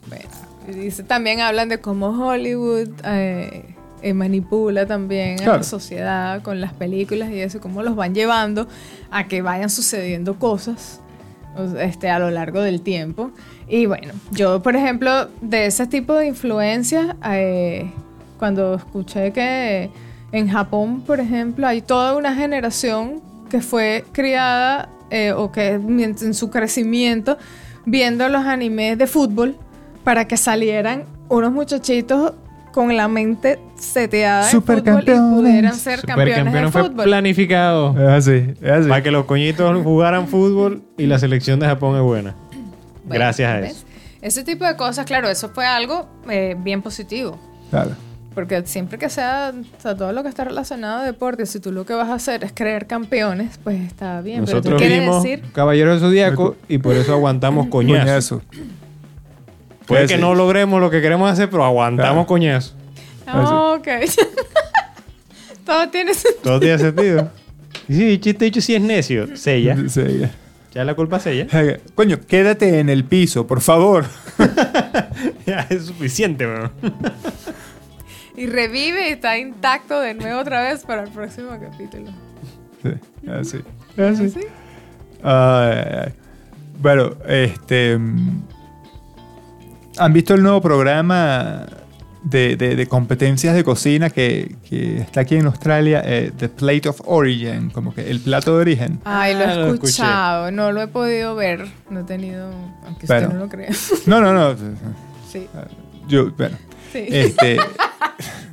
Bueno, 0.09 0.83
y 0.83 0.91
también 1.03 1.41
hablan 1.41 1.69
de 1.69 1.79
cómo 1.79 2.09
Hollywood 2.09 2.89
eh, 3.05 3.75
eh, 4.03 4.15
manipula 4.15 4.87
también 4.87 5.41
a 5.43 5.59
la 5.59 5.63
sociedad 5.63 6.43
con 6.43 6.61
las 6.61 6.73
películas 6.73 7.31
y 7.31 7.41
eso, 7.41 7.61
cómo 7.61 7.83
los 7.83 7.95
van 7.95 8.15
llevando 8.15 8.67
a 9.11 9.29
que 9.29 9.43
vayan 9.43 9.71
sucediendo 9.71 10.39
cosas 10.39 11.01
este, 11.79 12.11
a 12.11 12.19
lo 12.19 12.31
largo 12.31 12.61
del 12.61 12.81
tiempo. 12.81 13.31
Y 13.69 13.87
bueno, 13.87 14.13
yo, 14.33 14.63
por 14.63 14.77
ejemplo, 14.77 15.29
de 15.41 15.67
ese 15.67 15.87
tipo 15.87 16.15
de 16.15 16.27
influencias, 16.27 17.15
eh, 17.25 17.91
cuando 18.39 18.75
escuché 18.75 19.33
que 19.33 19.91
en 20.33 20.49
Japón, 20.49 21.03
por 21.03 21.21
ejemplo, 21.21 21.67
hay 21.67 21.81
toda 21.81 22.17
una 22.17 22.35
generación 22.35 23.23
que 23.49 23.61
fue 23.61 24.05
criada 24.13 24.89
eh, 25.11 25.33
o 25.33 25.53
que 25.53 25.75
en 25.75 26.35
su 26.35 26.51
crecimiento 26.51 27.39
viendo 27.85 28.29
los 28.29 28.45
animes 28.45 28.99
de 28.99 29.07
fútbol 29.07 29.57
para 30.05 30.27
que 30.27 30.37
salieran 30.37 31.05
unos 31.29 31.53
muchachitos 31.53 32.33
con 32.73 32.95
la 32.95 33.09
mente 33.09 33.59
seteada 33.77 34.51
en 34.51 34.63
fútbol 34.63 35.03
y 35.07 35.35
pudieran 35.35 35.75
ser 35.75 36.03
campeones 36.03 36.35
de 36.35 36.41
Supercampeón 36.43 36.73
fue 36.73 36.83
fútbol. 36.83 37.05
planificado. 37.05 37.99
Es 37.99 38.29
así, 38.29 38.55
es 38.61 38.71
así. 38.71 38.89
Para 38.89 39.03
que 39.03 39.11
los 39.11 39.25
coñitos 39.25 39.83
jugaran 39.83 40.29
fútbol 40.29 40.83
y 40.99 41.07
la 41.07 41.19
selección 41.19 41.59
de 41.59 41.67
Japón 41.67 41.97
es 41.97 42.03
buena. 42.03 42.35
Bueno, 43.05 43.25
Gracias 43.25 43.51
a 43.51 43.61
¿ves? 43.61 43.77
eso. 43.77 43.87
Ese 44.21 44.45
tipo 44.45 44.67
de 44.67 44.77
cosas, 44.77 45.07
claro, 45.07 45.29
eso 45.29 45.49
fue 45.49 45.65
algo 45.65 46.09
eh, 46.29 46.57
bien 46.59 46.83
positivo. 46.83 47.39
Claro. 47.71 47.93
Porque 48.37 48.63
siempre 48.67 48.99
que 48.99 49.09
sea, 49.09 49.53
o 49.57 49.81
sea, 49.81 49.97
todo 49.97 50.13
lo 50.13 50.23
que 50.23 50.29
está 50.29 50.45
relacionado 50.45 50.99
a 51.01 51.05
deporte, 51.05 51.47
si 51.47 51.59
tú 51.59 51.73
lo 51.73 51.87
que 51.87 51.95
vas 51.95 52.11
a 52.11 52.15
hacer 52.15 52.45
es 52.45 52.53
creer 52.55 52.87
campeones, 52.87 53.59
pues 53.65 53.81
está 53.81 54.21
bien. 54.21 54.45
pero 54.45 54.61
tú 54.61 54.77
decir, 54.77 55.43
Caballero 55.55 55.91
del 55.93 56.01
Zodíaco 56.01 56.55
y 56.69 56.77
por 56.77 56.95
eso 56.97 57.15
aguantamos 57.15 57.67
coñazo. 57.71 58.03
Coñazo. 58.05 58.43
Puede 59.87 60.07
Sí, 60.07 60.15
que 60.15 60.21
no 60.21 60.35
logremos 60.35 60.81
lo 60.83 60.91
que 60.91 61.01
queremos 61.01 61.31
hacer, 61.31 61.49
pero 61.49 61.65
aguantamos 61.65 62.13
Claro. 62.13 62.27
coñazo. 62.27 62.75
"Ah, 63.27 63.77
ok. 63.79 63.89
todo 65.65 65.89
tiene 65.89 66.13
sentido. 66.13 66.43
Todo 66.43 66.61
tiene 66.61 66.79
sentido. 66.79 67.31
Y 67.89 67.95
sí, 67.95 68.19
chiste 68.19 68.45
dicho 68.45 68.61
sí 68.61 68.75
es 68.75 68.83
necio. 68.83 69.35
Sella. 69.37 69.77
Ya. 69.97 70.31
Ya 70.75 70.85
la 70.85 70.95
culpa 70.95 71.17
es 71.17 71.27
ella. 71.27 71.47
Coño, 71.95 72.19
quédate 72.29 72.81
en 72.81 72.91
el 72.91 73.05
piso, 73.07 73.47
por 73.47 73.63
favor. 73.63 74.05
ya 75.47 75.67
es 75.71 75.87
suficiente, 75.87 76.47
weón. 76.47 76.71
Y 78.37 78.47
revive 78.47 79.09
y 79.09 79.13
está 79.13 79.39
intacto 79.39 80.01
de 80.01 80.15
nuevo 80.15 80.41
otra 80.41 80.63
vez 80.63 80.85
para 80.85 81.05
el 81.05 81.11
próximo 81.11 81.51
capítulo. 81.61 82.11
Sí, 82.83 82.91
así. 83.31 83.61
Así. 84.01 84.25
¿Así? 84.27 84.41
Ay. 85.23 86.13
Bueno, 86.81 87.13
este. 87.27 87.99
¿Han 89.99 90.13
visto 90.13 90.35
el 90.35 90.43
nuevo 90.43 90.61
programa 90.61 91.65
de, 92.23 92.57
de- 92.57 92.77
de 92.77 92.87
competencias 92.87 93.55
de 93.55 93.65
cocina 93.65 94.11
que, 94.11 94.55
que 94.69 94.99
está 94.99 95.23
aquí 95.23 95.37
en 95.37 95.47
Australia? 95.47 96.03
eh, 96.05 96.33
The 96.37 96.51
Plate 96.51 96.91
of 96.91 97.01
Origin, 97.07 97.71
como 97.71 97.95
que 97.95 98.11
el 98.11 98.21
plato 98.21 98.55
de 98.57 98.61
origen. 98.61 99.01
Ay, 99.05 99.33
lo 99.35 99.41
Ah, 99.41 99.53
he 99.53 99.57
lo 99.57 99.67
escuché. 99.75 99.91
escuchado, 99.93 100.51
no 100.51 100.71
lo 100.73 100.83
he 100.83 100.89
podido 100.89 101.35
ver, 101.35 101.67
no 101.89 102.01
he 102.01 102.05
tenido, 102.05 102.51
aunque 102.85 103.07
Bueno. 103.07 103.23
usted 103.29 103.39
no 103.39 103.45
lo 103.45 103.49
crea. 103.51 103.71
No, 104.05 104.21
no, 104.21 104.35
no. 104.35 104.55
Sí, 105.33 105.47
Yo, 106.09 106.31
bueno. 106.33 106.59
sí. 106.93 107.07
Este, 107.11 107.57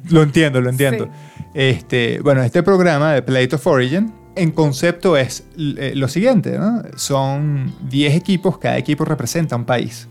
lo 0.10 0.22
entiendo, 0.24 0.62
lo 0.62 0.70
entiendo. 0.70 1.06
Sí. 1.06 1.12
Este, 1.54 2.20
bueno, 2.22 2.42
este 2.44 2.64
programa 2.64 3.14
de 3.14 3.22
Plate 3.22 3.56
of 3.56 3.68
Origin, 3.68 4.12
en 4.36 4.52
concepto 4.52 5.16
es 5.18 5.46
eh, 5.58 5.94
lo 5.96 6.08
siguiente, 6.08 6.58
¿no? 6.58 6.82
Son 6.96 7.72
10 7.90 8.16
equipos, 8.16 8.58
cada 8.58 8.78
equipo 8.78 9.06
representa 9.06 9.56
un 9.56 9.66
país. 9.66 10.08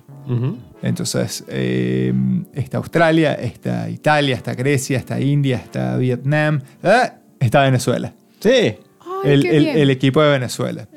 Entonces, 0.82 1.44
eh, 1.48 2.12
está 2.54 2.78
Australia, 2.78 3.34
está 3.34 3.90
Italia, 3.90 4.36
está 4.36 4.54
Grecia, 4.54 4.98
está 4.98 5.20
India, 5.20 5.56
está 5.56 5.96
Vietnam, 5.96 6.60
ah, 6.82 7.14
está 7.40 7.62
Venezuela. 7.62 8.14
Sí. 8.38 8.50
Ay, 8.50 8.76
el, 9.24 9.42
qué 9.42 9.56
el- 9.56 9.64
bien. 9.64 9.78
el 9.78 9.90
equipo 9.90 10.22
de 10.22 10.30
Venezuela. 10.30 10.88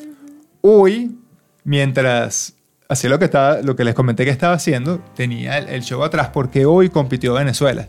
Hoy, 0.62 1.15
mientras 1.63 2.55
hacía 2.88 3.10
lo 3.10 3.19
que, 3.19 3.26
estaba, 3.26 3.62
lo 3.62 3.76
que 3.76 3.84
les 3.84 3.93
comenté 3.93 4.26
que 4.26 4.32
estaba 4.32 4.54
haciendo, 4.54 5.00
tenía 5.15 5.58
el, 5.58 5.69
el 5.69 5.82
show 5.84 6.04
atrás 6.04 6.30
porque 6.32 6.65
hoy 6.65 6.89
compitió 6.89 7.34
Venezuela. 7.34 7.88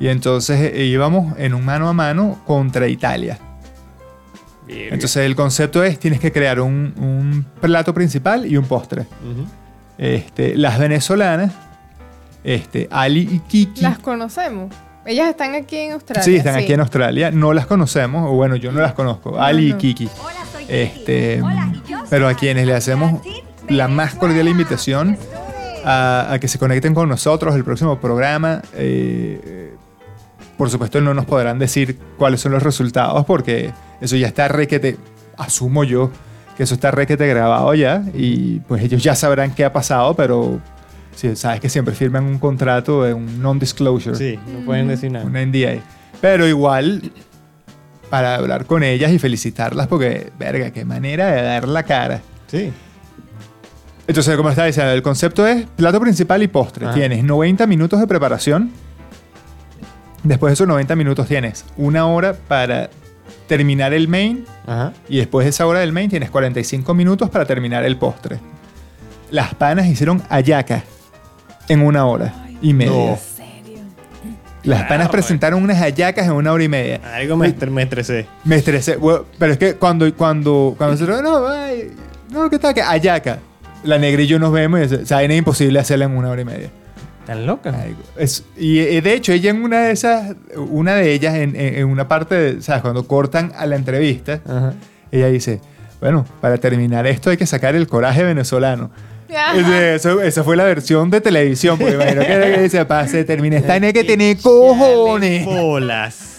Y 0.00 0.08
entonces 0.08 0.72
eh, 0.74 0.84
íbamos 0.84 1.38
en 1.38 1.54
un 1.54 1.64
mano 1.64 1.88
a 1.88 1.92
mano 1.92 2.40
contra 2.46 2.88
Italia. 2.88 3.38
Entonces 4.68 5.24
el 5.24 5.36
concepto 5.36 5.84
es, 5.84 5.98
tienes 5.98 6.18
que 6.18 6.32
crear 6.32 6.60
un, 6.60 6.92
un 6.98 7.46
plato 7.60 7.94
principal 7.94 8.46
y 8.46 8.56
un 8.56 8.64
postre. 8.66 9.06
Este, 9.96 10.56
las 10.56 10.78
venezolanas, 10.78 11.52
este, 12.42 12.88
Ali 12.90 13.20
y 13.20 13.38
Kiki, 13.40 13.80
Las 13.80 13.98
conocemos. 13.98 14.74
Ellas 15.06 15.28
están 15.30 15.54
aquí 15.54 15.76
en 15.78 15.92
Australia. 15.92 16.22
sí, 16.24 16.34
están 16.34 16.56
aquí 16.56 16.72
en 16.72 16.80
Australia, 16.80 17.30
no 17.30 17.52
las 17.52 17.66
conocemos, 17.66 18.28
o 18.28 18.32
bueno, 18.34 18.56
yo 18.56 18.72
no 18.72 18.80
las 18.80 18.92
conozco, 18.92 19.38
Ali 19.40 19.70
no. 19.70 19.76
y 19.76 19.78
Kiki. 19.78 20.08
Hola, 20.18 20.32
soy 20.52 20.64
Kiki. 20.64 20.74
Este, 20.74 21.42
Hola, 21.42 21.72
y 21.72 21.88
yo 21.88 21.98
pero 22.10 22.26
a 22.26 22.32
soy 22.32 22.40
quienes 22.40 22.66
le 22.66 22.74
hacemos 22.74 23.22
la 23.68 23.88
más 23.88 24.14
cordial 24.14 24.48
invitación 24.48 25.16
a, 25.84 26.32
a 26.32 26.38
que 26.38 26.48
se 26.48 26.58
conecten 26.58 26.94
con 26.94 27.08
nosotros 27.08 27.54
el 27.54 27.64
próximo 27.64 27.98
programa. 28.00 28.62
Eh, 28.74 29.40
eh, 29.44 29.74
por 30.56 30.70
supuesto, 30.70 31.00
no 31.00 31.12
nos 31.14 31.26
podrán 31.26 31.58
decir 31.58 31.98
cuáles 32.16 32.40
son 32.40 32.52
los 32.52 32.62
resultados 32.62 33.24
porque 33.26 33.72
eso 34.00 34.16
ya 34.16 34.26
está 34.26 34.48
requete, 34.48 34.96
asumo 35.36 35.84
yo 35.84 36.10
que 36.56 36.62
eso 36.62 36.74
está 36.74 36.90
requete 36.90 37.26
grabado 37.26 37.74
ya 37.74 38.02
y 38.14 38.60
pues 38.60 38.82
ellos 38.82 39.02
ya 39.02 39.14
sabrán 39.14 39.50
qué 39.54 39.66
ha 39.66 39.72
pasado, 39.74 40.14
pero 40.14 40.58
sí, 41.14 41.36
sabes 41.36 41.60
que 41.60 41.68
siempre 41.68 41.94
firman 41.94 42.24
un 42.24 42.38
contrato 42.38 43.02
de 43.02 43.12
un 43.12 43.42
non-disclosure, 43.42 44.16
Sí, 44.16 44.38
no 44.50 44.64
pueden 44.64 44.88
decir 44.88 45.12
nada. 45.12 45.26
un 45.26 45.32
NDA. 45.34 45.82
Pero 46.22 46.46
igual, 46.48 47.12
para 48.08 48.36
hablar 48.36 48.64
con 48.64 48.82
ellas 48.82 49.12
y 49.12 49.18
felicitarlas 49.18 49.86
porque, 49.86 50.32
verga, 50.38 50.70
qué 50.70 50.86
manera 50.86 51.26
de 51.26 51.42
dar 51.42 51.68
la 51.68 51.82
cara. 51.82 52.22
Sí. 52.46 52.72
Entonces, 54.08 54.36
como 54.36 54.50
estaba 54.50 54.66
diciendo, 54.66 54.92
el 54.92 55.02
concepto 55.02 55.46
es 55.46 55.66
plato 55.76 56.00
principal 56.00 56.42
y 56.42 56.46
postre. 56.48 56.86
Ajá. 56.86 56.94
Tienes 56.94 57.24
90 57.24 57.66
minutos 57.66 57.98
de 58.00 58.06
preparación. 58.06 58.70
Después 60.22 60.50
de 60.50 60.54
esos 60.54 60.66
90 60.68 60.96
minutos 60.96 61.26
tienes 61.28 61.64
una 61.76 62.06
hora 62.06 62.34
para 62.34 62.90
terminar 63.48 63.92
el 63.94 64.08
main. 64.08 64.44
Ajá. 64.66 64.92
Y 65.08 65.18
después 65.18 65.44
de 65.44 65.50
esa 65.50 65.66
hora 65.66 65.80
del 65.80 65.92
main 65.92 66.08
tienes 66.10 66.30
45 66.30 66.94
minutos 66.94 67.30
para 67.30 67.44
terminar 67.44 67.84
el 67.84 67.96
postre. 67.96 68.38
Las 69.30 69.54
panas 69.54 69.86
hicieron 69.86 70.22
ayaca 70.28 70.84
en 71.68 71.82
una 71.82 72.06
hora 72.06 72.32
y 72.62 72.72
media. 72.72 72.92
No. 72.92 73.08
¿En 73.10 73.18
serio? 73.18 73.80
Las 74.62 74.80
panas 74.82 75.08
Claro, 75.08 75.10
presentaron 75.12 75.62
unas 75.62 75.78
hallacas 75.78 76.26
en 76.26 76.32
una 76.32 76.52
hora 76.52 76.62
y 76.64 76.68
media. 76.68 77.00
Algo 77.14 77.36
me, 77.36 77.48
estre- 77.48 77.70
me 77.70 77.82
estresé. 77.82 78.26
Me 78.44 78.56
estresé. 78.56 78.96
Bueno, 78.96 79.24
pero 79.38 79.52
es 79.52 79.58
que 79.58 79.74
cuando, 79.74 80.12
cuando, 80.14 80.74
cuando 80.78 80.96
se 80.96 81.06
no, 81.22 81.46
ay, 81.48 81.92
no, 82.30 82.48
¿qué 82.50 82.58
tal? 82.58 82.72
Que 82.74 82.82
ayaca. 82.82 83.38
La 83.86 83.98
negra 83.98 84.22
y 84.22 84.26
yo 84.26 84.38
nos 84.38 84.52
vemos 84.52 84.80
y 84.80 84.82
es, 84.84 84.92
o 84.92 85.06
sea, 85.06 85.22
es 85.22 85.30
imposible 85.30 85.78
hacerla 85.78 86.04
en 86.06 86.16
una 86.16 86.28
hora 86.30 86.42
y 86.42 86.44
media. 86.44 86.68
¿Tan 87.26 87.46
loca? 87.46 87.74
Es- 88.16 88.44
y 88.56 88.78
eh, 88.78 89.00
de 89.02 89.14
hecho, 89.14 89.32
ella 89.32 89.50
en 89.50 89.62
una 89.64 89.80
de 89.82 89.90
esas, 89.92 90.36
una 90.56 90.94
de 90.94 91.12
ellas, 91.12 91.34
en, 91.34 91.56
en- 91.56 91.74
en 91.76 91.86
una 91.86 92.06
parte, 92.06 92.34
de, 92.36 92.62
¿sabes? 92.62 92.82
Cuando 92.82 93.06
cortan 93.08 93.52
a 93.56 93.66
la 93.66 93.74
entrevista, 93.76 94.40
Ajá. 94.46 94.74
ella 95.10 95.26
dice, 95.28 95.60
bueno, 96.00 96.24
para 96.40 96.58
terminar 96.58 97.06
esto 97.06 97.30
hay 97.30 97.36
que 97.36 97.46
sacar 97.46 97.74
el 97.74 97.88
coraje 97.88 98.22
venezolano. 98.22 98.90
Eso- 99.96 100.22
esa 100.22 100.44
fue 100.44 100.56
la 100.56 100.62
versión 100.64 101.10
de 101.10 101.20
televisión, 101.20 101.78
porque 101.78 101.94
imagino 101.94 102.20
que 102.20 102.32
era 102.32 102.54
que 102.54 102.62
dice, 102.62 102.84
para 102.84 103.08
se 103.08 103.24
termina 103.24 103.56
esta 103.56 103.72
tiene 103.72 103.92
que 103.92 104.04
tener 104.04 104.36
cojones. 104.38 105.44
Bolas. 105.44 106.35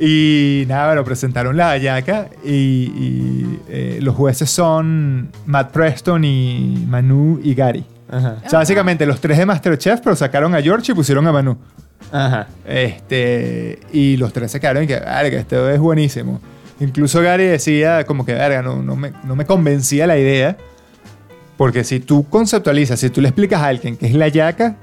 Y 0.00 0.64
nada, 0.68 0.86
bueno, 0.86 1.04
presentaron 1.04 1.56
la 1.56 1.70
hallaca 1.70 2.28
y, 2.44 2.50
y, 2.50 3.60
eh, 3.68 3.98
los 4.00 4.14
jueces 4.14 4.48
son 4.48 5.30
Matt 5.46 5.72
Preston 5.72 6.24
y 6.24 6.84
Manu 6.86 7.40
y 7.42 7.54
Gary. 7.54 7.84
Ajá. 8.10 8.36
O 8.44 8.48
sea, 8.48 8.60
básicamente 8.60 9.04
los 9.06 9.20
tres 9.20 9.38
de 9.38 9.46
Masterchef, 9.46 10.00
pero 10.00 10.14
sacaron 10.14 10.54
a 10.54 10.62
George 10.62 10.92
y 10.92 10.94
pusieron 10.94 11.26
a 11.26 11.32
Manu. 11.32 11.58
Ajá. 12.12 12.46
Este, 12.64 13.80
y 13.92 14.16
los 14.16 14.32
tres 14.32 14.52
se 14.52 14.60
quedaron 14.60 14.84
y 14.84 14.86
que, 14.86 15.00
verga, 15.00 15.38
esto 15.38 15.68
es 15.68 15.78
buenísimo. 15.80 16.40
Incluso 16.80 17.20
Gary 17.20 17.44
decía 17.44 18.04
como 18.04 18.24
que, 18.24 18.34
verga, 18.34 18.62
no, 18.62 18.82
no, 18.82 18.94
me, 18.94 19.12
no 19.24 19.34
me 19.34 19.44
convencía 19.46 20.06
la 20.06 20.16
idea. 20.16 20.56
Porque 21.56 21.82
si 21.82 21.98
tú 21.98 22.28
conceptualizas, 22.28 23.00
si 23.00 23.10
tú 23.10 23.20
le 23.20 23.28
explicas 23.28 23.60
a 23.60 23.66
alguien 23.66 23.96
que 23.96 24.06
es 24.06 24.14
la 24.14 24.28
yaca, 24.28 24.76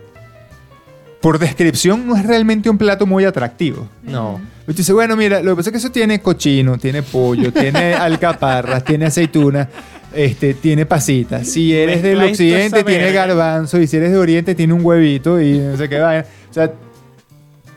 por 1.22 1.40
descripción 1.40 2.06
no 2.06 2.18
es 2.18 2.26
realmente 2.26 2.70
un 2.70 2.78
plato 2.78 3.06
muy 3.06 3.24
atractivo. 3.24 3.88
No. 4.04 4.42
Y 4.68 4.72
tú 4.72 4.78
dices, 4.78 4.96
bueno, 4.96 5.16
mira, 5.16 5.42
lo 5.42 5.52
que 5.52 5.58
pasa 5.58 5.70
es 5.70 5.72
que 5.74 5.78
eso 5.78 5.92
tiene 5.92 6.22
cochino, 6.22 6.78
tiene 6.78 7.04
pollo, 7.04 7.54
tiene 7.54 7.94
alcaparras, 7.96 8.84
tiene 8.84 9.06
aceituna, 9.06 9.70
este, 10.14 10.56
tiene 10.56 10.86
pasitas. 10.86 11.48
Si 11.48 11.76
eres 11.76 12.02
del 12.02 12.22
occidente, 12.22 12.84
tiene 12.84 13.12
garbanzo. 13.12 13.80
Y 13.80 13.88
si 13.88 13.98
eres 13.98 14.12
de 14.12 14.18
oriente, 14.18 14.56
tiene 14.56 14.74
un 14.74 14.84
huevito 14.84 15.40
y 15.40 15.60
no 15.60 15.78
sé 15.78 15.88
qué 15.88 16.00
vaina. 16.00 16.26
O 16.50 16.54
sea, 16.54 16.72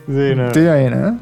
Sí, 0.09 0.35
no. 0.35 0.55
Sí, 0.55 0.65
vaina, 0.65 0.97
¿no? 0.97 1.19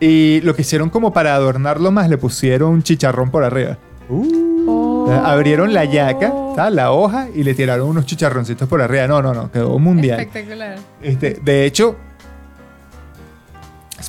Y 0.00 0.40
lo 0.40 0.56
que 0.56 0.62
hicieron 0.62 0.90
como 0.90 1.12
para 1.12 1.34
adornarlo 1.34 1.92
más, 1.92 2.08
le 2.08 2.18
pusieron 2.18 2.72
un 2.72 2.82
chicharrón 2.82 3.30
por 3.30 3.44
arriba. 3.44 3.78
Uh. 4.08 5.04
O 5.04 5.06
sea, 5.06 5.30
abrieron 5.30 5.72
la 5.72 5.84
yaca, 5.84 6.32
¿sabes? 6.56 6.74
la 6.74 6.90
hoja, 6.90 7.28
y 7.32 7.44
le 7.44 7.54
tiraron 7.54 7.88
unos 7.88 8.06
chicharroncitos 8.06 8.68
por 8.68 8.82
arriba. 8.82 9.06
No, 9.06 9.22
no, 9.22 9.32
no, 9.32 9.52
quedó 9.52 9.78
mundial. 9.78 10.18
Espectacular. 10.18 10.76
Este, 11.00 11.38
de 11.42 11.66
hecho, 11.66 11.96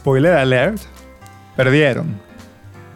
spoiler 0.01 0.33
alert, 0.33 0.79
perdieron. 1.55 2.19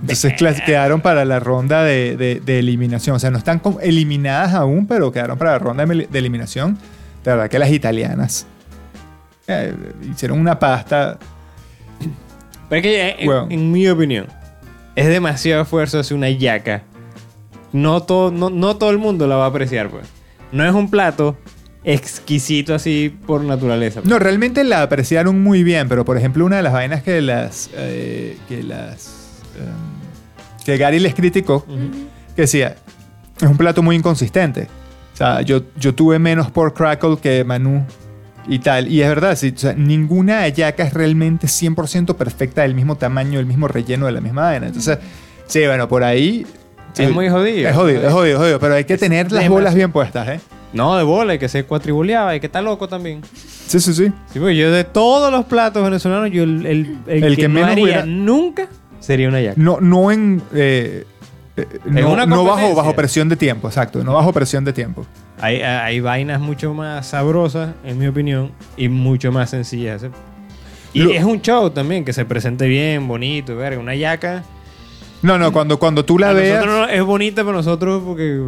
Entonces 0.02 0.34
quedaron 0.66 1.02
para 1.02 1.24
la 1.24 1.40
ronda 1.40 1.84
de, 1.84 2.18
de- 2.18 2.40
de 2.42 2.60
eliminación. 2.60 3.16
O 3.16 3.20
sea, 3.20 3.32
no 3.32 3.38
están 3.38 3.62
eliminadas 3.82 4.54
aún, 4.54 4.88
pero 4.88 5.12
quedaron 5.12 5.38
para 5.38 5.52
la 5.54 5.60
ronda 5.60 5.86
de, 5.86 6.08
eliminación. 6.14 6.78
De 7.24 7.32
verdad 7.32 7.50
que 7.50 7.58
las 7.60 7.72
italianas 7.72 8.46
eh, 9.48 9.74
hicieron 10.12 10.40
una 10.40 10.60
pasta. 10.60 11.18
Pero 12.70 12.80
es 12.80 12.82
que, 12.84 13.08
eh, 13.10 13.16
en, 13.20 13.52
en 13.52 13.72
mi 13.72 13.88
opinión, 13.88 14.28
es 14.96 15.08
demasiado 15.08 15.62
esfuerzo 15.62 16.00
hacer 16.00 16.18
una 16.18 16.30
yaca. 16.30 16.84
No 17.72 18.02
todo, 18.04 18.32
no, 18.32 18.50
no 18.50 18.76
todo 18.78 18.90
el 18.92 18.98
mundo 18.98 19.28
la 19.28 19.36
va 19.38 19.46
a 19.46 19.50
apreciar, 19.50 19.90
pues. 19.90 20.08
No 20.52 20.66
es 20.66 20.74
un 20.74 20.90
plato 20.90 21.38
exquisito 21.86 22.74
así 22.74 23.16
por 23.26 23.44
naturaleza. 23.44 24.02
No, 24.04 24.20
realmente 24.20 24.64
la 24.64 24.82
apreciaron 24.82 25.42
muy 25.42 25.64
bien, 25.64 25.88
pero 25.88 26.04
por 26.04 26.18
ejemplo, 26.18 26.46
una 26.46 26.58
de 26.58 26.64
las 26.64 26.74
vainas 26.74 27.04
que 27.04 27.22
las. 27.22 27.70
eh, 27.76 28.38
que 28.48 28.64
las. 28.64 29.44
em, 29.58 30.66
que 30.66 30.78
Gary 30.78 31.00
les 31.00 31.14
criticó, 31.14 31.64
que 32.36 32.42
decía, 32.42 32.76
es 33.40 33.48
un 33.48 33.56
plato 33.56 33.84
muy 33.84 33.96
inconsistente. 33.96 34.68
O 35.14 35.18
sea, 35.18 35.42
yo, 35.42 35.62
yo 35.78 35.94
tuve 35.94 36.18
menos 36.18 36.50
pork 36.50 36.76
crackle 36.76 37.18
que 37.22 37.44
Manu 37.44 37.86
y 38.48 38.60
tal. 38.60 38.88
Y 38.88 39.02
es 39.04 39.08
verdad, 39.08 39.36
sí, 39.36 39.54
o 39.56 39.60
sea, 39.60 39.74
ninguna 39.74 40.42
hallaca 40.42 40.84
es 40.84 40.94
realmente 40.94 41.46
100% 41.48 42.16
perfecta 42.16 42.64
del 42.64 42.74
mismo 42.74 42.96
tamaño, 42.96 43.38
del 43.38 43.46
mismo 43.46 43.68
relleno, 43.68 44.08
de 44.08 44.12
la 44.12 44.22
misma 44.22 44.42
vaina. 44.46 44.68
Entonces, 44.68 44.98
sí, 45.46 45.66
bueno, 45.68 45.88
por 45.88 46.04
ahí. 46.04 46.48
sí, 46.94 47.04
Es 47.04 47.12
muy 47.12 47.30
jodido. 47.30 47.70
Es 47.70 47.76
jodido, 47.76 48.02
es 48.08 48.12
jodido, 48.12 48.36
es 48.38 48.40
jodido. 48.40 48.60
Pero 48.60 48.74
hay 48.74 48.86
que 48.86 48.98
tener 48.98 49.32
las 49.32 49.48
bolas 49.48 49.76
bien 49.76 49.92
puestas, 49.92 50.28
¿eh? 50.28 50.40
No, 50.76 50.96
de 50.98 51.04
bola, 51.04 51.32
hay 51.34 51.40
que 51.40 51.48
ser 51.50 51.66
cuatriboleado, 51.66 52.28
hay 52.28 52.40
que 52.40 52.46
estar 52.48 52.64
loco 52.64 52.88
también. 52.88 53.22
Sí, 53.68 53.80
sí, 53.80 53.94
sí. 53.94 54.12
Sí, 54.32 54.40
porque 54.40 54.56
yo 54.56 54.72
de 54.72 54.84
todos 54.84 55.32
los 55.32 55.46
platos 55.46 55.84
venezolanos, 55.84 56.30
yo 56.32 56.44
el, 56.44 56.66
el, 56.66 56.98
el 57.08 57.24
El 57.24 57.36
que, 57.36 57.44
que 57.44 57.48
no 57.48 57.54
menos 57.56 57.70
haría 57.72 57.84
hubiera- 57.84 58.06
nunca 58.06 58.68
sería 59.00 59.28
una 59.30 59.42
yaca. 59.42 59.56
No, 59.60 59.80
no 59.82 60.12
en. 60.12 60.42
eh, 60.54 61.06
eh, 61.58 61.68
no, 61.86 62.12
una 62.12 62.26
no 62.26 62.44
bajo, 62.44 62.76
bajo 62.76 62.94
presión 62.94 63.30
de 63.30 63.38
tiempo, 63.38 63.68
exacto. 63.70 64.04
No 64.04 64.14
bajo 64.14 64.34
presión 64.34 64.66
de 64.66 64.74
tiempo. 64.74 65.06
Hay, 65.40 65.62
hay 65.62 66.00
vainas 66.02 66.40
mucho 66.42 66.74
más 66.74 67.08
sabrosas, 67.08 67.74
en 67.86 67.98
mi 67.98 68.08
opinión, 68.08 68.52
y 68.78 68.90
mucho 68.90 69.32
más 69.32 69.50
sencillas. 69.52 70.06
Y 70.94 71.00
Lo- 71.04 71.12
es 71.12 71.24
un 71.24 71.42
show 71.42 71.70
también, 71.70 72.04
que 72.06 72.12
se 72.14 72.26
presente 72.26 72.68
bien, 72.68 73.08
bonito, 73.08 73.56
verga, 73.56 73.80
una 73.80 73.96
yaca. 73.96 74.44
No, 75.26 75.38
no, 75.38 75.52
cuando, 75.52 75.78
cuando 75.80 76.06
tú 76.06 76.20
la 76.20 76.30
A 76.30 76.34
veas. 76.34 76.64
nosotros 76.64 76.88
no- 76.88 76.94
es 76.94 77.04
bonita 77.04 77.44
para 77.44 77.58
nosotros 77.58 78.04
porque... 78.06 78.40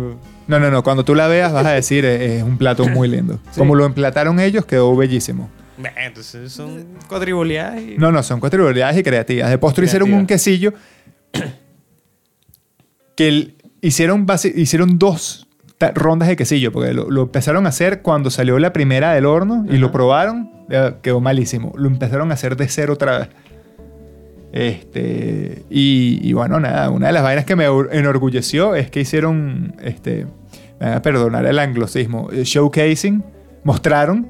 No, 0.47 0.59
no, 0.59 0.69
no. 0.71 0.83
Cuando 0.83 1.03
tú 1.03 1.15
la 1.15 1.27
veas 1.27 1.51
vas 1.51 1.65
a 1.65 1.71
decir 1.71 2.05
eh, 2.05 2.37
es 2.37 2.43
un 2.43 2.57
plato 2.57 2.87
muy 2.87 3.07
lindo. 3.07 3.39
Sí. 3.51 3.57
Como 3.59 3.75
lo 3.75 3.85
emplataron 3.85 4.39
ellos, 4.39 4.65
quedó 4.65 4.95
bellísimo. 4.95 5.49
Bah, 5.77 5.89
Entonces 5.97 6.51
son 6.51 6.85
cuatriboleadas 7.07 7.81
y... 7.81 7.95
No, 7.97 8.11
no, 8.11 8.21
son 8.23 8.39
categorías 8.39 8.95
y 8.97 9.03
creativas. 9.03 9.49
De 9.49 9.57
postre 9.57 9.85
hicieron 9.85 10.13
un 10.13 10.25
quesillo 10.27 10.73
que 13.15 13.27
el- 13.27 13.55
hicieron, 13.81 14.25
basi- 14.27 14.53
hicieron 14.55 14.99
dos 14.99 15.47
ta- 15.77 15.91
rondas 15.93 16.27
de 16.29 16.35
quesillo, 16.35 16.71
porque 16.71 16.93
lo, 16.93 17.09
lo 17.09 17.23
empezaron 17.23 17.65
a 17.65 17.69
hacer 17.69 18.01
cuando 18.01 18.29
salió 18.29 18.59
la 18.59 18.73
primera 18.73 19.13
del 19.13 19.25
horno 19.25 19.65
y 19.69 19.77
lo 19.77 19.91
probaron, 19.91 20.51
eh, 20.69 20.93
quedó 21.01 21.19
malísimo. 21.21 21.73
Lo 21.75 21.87
empezaron 21.87 22.31
a 22.31 22.35
hacer 22.35 22.55
de 22.55 22.67
cero 22.67 22.93
otra 22.93 23.19
vez. 23.19 23.29
Este, 24.51 25.63
y, 25.69 26.19
y 26.21 26.33
bueno, 26.33 26.59
nada, 26.59 26.89
una 26.89 27.07
de 27.07 27.13
las 27.13 27.23
vainas 27.23 27.45
que 27.45 27.55
me 27.55 27.67
or- 27.67 27.89
enorgulleció 27.91 28.75
es 28.75 28.89
que 28.89 29.01
hicieron, 29.01 29.75
este, 29.83 30.25
me 30.79 30.87
van 30.87 30.93
a 30.95 31.01
perdonar 31.01 31.45
el 31.45 31.59
anglicismo, 31.59 32.29
eh, 32.31 32.43
showcasing, 32.43 33.23
mostraron 33.63 34.27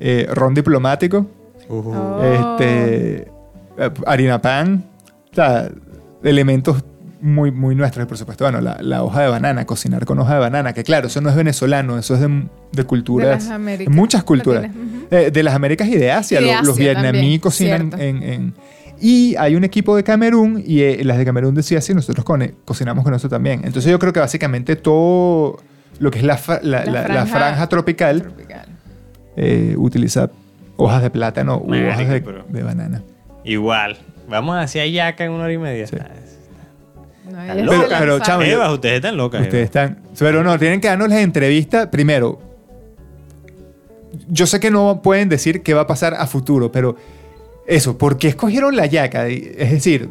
eh, 0.00 0.26
ron 0.32 0.54
diplomático. 0.54 1.26
Oh. 1.68 2.20
este, 2.58 3.22
eh, 3.78 3.90
harina 4.06 4.40
pan, 4.42 4.84
o 5.32 5.34
sea, 5.34 5.70
elementos 6.22 6.84
muy, 7.22 7.50
muy 7.50 7.74
nuestros, 7.74 8.06
por 8.06 8.18
supuesto. 8.18 8.44
Bueno, 8.44 8.60
la, 8.60 8.76
la 8.82 9.02
hoja 9.02 9.22
de 9.22 9.28
banana, 9.28 9.64
cocinar 9.64 10.04
con 10.04 10.18
hoja 10.18 10.34
de 10.34 10.40
banana, 10.40 10.74
que 10.74 10.82
claro, 10.84 11.06
eso 11.06 11.22
no 11.22 11.30
es 11.30 11.36
venezolano, 11.36 11.96
eso 11.98 12.14
es 12.16 12.20
de, 12.20 12.42
de 12.72 12.84
culturas, 12.84 13.28
De 13.28 13.34
las 13.46 13.48
Américas 13.48 13.94
muchas 13.94 14.24
culturas. 14.24 14.70
Eh, 15.10 15.30
de 15.32 15.42
las 15.42 15.54
Américas 15.54 15.88
y 15.88 15.96
de 15.96 16.12
Asia. 16.12 16.40
Y 16.42 16.44
de 16.44 16.50
los 16.56 16.70
Asia 16.76 16.92
vietnamíes 16.92 17.40
cocinan 17.40 17.90
cierto. 17.92 17.96
en, 18.04 18.22
en- 18.22 18.54
Y 19.00 19.34
hay 19.36 19.56
un 19.56 19.64
equipo 19.64 19.96
de 19.96 20.04
Camerún 20.04 20.62
y 20.64 20.80
eh, 20.82 21.00
las 21.04 21.18
de 21.18 21.24
Camerún 21.24 21.54
decía 21.54 21.78
así, 21.78 21.92
nosotros 21.94 22.24
con- 22.24 22.54
cocinamos 22.64 23.04
con 23.04 23.12
eso 23.14 23.28
también. 23.28 23.60
Entonces 23.64 23.90
yo 23.90 23.98
creo 23.98 24.12
que 24.12 24.20
básicamente 24.20 24.76
todo 24.76 25.58
lo 25.98 26.10
que 26.10 26.18
es 26.18 26.24
la, 26.24 26.36
fra- 26.36 26.60
la- 26.62 26.84
La 26.84 27.02
la- 27.02 27.08
la 27.08 27.26
franja 27.26 27.68
tropical 27.68 28.22
Tropical. 28.22 28.66
eh, 29.36 29.74
utiliza 29.76 30.30
hojas 30.76 31.02
de 31.02 31.10
plátano 31.10 31.58
u 31.58 31.72
hojas 31.74 32.08
de, 32.48 32.62
banana. 32.62 33.02
Igual. 33.44 33.98
Vamos 34.28 34.56
hacia 34.56 34.86
yaca 34.86 35.24
en 35.24 35.32
una 35.32 35.44
hora 35.44 35.52
y 35.52 35.58
media. 35.58 35.86
Sí. 35.86 35.96
No, 37.30 37.38
Pero- 37.46 37.84
pero, 37.98 38.16
ustedes 38.74 38.96
están 38.96 39.16
locas. 39.16 39.42
Ustedes 39.42 39.64
están. 39.64 39.98
Pero 40.18 40.42
no, 40.44 40.58
tienen 40.58 40.80
que 40.80 40.88
darnos 40.88 41.08
la 41.08 41.20
entrevista. 41.20 41.90
Primero, 41.90 42.38
yo 44.28 44.46
sé 44.46 44.60
que 44.60 44.70
no 44.70 45.00
pueden 45.02 45.28
decir 45.28 45.62
qué 45.62 45.74
va 45.74 45.82
a 45.82 45.86
pasar 45.86 46.14
a 46.14 46.26
futuro, 46.26 46.70
pero 46.70 46.96
eso, 47.66 47.96
¿por 47.98 48.18
qué 48.18 48.28
escogieron 48.28 48.76
la 48.76 48.86
yaca? 48.86 49.26
Es 49.28 49.70
decir, 49.70 50.10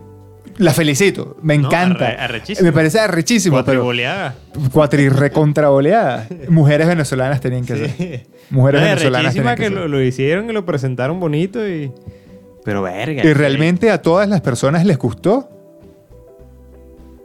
la 0.58 0.74
felicito, 0.74 1.38
me 1.42 1.58
No, 1.58 1.68
encanta. 1.68 2.10
arre- 2.28 2.62
me 2.62 2.72
parece 2.72 3.00
arrechísimo, 3.00 3.56
Cuatriboleada. 3.56 4.36
cuatri 4.72 5.10
recontraboleada. 5.10 6.28
Mujeres 6.50 6.88
venezolanas 6.88 7.42
tenían 7.42 7.66
que 7.66 7.76
ser. 7.76 7.90
Sí. 7.98 8.24
Mujeres 8.50 8.82
venezolanas 8.82 9.34
tenían 9.34 9.56
que 9.56 9.62
que 9.64 9.68
ser. 9.70 9.78
lo, 9.78 9.88
lo 9.88 10.02
hicieron 10.02 10.50
y 10.50 10.54
lo 10.54 10.66
presentaron 10.66 11.20
bonito 11.20 11.68
y... 11.68 11.92
Pero 12.66 12.82
verga. 12.82 13.24
Y 13.26 13.34
realmente 13.34 13.90
a 13.92 14.02
todas 14.02 14.30
las 14.30 14.42
personas 14.42 14.86
les 14.86 14.98
gustó. 14.98 15.50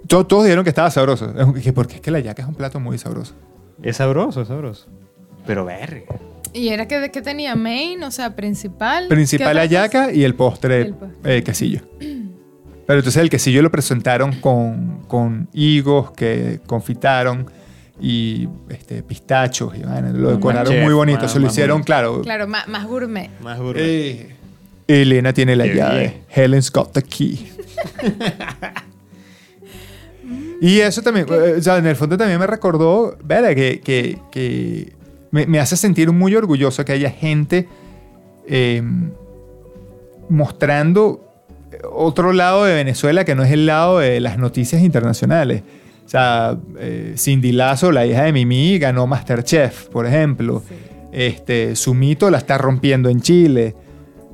To- 0.07 0.27
Todos 0.27 0.45
dijeron 0.45 0.65
que 0.65 0.71
estaba 0.71 0.91
sabroso. 0.91 1.33
Porque 1.75 1.97
es 1.97 2.01
que 2.01 2.11
la 2.11 2.19
yaca 2.21 2.43
es 2.43 2.49
un 2.49 2.55
plato 2.55 2.81
muy 2.81 2.99
sabroso. 2.99 3.35
Es 3.83 3.99
sabroso, 3.99 4.43
es 4.43 4.49
sabroso. 4.49 4.89
Pero 5.47 5.65
verga. 5.65 6.03
Y 6.53 6.69
era 6.69 6.89
que, 6.89 7.11
que 7.11 7.23
tenía 7.23 7.55
main, 7.55 8.03
o 8.03 8.11
sea, 8.11 8.35
principal. 8.35 9.09
Principal 9.09 9.47
¿Qué 9.47 9.51
otra 9.53 9.63
hallaca 9.63 10.13
y 10.13 10.25
el 10.25 10.35
postre 10.35 10.83
El 10.83 10.95
postre. 10.95 11.37
eh, 11.39 11.43
quesillo. 11.43 11.81
Pero 11.99 13.01
entonces 13.01 13.17
el 13.23 13.31
quesillo 13.31 13.63
lo 13.63 13.71
presentaron 13.71 14.41
con, 14.41 15.03
con 15.09 15.49
higos 15.53 16.11
que 16.13 16.61
confitaron 16.67 17.51
y 18.01 18.49
este, 18.71 19.03
pistachos 19.03 19.77
y 19.77 19.83
bueno, 19.83 20.11
lo 20.13 20.31
decoraron 20.31 20.73
chef, 20.73 20.83
muy 20.85 20.95
bonito. 20.95 21.23
más- 21.23 21.33
Se 21.33 21.39
lo 21.39 21.49
hicieron, 21.49 21.83
claro. 21.83 22.23
Claro, 22.23 22.47
más, 22.49 22.67
más 22.69 22.87
gourmet. 22.87 23.29
Más 23.41 23.59
gourmet. 23.59 23.83
Eh, 23.85 24.35
Elena 24.87 25.35
tiene 25.35 25.55
la 25.55 25.65
Qué 25.65 25.75
llave. 25.75 25.99
bien. 26.01 26.15
Helen's 26.35 26.71
got 26.73 26.93
the 26.93 27.03
key. 27.03 27.53
y 30.61 30.81
eso 30.81 31.03
también, 31.03 31.27
o 31.31 31.63
sea, 31.63 31.79
en 31.79 31.87
el 31.87 31.97
fondo 31.97 32.17
también 32.17 32.39
me 32.41 32.47
recordó, 32.47 33.17
¿verdad? 33.23 33.55
Que, 33.55 33.81
que, 33.81 34.19
que 34.31 34.93
me, 35.31 35.47
me 35.47 35.61
hace 35.61 35.77
sentir 35.77 36.13
muy 36.13 36.35
orgulloso 36.35 36.85
que 36.85 36.93
haya 36.93 37.11
gente 37.11 37.69
eh, 38.47 38.83
mostrando 40.29 41.25
otro 41.93 42.33
lado 42.33 42.65
de 42.65 42.75
Venezuela 42.75 43.25
que 43.25 43.35
no 43.35 43.43
es 43.43 43.53
el 43.53 43.67
lado 43.67 43.99
de 43.99 44.21
las 44.21 44.39
noticias 44.39 44.83
internacionales. 44.83 45.63
O 46.07 46.09
sea, 46.09 46.57
eh, 46.79 47.15
Cindy 47.19 47.53
Lazo, 47.53 47.93
la 47.93 48.07
hija 48.07 48.25
de 48.25 48.33
Mimi, 48.33 48.79
ganó 48.79 49.07
Masterchef, 49.07 49.89
por 49.89 50.07
ejemplo. 50.07 50.63
Sí. 50.67 50.75
Este, 51.13 51.77
su 51.77 51.95
mito 51.95 52.31
la 52.31 52.39
está 52.39 52.57
rompiendo 52.57 53.11
en 53.11 53.21
Chile. 53.21 53.75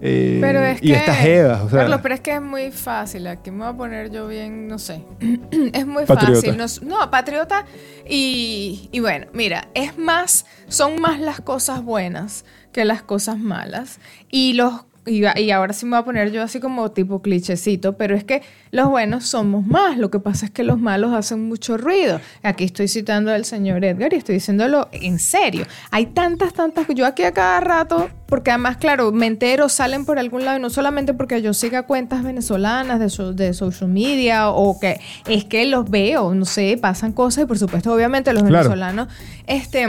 Eh, 0.06 0.36
Pero 0.38 0.62
es 0.62 0.82
y 0.82 0.88
que. 0.88 0.96
estas 0.96 1.16
jevas, 1.16 1.62
o 1.62 1.70
sea, 1.70 1.78
Carlos, 1.80 2.00
pero 2.02 2.14
es 2.14 2.20
que 2.20 2.34
es 2.34 2.42
muy 2.42 2.70
fácil. 2.70 3.26
Aquí 3.26 3.50
me 3.50 3.60
voy 3.64 3.68
a 3.68 3.76
poner 3.76 4.10
yo 4.10 4.28
bien, 4.28 4.68
no 4.68 4.78
sé. 4.78 5.02
es 5.72 5.86
muy 5.86 6.04
Patriota. 6.04 6.34
fácil. 6.34 6.56
No, 6.58 6.98
no, 7.00 7.10
patriota. 7.10 7.64
Y, 8.06 8.90
y 8.92 9.00
bueno, 9.00 9.26
mira, 9.32 9.68
es 9.72 9.96
más. 9.96 10.44
Son 10.68 11.00
más 11.00 11.20
las 11.20 11.40
cosas 11.40 11.82
buenas 11.82 12.44
que 12.70 12.84
las 12.84 13.02
cosas 13.02 13.38
malas. 13.38 13.98
Y 14.30 14.52
los. 14.52 14.84
Y, 15.06 15.22
y 15.38 15.50
ahora 15.50 15.74
sí 15.74 15.84
me 15.84 15.90
voy 15.90 15.98
a 16.00 16.04
poner 16.04 16.32
yo 16.32 16.42
así 16.42 16.60
como 16.60 16.90
tipo 16.92 17.20
clichecito, 17.20 17.92
pero 17.98 18.16
es 18.16 18.24
que 18.24 18.40
los 18.70 18.88
buenos 18.88 19.26
somos 19.26 19.66
más. 19.66 19.98
Lo 19.98 20.10
que 20.10 20.18
pasa 20.18 20.46
es 20.46 20.50
que 20.50 20.62
los 20.64 20.78
malos 20.80 21.12
hacen 21.12 21.46
mucho 21.46 21.76
ruido. 21.76 22.20
Aquí 22.42 22.64
estoy 22.64 22.88
citando 22.88 23.30
al 23.30 23.44
señor 23.44 23.84
Edgar 23.84 24.14
y 24.14 24.16
estoy 24.16 24.36
diciéndolo 24.36 24.88
en 24.92 25.18
serio. 25.18 25.66
Hay 25.90 26.06
tantas, 26.06 26.54
tantas. 26.54 26.86
Yo 26.94 27.04
aquí 27.04 27.22
a 27.22 27.32
cada 27.32 27.60
rato, 27.60 28.08
porque 28.26 28.50
además, 28.50 28.78
claro, 28.78 29.12
me 29.12 29.26
entero, 29.26 29.68
salen 29.68 30.06
por 30.06 30.18
algún 30.18 30.44
lado, 30.46 30.56
y 30.58 30.62
no 30.62 30.70
solamente 30.70 31.12
porque 31.12 31.42
yo 31.42 31.52
siga 31.52 31.82
cuentas 31.82 32.22
venezolanas 32.22 32.98
de, 32.98 33.10
so- 33.10 33.34
de 33.34 33.52
social 33.52 33.90
media 33.90 34.48
o 34.48 34.80
que 34.80 35.00
es 35.26 35.44
que 35.44 35.66
los 35.66 35.90
veo, 35.90 36.34
no 36.34 36.46
sé, 36.46 36.78
pasan 36.80 37.12
cosas 37.12 37.44
y 37.44 37.46
por 37.46 37.58
supuesto, 37.58 37.92
obviamente, 37.92 38.32
los 38.32 38.42
Claro. 38.44 38.70
venezolanos, 38.70 39.08
este 39.46 39.86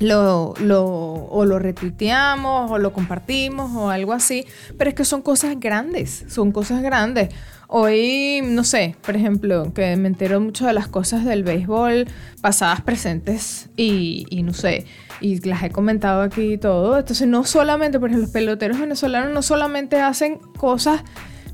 lo, 0.00 0.54
lo, 0.60 0.84
o 0.84 1.44
lo 1.44 1.58
retuiteamos 1.58 2.70
o 2.70 2.78
lo 2.78 2.92
compartimos 2.92 3.72
o 3.74 3.90
algo 3.90 4.12
así, 4.12 4.46
pero 4.76 4.90
es 4.90 4.94
que 4.94 5.04
son 5.04 5.22
cosas 5.22 5.58
grandes, 5.58 6.24
son 6.28 6.52
cosas 6.52 6.82
grandes. 6.82 7.30
Hoy, 7.70 8.40
no 8.44 8.64
sé, 8.64 8.96
por 9.04 9.14
ejemplo, 9.14 9.72
que 9.74 9.94
me 9.96 10.08
entero 10.08 10.40
mucho 10.40 10.66
de 10.66 10.72
las 10.72 10.88
cosas 10.88 11.26
del 11.26 11.42
béisbol 11.42 12.06
pasadas, 12.40 12.80
presentes 12.80 13.68
y, 13.76 14.26
y 14.30 14.42
no 14.42 14.54
sé, 14.54 14.86
y 15.20 15.38
las 15.46 15.62
he 15.62 15.70
comentado 15.70 16.22
aquí 16.22 16.54
y 16.54 16.58
todo. 16.58 16.98
Entonces, 16.98 17.28
no 17.28 17.44
solamente, 17.44 18.00
por 18.00 18.08
ejemplo, 18.08 18.24
los 18.24 18.32
peloteros 18.32 18.80
venezolanos 18.80 19.34
no 19.34 19.42
solamente 19.42 20.00
hacen 20.00 20.38
cosas, 20.56 21.02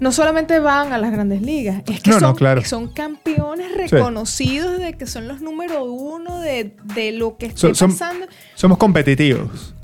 no 0.00 0.12
solamente 0.12 0.58
van 0.58 0.92
a 0.92 0.98
las 0.98 1.12
grandes 1.12 1.42
ligas, 1.42 1.82
es 1.86 2.00
que 2.00 2.10
No, 2.10 2.20
no, 2.20 2.28
son, 2.28 2.36
claro. 2.36 2.64
son 2.64 2.88
campeones 2.88 3.72
reconocidos 3.76 4.78
de 4.80 4.94
que 4.94 5.06
son 5.06 5.28
los 5.28 5.40
número 5.40 5.84
uno 5.84 6.40
de, 6.40 6.74
de 6.94 7.12
lo 7.12 7.36
que 7.36 7.46
esté 7.46 7.58
So- 7.60 7.74
son- 7.74 7.90
pasando. 7.92 8.26
somos 8.54 8.78
competitivos. 8.78 9.74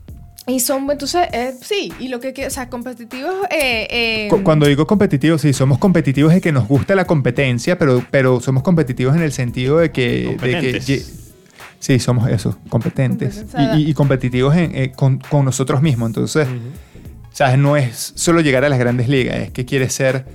Y 0.47 0.59
son, 0.61 0.91
entonces, 0.91 1.29
eh, 1.33 1.55
sí, 1.63 1.93
y 2.01 2.09
lo 2.09 2.19
que, 2.19 2.35
o 2.47 2.51
sea, 2.51 2.69
competitivos. 2.69 3.33
Eh, 3.51 3.87
eh, 3.91 4.29
Cu- 4.31 4.43
Cuando 4.43 4.67
digo 4.67 4.85
competitivos, 4.87 5.43
sí, 5.43 5.53
somos 5.53 5.79
competitivos 5.79 6.33
de 6.33 6.41
que 6.41 6.51
nos 6.51 6.67
gusta 6.67 6.95
la 6.97 7.05
competencia, 7.05 7.79
pero, 7.79 8.05
pero 8.11 8.41
somos 8.41 8.63
competitivos 8.65 9.15
en 9.15 9.23
el 9.23 9.31
sentido 9.33 9.79
de 9.79 9.93
que... 9.93 10.37
de 10.41 11.03
Sí, 11.79 11.99
somos 11.99 12.29
eso, 12.29 12.59
competentes 12.69 13.45
y, 13.57 13.79
y- 13.79 13.91
y 13.91 13.95
competitivos 13.95 14.55
en- 14.55 14.75
eh, 14.75 14.93
con, 14.93 15.19
con 15.19 15.45
nosotros 15.47 15.81
mismos. 15.81 16.09
Entonces, 16.11 16.47
¿sabes? 17.41 17.57
No 17.57 17.75
es 17.75 18.13
solo 18.17 18.43
llegar 18.43 18.67
a 18.67 18.69
las 18.69 18.79
grandes 18.79 19.09
ligas, 19.09 19.37
es 19.39 19.51
que 19.51 19.65
quieres 19.65 19.95
ser, 19.95 20.27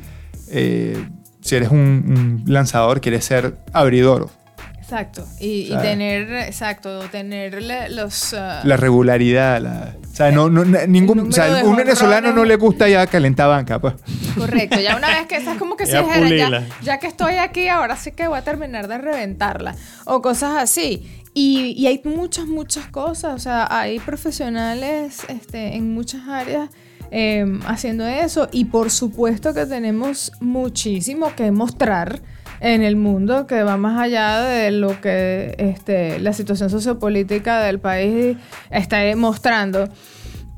eh, 0.50 1.08
si 1.40 1.56
eres 1.56 1.70
un, 1.70 1.78
un 1.78 2.44
lanzador, 2.52 3.00
quieres 3.00 3.24
ser 3.24 3.58
abridor. 3.74 4.32
Exacto. 4.80 5.24
Y, 5.40 5.72
y 5.72 5.78
tener, 5.84 6.32
exacto, 6.32 7.02
tener 7.12 7.62
los... 7.92 8.34
ah, 8.34 8.62
La 8.64 8.76
regularidad, 8.76 9.62
la, 9.62 9.94
o 10.12 10.16
sea, 10.16 10.32
no, 10.32 10.50
ningún, 10.50 11.20
o 11.20 11.32
sea, 11.32 11.64
un 11.64 11.76
venezolano 11.76 12.32
no 12.34 12.44
le 12.44 12.56
gusta 12.56 12.90
ya 12.90 13.06
calentar 13.06 13.50
banca, 13.50 13.78
pues. 13.78 13.94
Correcto, 14.36 14.80
ya 14.80 14.96
una 14.96 15.10
vez 15.10 15.28
que 15.28 15.36
estás 15.36 15.60
como 15.60 15.78
que 15.78 15.86
si 15.86 15.92
Ya 15.92 16.50
ya, 16.50 16.68
ya 16.82 17.00
que 17.00 17.06
estoy 17.06 17.36
aquí, 17.36 17.68
ahora 17.68 17.98
sí 17.98 18.14
que 18.14 18.28
voy 18.28 18.40
a 18.40 18.44
terminar 18.44 18.88
de 18.88 18.98
reventarla. 18.98 19.76
O 20.06 20.24
cosas 20.24 20.58
así. 20.58 21.22
Y, 21.36 21.76
y 21.78 21.86
hay 21.86 22.02
muchas, 22.04 22.48
muchas 22.48 22.88
cosas. 22.88 23.36
O 23.36 23.40
sea, 23.40 23.68
hay 23.70 24.00
profesionales 24.00 25.20
este, 25.30 25.76
en 25.76 25.94
muchas 25.94 26.28
áreas 26.28 26.72
eh, 27.18 27.46
haciendo 27.66 28.06
eso. 28.06 28.50
Y 28.52 28.66
por 28.66 28.92
supuesto 28.92 29.54
que 29.54 29.66
tenemos 29.66 30.32
muchísimo 30.42 31.34
que 31.36 31.52
mostrar 31.52 32.20
en 32.60 32.82
el 32.84 32.96
mundo 32.96 33.48
que 33.48 33.64
va 33.64 33.78
más 33.78 34.00
allá 34.02 34.42
de 34.42 34.72
lo 34.72 35.00
que 35.02 35.56
este, 35.58 36.20
la 36.20 36.34
situación 36.34 36.70
sociopolítica 36.70 37.62
del 37.62 37.80
país 37.80 38.38
está 38.70 38.98
mostrando. 39.16 39.86
No, 39.88 39.94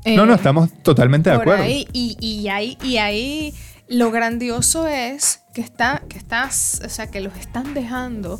Eh, 0.04 0.16
no, 0.16 0.34
estamos 0.34 0.70
totalmente 0.82 1.28
de 1.30 1.36
acuerdo. 1.36 1.62
ahí, 1.64 1.86
y, 1.92 2.16
y 2.20 2.48
ahí, 2.48 2.78
y 2.82 2.96
ahí 2.96 3.54
lo 3.88 4.10
grandioso 4.10 4.86
es 4.86 5.42
que, 5.52 5.60
está, 5.60 6.02
que 6.08 6.16
estás, 6.18 6.80
o 6.84 6.88
sea, 6.88 7.06
que 7.10 7.20
los 7.20 7.36
están 7.36 7.74
dejando, 7.74 8.38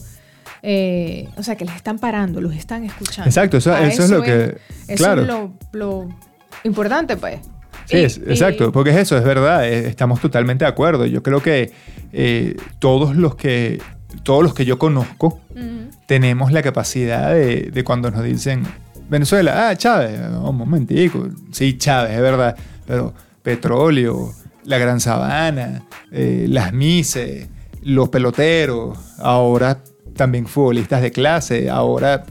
eh, 0.62 1.29
o 1.37 1.43
sea, 1.43 1.57
que 1.57 1.64
les 1.64 1.75
están 1.77 1.99
parando, 1.99 2.41
los 2.41 2.55
están 2.55 2.85
escuchando. 2.85 3.29
Exacto, 3.29 3.57
eso- 3.59 3.77
es 3.77 4.11
lo 4.11 4.23
que- 4.23 4.57
Eso 4.87 5.05
claro. 5.05 5.23
es 5.23 5.29
lo, 5.29 5.53
lo 5.73 6.09
importante, 6.64 7.16
pues. 7.16 7.41
Sí, 7.89 7.97
Y- 7.97 8.01
es- 8.01 8.18
y- 8.18 8.30
exacto, 8.30 8.70
porque 8.72 8.91
es 8.91 8.97
eso, 8.97 9.16
es 9.16 9.24
verdad, 9.24 9.66
estamos 9.66 10.20
totalmente 10.20 10.64
de 10.64 10.68
acuerdo. 10.70 11.07
Yo 11.07 11.22
creo 11.22 11.43
que 11.43 11.72
eh, 12.12 12.57
todos 12.78 13.16
los 13.16 13.34
que 13.34 13.80
todos 14.22 14.43
los 14.43 14.55
que 14.55 14.64
yo 14.64 14.78
conozco 14.78 15.41
tenemos 16.07 16.51
la 16.53 16.62
capacidad 16.62 17.32
de, 17.34 17.70
de 17.72 17.84
cuando 17.84 18.11
nos 18.11 18.24
dicen 18.24 18.62
Venezuela, 19.11 19.68
ah, 19.68 19.76
Chávez, 19.76 20.18
un 20.43 20.57
momentico, 20.57 21.28
sí, 21.53 21.76
Chávez, 21.78 22.12
es 22.12 22.20
verdad, 22.20 22.57
pero 22.86 23.12
petróleo, 23.43 24.32
la 24.64 24.78
Gran 24.78 25.01
Sabana, 25.01 25.82
eh, 26.12 26.47
las 26.49 26.72
mises, 26.72 27.49
los 27.82 28.09
peloteros, 28.09 28.99
ahora 29.18 29.82
también 30.14 30.47
futbolistas 30.47 31.01
de 31.03 31.11
clase, 31.12 31.68
ahora 31.70 32.24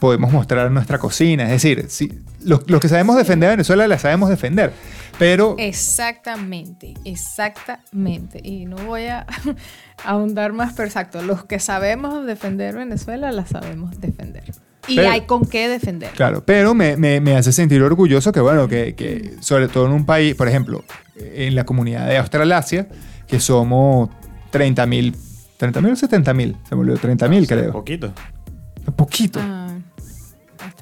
podemos 0.00 0.32
mostrar 0.32 0.70
nuestra 0.70 0.98
cocina, 0.98 1.44
es 1.44 1.50
decir, 1.62 1.86
sí, 1.88 2.10
los, 2.44 2.68
los 2.70 2.80
que 2.80 2.88
sabemos 2.88 3.16
defender 3.16 3.48
a 3.48 3.52
Venezuela 3.52 3.86
la 3.88 3.98
sabemos 3.98 4.28
defender, 4.28 4.72
pero 5.18 5.56
Exactamente, 5.58 6.94
exactamente. 7.04 8.40
Y 8.42 8.66
no 8.66 8.76
voy 8.76 9.06
a 9.06 9.26
ahondar 10.04 10.52
más, 10.52 10.72
pero 10.74 10.86
exacto, 10.86 11.22
los 11.22 11.44
que 11.44 11.58
sabemos 11.58 12.24
defender 12.26 12.76
Venezuela 12.76 13.32
la 13.32 13.46
sabemos 13.46 14.00
defender. 14.00 14.44
Y 14.86 14.96
Pero- 14.96 15.10
hay 15.10 15.22
con 15.22 15.44
qué 15.44 15.68
defender. 15.68 16.10
Claro, 16.12 16.42
pero 16.46 16.74
me, 16.74 16.96
me- 16.96 17.20
me 17.20 17.36
hace 17.36 17.52
sentir 17.52 17.82
orgulloso 17.82 18.32
que, 18.32 18.40
bueno, 18.40 18.68
que, 18.68 18.94
que 18.94 19.34
sobre 19.40 19.68
todo 19.68 19.84
en 19.86 19.92
un 19.92 20.06
país, 20.06 20.34
por 20.34 20.48
ejemplo, 20.48 20.82
en 21.16 21.54
la 21.54 21.64
comunidad 21.64 22.06
de 22.08 22.16
Australasia, 22.16 22.88
que 23.26 23.38
somos 23.38 24.08
30 24.50 24.86
mil, 24.86 25.14
30 25.58 25.80
mil 25.82 25.92
o 25.92 25.96
70 25.96 26.32
mil, 26.32 26.56
se 26.66 26.74
me 26.74 26.80
olvidó, 26.82 26.96
30 26.96 27.28
mil 27.28 27.46
creo. 27.46 27.70
Poquito. 27.72 28.12
Poquito. 28.96 29.40
Ah, 29.42 29.67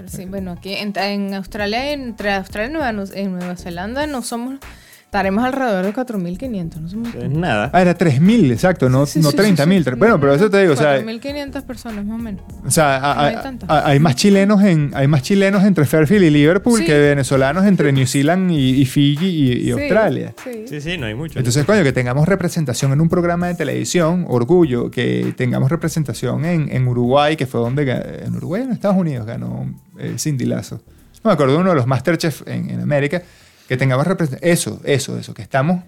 Sí, 0.06 0.26
bueno, 0.26 0.52
aquí 0.52 0.74
en, 0.74 0.92
en 0.96 1.34
Australia, 1.34 1.90
entre 1.92 2.32
Australia 2.34 2.68
y 2.68 2.72
Nueva, 2.72 2.92
Nu- 2.92 3.10
en 3.14 3.32
Nueva 3.32 3.56
Zelanda, 3.56 4.06
no 4.06 4.22
somos, 4.22 4.60
estaremos 5.06 5.44
alrededor 5.44 5.84
de 5.86 5.94
4.500, 5.94 6.80
no 6.80 6.88
somos... 6.88 7.14
Es 7.14 7.30
nada. 7.30 7.70
Ah, 7.72 7.80
era 7.80 7.94
3 7.94 8.20
mil, 8.20 8.50
exacto, 8.50 8.88
no, 8.90 9.06
Sí, 9.06 9.20
no 9.20 9.30
sí, 9.30 9.36
30 9.36 9.62
sí, 9.62 9.68
mil. 9.68 9.84
sí. 9.84 9.90
Bueno, 9.96 10.20
pero 10.20 10.34
eso 10.34 10.50
te 10.50 10.60
digo, 10.60 10.74
o 10.74 10.76
sea, 10.76 10.98
4.500 11.00 11.62
personas 11.62 12.04
más 12.04 12.20
o 12.20 12.22
menos. 12.22 12.42
o 12.66 12.70
sea 12.70 12.96
a- 12.96 13.14
No 13.14 13.20
hay 13.22 13.34
a- 13.36 13.42
tantas. 13.42 13.70
a- 13.70 13.88
hay 13.88 13.98
más 14.00 14.16
chilenos 14.16 14.62
en, 14.62 14.90
hay 14.94 15.06
más 15.08 15.22
chilenos 15.22 15.64
entre 15.64 15.86
Fairfield 15.86 16.24
y 16.24 16.30
Liverpool 16.30 16.80
Sí. 16.80 16.84
que 16.84 16.98
venezolanos 16.98 17.64
entre 17.64 17.92
New 17.92 18.06
Zealand 18.06 18.50
y, 18.50 18.80
y 18.82 18.84
Fiji 18.84 19.26
y, 19.26 19.52
y 19.52 19.62
Sí, 19.64 19.70
Australia. 19.70 20.34
Sí. 20.44 20.64
Sí, 20.68 20.80
sí, 20.80 20.98
no 20.98 21.06
hay 21.06 21.14
mucho. 21.14 21.38
Entonces, 21.38 21.64
coño, 21.64 21.82
que 21.82 21.92
tengamos 21.92 22.28
representación 22.28 22.92
en 22.92 23.00
un 23.00 23.08
programa 23.08 23.46
de 23.46 23.54
televisión, 23.54 24.26
orgullo, 24.28 24.90
que 24.90 25.32
tengamos 25.36 25.70
representación 25.70 26.44
en, 26.44 26.68
en 26.70 26.86
Uruguay, 26.86 27.36
que 27.36 27.46
fue 27.46 27.60
donde, 27.60 27.86
ga- 27.86 28.26
en 28.26 28.34
Uruguay 28.36 28.62
o 28.62 28.64
en 28.64 28.72
Estados 28.72 28.96
Unidos 28.98 29.24
ganó 29.24 29.72
eh, 29.98 30.16
Cindy 30.18 30.44
Lazo. 30.46 30.82
No 31.24 31.30
me 31.30 31.32
acuerdo 31.32 31.54
de 31.54 31.60
uno 31.60 31.70
de 31.70 31.76
los 31.76 31.86
Masterchef 31.86 32.42
en, 32.46 32.70
en 32.70 32.80
América, 32.80 33.22
que 33.68 33.76
tengamos 33.76 34.06
representación. 34.06 34.52
Eso, 34.52 34.80
eso, 34.84 35.18
eso, 35.18 35.34
que 35.34 35.42
estamos 35.42 35.82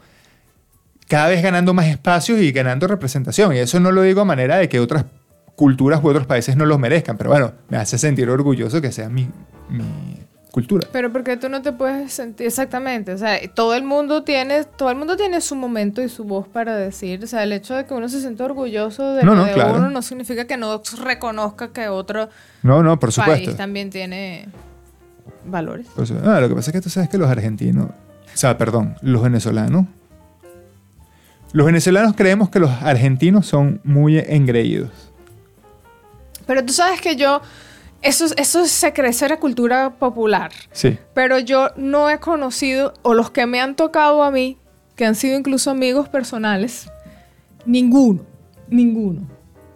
cada 1.09 1.29
vez 1.29 1.43
ganando 1.43 1.73
más 1.75 1.87
espacios 1.87 2.39
y 2.41 2.53
ganando 2.53 2.87
representación. 2.87 3.55
Y 3.55 3.59
eso 3.59 3.81
no 3.81 3.93
lo 3.93 4.03
digo 4.03 4.21
a 4.21 4.25
manera 4.25 4.57
de 4.59 4.69
que 4.69 4.79
otras 4.81 5.05
culturas 5.57 6.03
u 6.05 6.09
otros 6.09 6.27
países 6.27 6.57
no 6.57 6.67
los 6.67 6.79
merezcan, 6.79 7.17
pero 7.17 7.31
bueno, 7.31 7.53
me 7.69 7.79
hace 7.79 7.99
sentir 7.99 8.29
orgulloso 8.31 8.81
que 8.81 8.93
sea 8.93 9.09
mi, 9.09 9.29
mi 9.69 9.85
cultura. 10.53 10.87
Pero 10.93 11.13
porque 11.13 11.37
tú 11.37 11.49
no 11.49 11.63
te 11.63 11.73
puedes 11.73 12.13
sentir 12.13 12.47
exactamente, 12.47 13.13
o 13.13 13.19
sea, 13.19 13.41
todo 13.55 13.75
el 13.75 13.83
mundo 13.83 14.23
tiene, 14.23 14.65
todo 14.65 14.91
el 14.91 14.97
mundo 14.97 15.17
tiene 15.17 15.41
su 15.41 15.57
momento 15.57 16.01
y 16.01 16.09
su 16.09 16.23
voz 16.25 16.47
para 16.47 16.77
decir, 16.77 17.25
o 17.25 17.27
sea, 17.27 17.43
el 17.43 17.53
hecho 17.53 17.75
de 17.75 17.87
que 17.87 17.95
uno 17.95 18.09
se 18.09 18.21
sienta 18.21 18.45
orgulloso 18.45 19.15
de, 19.15 19.25
No, 19.25 19.35
no, 19.35 19.47
de 19.47 19.53
claro. 19.55 19.75
uno 19.79 19.91
no 19.91 20.01
significa 20.03 20.45
que 20.47 20.57
no 20.57 20.81
reconozca 21.03 21.73
que 21.73 21.89
otro 21.89 22.29
No, 22.63 22.83
no, 22.85 23.01
por 23.01 23.11
supuesto. 23.13 23.47
país 23.47 23.57
también 23.57 23.91
tiene 23.91 24.47
valores. 25.51 25.87
Su- 26.05 26.19
ah, 26.25 26.41
lo 26.41 26.49
que 26.49 26.55
pasa 26.55 26.71
es 26.71 26.73
que 26.73 26.81
tú 26.81 26.91
sabes 26.91 27.09
que 27.09 27.19
los 27.19 27.29
argentinos, 27.31 27.87
o 27.87 28.37
sea, 28.37 28.57
perdón, 28.59 28.97
los 29.03 29.23
venezolanos, 29.23 29.87
los 31.53 31.67
venezolanos 31.67 32.15
creemos 32.15 32.51
que 32.51 32.59
los 32.61 32.71
argentinos 32.83 33.47
son 33.47 33.81
muy 33.85 34.19
engreídos. 34.19 34.91
Pero 36.47 36.65
tú 36.65 36.73
sabes 36.73 37.01
que 37.01 37.17
yo, 37.17 37.41
eso, 38.03 38.27
eso 38.37 38.67
se 38.67 38.93
crece 38.93 39.27
en 39.27 39.31
la 39.33 39.41
cultura 39.41 39.91
popular. 39.91 40.51
Sí. 40.73 40.99
Pero 41.15 41.39
yo 41.39 41.71
no 41.77 42.09
he 42.11 42.19
conocido, 42.19 42.95
o 43.03 43.15
los 43.15 43.31
que 43.31 43.47
me 43.47 43.61
han 43.61 43.77
tocado 43.77 44.23
a 44.23 44.31
mí, 44.31 44.59
que 44.97 45.05
han 45.07 45.15
sido 45.15 45.39
incluso 45.39 45.71
amigos 45.71 46.09
personales, 46.09 46.91
ninguno, 47.65 48.23
ninguno. 48.69 49.23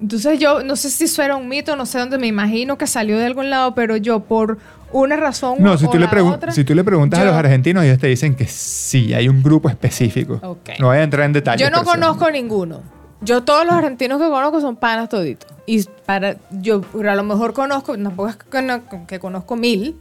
Entonces 0.00 0.38
yo 0.40 0.64
no 0.64 0.74
sé 0.76 0.90
si 0.90 1.04
eso 1.04 1.22
era 1.22 1.36
un 1.36 1.48
mito, 1.48 1.76
no 1.76 1.86
sé 1.86 1.98
dónde 1.98 2.18
me 2.18 2.26
imagino 2.26 2.76
que 2.76 2.86
salió 2.86 3.16
de 3.18 3.26
algún 3.26 3.50
lado, 3.50 3.74
pero 3.74 3.96
yo 3.96 4.20
por 4.20 4.58
una 4.92 5.16
razón 5.16 5.56
No, 5.60 5.72
o 5.72 5.78
si 5.78 5.86
tú, 5.88 5.94
le 5.98 6.04
la 6.06 6.10
pregun- 6.10 6.34
otra, 6.34 6.52
si 6.52 6.64
tú 6.64 6.74
le 6.74 6.84
preguntas 6.84 7.20
a 7.20 7.24
los 7.24 7.34
argentinos, 7.34 7.84
ellos 7.84 7.98
te 7.98 8.06
dicen 8.08 8.34
que 8.34 8.46
sí, 8.46 9.12
hay 9.14 9.28
un 9.28 9.42
grupo 9.42 9.68
específico. 9.68 10.38
Ok. 10.42 10.70
No 10.78 10.88
voy 10.88 10.98
a 10.98 11.02
entrar 11.02 11.24
en 11.26 11.32
detalles. 11.32 11.60
Yo 11.66 11.70
no 11.70 11.80
sí. 11.80 11.84
conozco 11.86 12.30
ninguno. 12.30 12.80
Yo 13.20 13.42
todos 13.44 13.64
los 13.64 13.74
argentinos 13.74 14.20
que 14.20 14.28
conozco 14.28 14.60
son 14.60 14.76
panas 14.76 15.08
toditos. 15.08 15.48
Y 15.66 15.84
para 16.06 16.36
yo 16.50 16.82
a 17.08 17.14
lo 17.14 17.22
mejor 17.22 17.52
conozco, 17.52 17.96
tampoco 17.96 18.28
es 18.28 18.36
que, 18.36 18.62
no- 18.62 19.06
que 19.06 19.18
conozco 19.20 19.56
mil, 19.56 19.96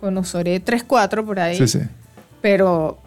conoceré 0.00 0.60
tres, 0.60 0.84
cuatro 0.84 1.24
por 1.24 1.40
ahí. 1.40 1.56
Sí, 1.56 1.66
sí. 1.68 1.80
Pero 2.42 2.98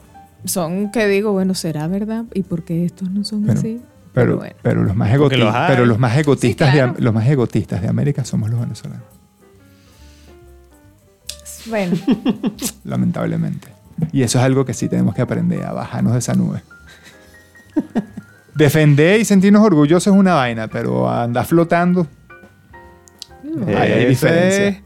son 0.46 0.92
que 0.92 1.08
digo, 1.08 1.32
bueno, 1.32 1.54
¿será 1.54 1.88
verdad? 1.88 2.26
¿Y 2.34 2.44
por 2.44 2.64
qué 2.64 2.86
estos 2.86 3.10
no 3.12 3.24
son 3.24 3.44
Pero- 3.46 3.60
así? 3.60 3.82
Pero, 4.12 4.38
bueno. 4.38 4.56
pero 4.64 4.84
los 4.84 4.96
más 4.96 5.16
Porque 5.16 5.36
egoti- 5.36 5.40
los 5.46 5.54
hay. 5.56 5.68
pero 5.70 5.86
los 5.86 6.00
más 6.00 6.18
egotistas 6.18 6.70
Sí, 6.72 6.78
de 6.78 6.84
claro. 6.84 6.98
Los 7.00 7.14
más 7.14 7.28
egotistas 7.28 7.82
de 7.82 7.88
América 7.88 8.26
somos 8.26 8.50
los 8.50 8.60
venezolanos, 8.60 9.04
Bueno, 11.70 11.96
lamentablemente. 12.84 13.68
Y 14.12 14.24
eso 14.24 14.40
es 14.40 14.46
algo 14.46 14.66
que 14.66 14.74
sí 14.74 14.88
tenemos 14.90 15.14
que 15.16 15.22
aprender 15.22 15.64
a 15.66 15.74
bajarnos 15.74 16.14
de 16.14 16.20
esa 16.20 16.34
nube. 16.34 16.62
Defender 18.56 19.20
y 19.22 19.26
sentirnos 19.26 19.64
orgullosos 19.64 20.08
es 20.14 20.20
una 20.20 20.34
vaina, 20.36 20.68
pero 20.68 21.10
andar 21.10 21.46
flotando 21.46 22.08
Ahí 23.68 23.92
hay 23.92 24.06
diferencia. 24.06 24.84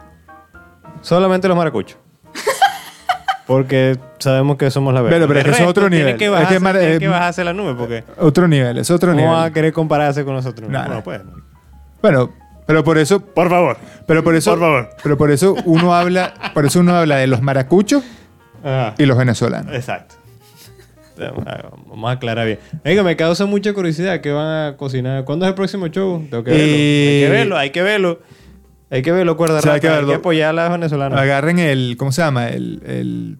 Solamente 1.02 1.48
los 1.48 1.58
maracuchos. 1.58 1.98
Porque 3.48 4.00
sabemos 4.20 4.58
que 4.58 4.72
somos 4.72 4.94
la 4.94 5.02
verdad. 5.02 5.18
Pero- 5.18 5.28
pero 5.28 5.40
es 5.40 5.46
que 5.46 5.52
eso 5.52 5.64
es 5.64 5.70
otro 5.70 5.90
nivel. 5.90 6.18
Que 6.18 6.26
Es 6.26 6.48
que 6.48 6.60
mar- 6.60 6.78
tiene 6.78 6.96
eh, 6.96 7.00
que 7.00 7.08
bajarse 7.10 7.44
la 7.44 7.52
nube 7.54 7.76
porque 7.76 8.06
otro 8.18 8.48
nivel, 8.48 8.78
es 8.78 8.90
otro 8.90 9.12
¿cómo 9.12 9.26
va 9.32 9.34
a 9.34 9.38
nivel. 9.42 9.54
querer 9.54 9.74
compararse 9.74 10.24
con 10.24 10.34
nosotros? 10.36 10.70
No, 10.70 10.82
no, 10.88 10.94
no. 10.96 11.04
puede. 11.04 11.24
Bueno, 12.02 12.30
pero 12.66 12.84
por 12.84 12.98
eso, 12.98 13.20
Por 13.20 13.50
favor. 13.50 13.78
pero 14.08 14.24
por 14.24 14.36
eso, 14.36 14.52
Por 14.52 14.60
favor. 14.60 14.90
pero 15.04 15.18
por 15.18 15.32
eso 15.32 15.56
uno 15.66 15.94
habla, 15.94 16.34
por 16.54 16.66
eso 16.66 16.80
uno 16.80 16.96
habla 16.96 17.18
de 17.18 17.28
los 17.28 17.42
maracuchos 17.42 18.04
Ajá. 18.64 18.96
y 18.98 19.06
los 19.06 19.18
venezolanos. 19.18 19.74
Exacto. 19.74 20.16
Vamos 21.88 22.10
a 22.10 22.12
aclarar 22.14 22.46
bien. 22.48 22.60
Oiga, 22.84 23.04
me 23.04 23.16
causa 23.16 23.46
mucha 23.46 23.72
curiosidad 23.74 24.20
que 24.22 24.32
van 24.32 24.68
a 24.74 24.78
cocinar. 24.78 25.24
¿Cuándo 25.26 25.46
es 25.46 25.50
el 25.50 25.56
próximo 25.56 25.88
show? 25.88 26.26
Tengo 26.30 26.44
que 26.44 26.52
verlo. 26.52 26.66
Eh, 26.66 27.22
Hay 27.22 27.22
que 27.22 27.30
verlo, 27.32 27.58
hay 27.58 27.70
que 27.70 27.82
verlo. 27.84 28.20
Hay 28.90 29.02
que 29.02 29.12
verlo, 29.12 29.38
cuerda 29.38 29.62
Sí, 29.62 29.70
hay 29.70 29.76
rata. 29.76 29.88
que 29.90 29.94
Hay 29.96 30.06
que 30.06 30.14
apoyar 30.16 30.50
a 30.50 30.54
las 30.54 30.72
venezolanas. 30.72 31.20
Agarren 31.20 31.60
el, 31.60 31.96
¿cómo 31.98 32.12
se 32.12 32.22
llama? 32.24 32.48
El, 32.50 32.82
el 32.86 33.38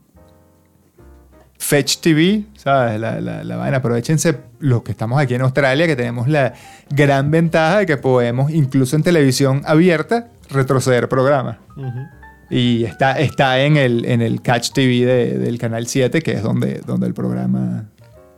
Fetch 1.64 2.00
TV, 2.02 2.44
¿sabes? 2.56 3.00
La, 3.00 3.22
la, 3.22 3.44
la 3.44 3.56
vaina. 3.56 3.78
Aprovechense 3.78 4.38
los 4.60 4.84
que 4.84 4.92
estamos 4.92 5.18
aquí 5.22 5.34
en 5.36 5.42
Australia, 5.44 5.88
que 5.88 5.96
tenemos 5.96 6.28
la 6.28 6.54
gran 6.90 7.32
ventaja 7.32 7.80
de 7.80 7.86
que 7.86 7.96
podemos, 7.96 8.52
incluso 8.52 8.98
en 8.98 9.04
televisión 9.04 9.62
abierta, 9.66 10.28
retroceder 10.50 11.08
programas. 11.08 11.58
Y 12.50 12.84
está, 12.84 13.14
está 13.20 13.60
en, 13.62 13.78
el, 13.78 14.04
en 14.06 14.22
el 14.22 14.42
Catch 14.42 14.72
TV 14.74 15.06
de- 15.06 15.38
del 15.40 15.58
Canal 15.58 15.88
7, 15.88 16.22
que 16.22 16.34
es 16.34 16.44
donde, 16.44 16.82
donde 16.86 17.08
el 17.08 17.14
programa... 17.14 17.86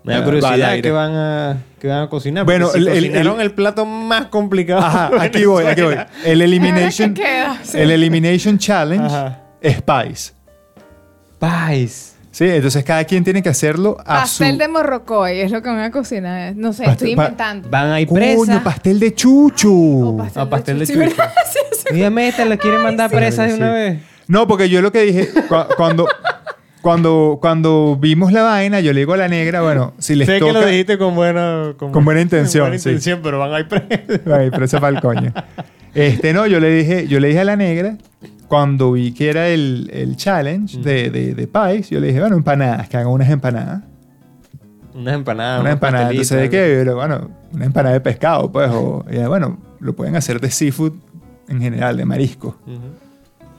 Me 0.04 0.14
da 0.14 0.20
eh, 0.20 0.24
curiosidad 0.24 0.80
que 0.82 0.92
van 0.92 1.12
a, 1.16 1.58
que 1.80 1.88
van 1.88 2.04
a 2.04 2.10
cocinar. 2.10 2.46
Bueno, 2.46 2.68
Bueno, 2.70 2.88
el- 2.92 2.96
el- 2.96 3.06
cocinaron 3.08 3.40
el- 3.40 3.48
el, 3.48 3.52
plato 3.54 3.86
más 3.88 4.28
complicado. 4.28 4.82
Ajá, 4.86 5.10
aquí 5.20 5.46
voy, 5.46 5.66
aquí 5.66 5.82
voy. 5.82 5.96
El 6.24 6.44
Elimination, 6.44 7.16
¿Qué 7.16 7.24
queda? 7.24 7.60
Sí. 7.64 7.80
el 7.80 7.90
Elimination 7.90 8.60
Challenge 8.60 9.04
Ajá. 9.08 9.40
es 9.62 9.82
Pies. 9.82 10.36
Pais. 11.40 12.15
Sí, 12.36 12.44
entonces 12.50 12.84
cada 12.84 13.06
quien 13.06 13.24
tiene 13.24 13.42
que 13.42 13.48
hacerlo 13.48 13.96
a 14.06 14.26
su... 14.26 14.40
Pastel 14.44 14.58
de 14.58 14.68
morrocoy 14.68 15.40
es 15.40 15.52
lo 15.52 15.62
que 15.62 15.70
van 15.70 15.80
a 15.80 15.90
cocinar. 15.90 16.54
No 16.54 16.74
sé, 16.74 16.84
Pastel- 16.84 16.92
estoy 16.92 17.16
pa- 17.16 17.24
inventando. 17.24 17.70
Van 17.70 17.92
a 17.92 18.02
ir 18.02 18.10
Coño, 18.10 18.62
pastel 18.62 19.00
de 19.00 19.14
chuchu. 19.16 20.18
O 20.20 20.28
Ah, 20.36 20.50
pastel 20.50 20.80
de 20.80 20.86
chucho. 20.88 21.00
sí. 21.10 21.94
Mira, 21.94 22.10
meta, 22.10 22.44
le 22.44 22.58
quieren 22.58 22.82
mandar 22.82 23.10
sí. 23.10 23.16
presas 23.16 23.48
de 23.48 23.54
Sí. 23.54 23.58
una 23.62 23.72
vez. 23.72 24.00
No, 24.28 24.48
porque 24.50 24.68
yo 24.68 24.82
lo 24.82 24.92
que 24.92 25.04
dije, 25.04 25.30
cu- 25.48 25.56
cuando, 25.78 26.10
cuando, 26.82 27.38
cuando 27.40 27.96
vimos 27.98 28.34
la 28.34 28.42
vaina, 28.44 28.82
yo 28.82 28.92
le 28.92 29.00
digo 29.00 29.14
a 29.14 29.18
la 29.18 29.30
negra, 29.30 29.62
bueno, 29.62 29.94
si 29.98 30.16
les 30.16 30.28
sé 30.28 30.40
toca... 30.40 30.52
que 30.52 30.60
lo 30.60 30.66
dijiste 30.68 30.98
con 30.98 31.16
buena, 31.16 31.74
con, 31.78 31.94
Con 31.94 32.04
buena 32.04 32.20
intención, 32.20 32.64
buena 32.66 32.78
sí. 32.80 32.90
intención, 32.90 33.22
pero 33.24 33.40
van 33.40 33.54
a 33.54 33.60
ir 33.62 33.68
presas. 33.70 33.90
Ay, 34.38 34.50
pero 34.52 34.68
fue 34.68 34.90
el 34.90 35.00
coño. 35.00 35.34
Este, 35.96 36.34
no, 36.34 36.46
yo 36.46 36.60
le 36.60 36.70
dije, 36.72 37.08
yo 37.08 37.22
le 37.22 37.30
dije 37.30 37.40
a 37.40 37.46
la 37.46 37.56
negra, 37.56 37.96
cuando 38.48 38.92
vi 38.92 39.14
que 39.14 39.30
era 39.30 39.48
el, 39.48 39.90
el 39.94 40.16
challenge 40.16 40.78
de, 40.80 41.10
de, 41.10 41.36
de 41.36 41.48
pies, 41.48 41.90
yo 41.90 42.00
le 42.00 42.08
dije, 42.08 42.20
bueno, 42.20 42.36
empanadas, 42.36 42.88
que 42.90 42.98
hagan 42.98 43.12
unas 43.12 43.30
empanadas. 43.30 43.84
Unas 44.94 45.16
empanadas. 45.16 45.62
una 45.62 45.70
unos 45.70 45.74
empanada, 45.74 46.10
entonces 46.10 46.42
de 46.42 46.50
qué, 46.50 46.76
Pero, 46.80 46.96
bueno, 46.96 47.30
una 47.54 47.66
empanada 47.66 47.94
de 47.94 48.02
pescado, 48.02 48.52
pues, 48.52 48.70
o, 48.72 49.06
y, 49.12 49.18
bueno, 49.26 49.58
lo 49.80 49.96
pueden 49.96 50.16
hacer 50.16 50.40
de 50.40 50.52
seafood 50.52 50.94
en 51.48 51.62
general, 51.62 51.98
de 51.98 52.06
marisco. 52.06 52.58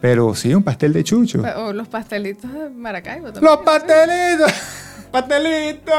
Pero 0.00 0.34
sí, 0.34 0.54
un 0.54 0.62
pastel 0.62 0.92
de 0.92 1.02
chucho. 1.04 1.42
O 1.56 1.72
los 1.72 1.88
pastelitos 1.88 2.52
de 2.52 2.70
Maracaibo 2.70 3.32
también. 3.32 3.44
¡Los 3.44 3.58
pastelitos! 3.64 4.52
¡Pastelitos! 5.10 5.94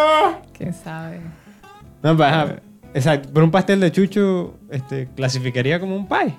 ¿Quién 0.53 0.73
sabe? 0.73 1.19
No, 2.03 2.15
pues, 2.15 2.29
ajá, 2.29 2.55
exacto. 2.93 3.29
Pero 3.33 3.45
un 3.45 3.51
pastel 3.51 3.79
de 3.79 3.91
chucho 3.91 4.55
este, 4.69 5.07
clasificaría 5.15 5.79
como 5.79 5.95
un 5.95 6.07
pie. 6.07 6.35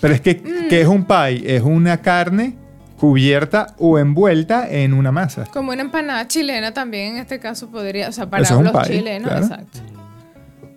Pero 0.00 0.14
es 0.14 0.20
que, 0.20 0.34
Mm. 0.36 0.68
¿qué 0.68 0.80
es 0.80 0.86
un 0.88 1.04
pie? 1.04 1.56
Es 1.56 1.62
una 1.62 2.00
carne 2.00 2.56
cubierta 2.98 3.74
o 3.78 3.98
envuelta 3.98 4.68
en 4.70 4.92
una 4.92 5.10
masa. 5.12 5.44
Como 5.52 5.72
una 5.72 5.80
empanada 5.82 6.26
chilena 6.28 6.72
también 6.74 7.14
en 7.14 7.20
este 7.22 7.38
caso 7.38 7.70
podría, 7.70 8.08
o 8.08 8.12
sea, 8.12 8.28
para 8.28 8.42
es 8.42 8.50
los 8.50 8.70
pie, 8.86 8.98
chilenos, 8.98 9.28
claro. 9.30 9.44
exacto. 9.46 9.78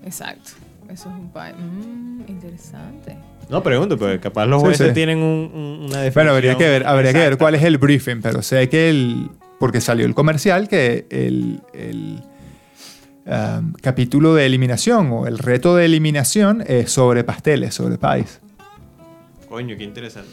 Exacto. 0.05 0.51
Eso 0.89 1.09
es 1.09 1.15
un 1.15 1.29
pie. 1.31 1.53
Mm, 1.57 2.21
interesante. 2.29 3.17
No, 3.49 3.61
pregunto, 3.61 3.97
porque 3.97 4.19
capaz 4.19 4.45
los 4.45 4.61
jueces 4.61 4.87
sí. 4.89 4.93
tienen 4.93 5.17
un- 5.19 5.51
un- 5.53 5.61
una 5.89 6.01
definición. 6.01 6.13
Bueno, 6.13 6.31
habría 6.31 6.55
que 6.57 6.67
ver, 6.69 6.87
habría 6.87 7.11
que 7.13 7.19
ver 7.19 7.37
cuál 7.37 7.55
es 7.55 7.63
el 7.63 7.77
briefing, 7.77 8.21
pero 8.21 8.41
sé 8.41 8.69
que 8.69 8.89
el. 8.89 9.29
Porque 9.59 9.81
salió 9.81 10.05
el 10.05 10.13
comercial 10.15 10.67
que 10.67 11.05
el, 11.09 11.61
el, 11.73 12.21
um, 13.25 13.73
capítulo 13.81 14.33
de 14.35 14.45
eliminación 14.45 15.09
o 15.11 15.27
el 15.27 15.37
reto 15.39 15.75
de 15.75 15.85
eliminación 15.85 16.63
es 16.67 16.91
sobre 16.91 17.23
pasteles, 17.23 17.73
sobre 17.73 17.97
pies. 17.97 18.39
Coño, 19.53 19.77
qué 19.77 19.83
interesante. 19.83 20.31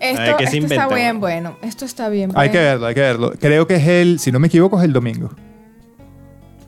Esto, 0.00 0.22
ver, 0.22 0.36
¿qué 0.38 0.46
se 0.46 0.56
esto 0.56 0.72
está 0.72 0.88
bien 0.94 1.20
bueno. 1.20 1.58
Esto 1.60 1.84
está 1.84 2.08
bien 2.08 2.30
Hay 2.30 2.48
bueno. 2.48 2.52
que 2.52 2.58
verlo, 2.58 2.86
hay 2.86 2.94
que 2.94 3.00
verlo. 3.02 3.32
Creo 3.38 3.66
que 3.66 3.74
es 3.74 3.86
el, 3.86 4.18
si 4.18 4.32
no 4.32 4.40
me 4.40 4.46
equivoco, 4.46 4.78
es 4.78 4.84
el 4.86 4.94
domingo. 4.94 5.28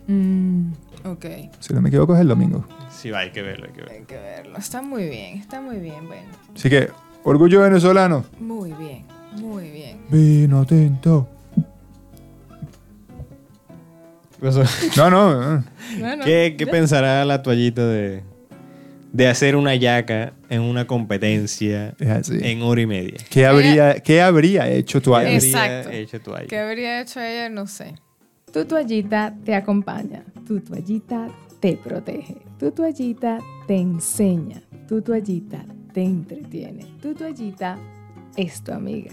Mm, 0.06 0.72
ok. 1.06 1.24
Si 1.60 1.72
no 1.72 1.80
me 1.80 1.88
equivoco, 1.88 2.14
es 2.14 2.20
el 2.20 2.28
domingo. 2.28 2.66
Sí, 2.90 3.08
va, 3.10 3.20
hay 3.20 3.30
que 3.30 3.40
verlo, 3.40 3.68
hay 3.68 3.72
que 3.72 3.80
verlo. 3.80 3.94
Hay 3.94 4.04
que 4.04 4.16
verlo. 4.16 4.58
Está 4.58 4.82
muy 4.82 5.08
bien, 5.08 5.38
está 5.38 5.62
muy 5.62 5.76
bien, 5.78 6.06
bueno. 6.06 6.28
Así 6.54 6.68
que, 6.68 6.90
orgullo 7.22 7.62
venezolano. 7.62 8.26
Muy 8.38 8.72
bien, 8.74 9.06
muy 9.40 9.70
bien. 9.70 10.02
Vino 10.10 10.66
tinto. 10.66 11.26
Eso- 14.42 14.62
No, 14.98 15.08
no. 15.08 15.56
no. 15.56 15.64
Bueno, 15.98 16.22
¿Qué, 16.26 16.54
qué 16.58 16.66
pensará 16.66 17.24
la 17.24 17.42
toallita 17.42 17.86
de, 17.86 18.22
de 19.14 19.28
hacer 19.28 19.54
una 19.54 19.76
yaca 19.76 20.32
en 20.50 20.60
una 20.60 20.88
competencia 20.88 21.94
en 22.00 22.62
hora 22.62 22.80
y 22.80 22.86
media? 22.86 23.16
¿Qué 23.30 23.46
habría, 23.46 24.00
¿Qué 24.00 24.20
habría 24.20 24.68
hecho 24.68 25.00
tu 25.00 25.14
habría 25.14 25.36
Exacto. 25.36 25.90
hecho? 25.90 26.18
¿Qué 26.48 26.58
habría 26.58 27.00
hecho 27.00 27.20
ella? 27.20 27.48
No 27.48 27.68
sé. 27.68 27.94
Tu 28.52 28.64
toallita 28.64 29.32
te 29.44 29.54
acompaña, 29.54 30.24
tu 30.44 30.58
toallita 30.60 31.28
te 31.60 31.76
protege, 31.76 32.38
tu 32.58 32.72
toallita 32.72 33.38
te 33.68 33.76
enseña, 33.76 34.60
tu 34.88 35.00
toallita 35.00 35.64
te 35.92 36.02
entretiene, 36.02 36.84
tu 37.00 37.14
toallita 37.14 37.78
es 38.36 38.62
tu 38.64 38.72
amiga. 38.72 39.12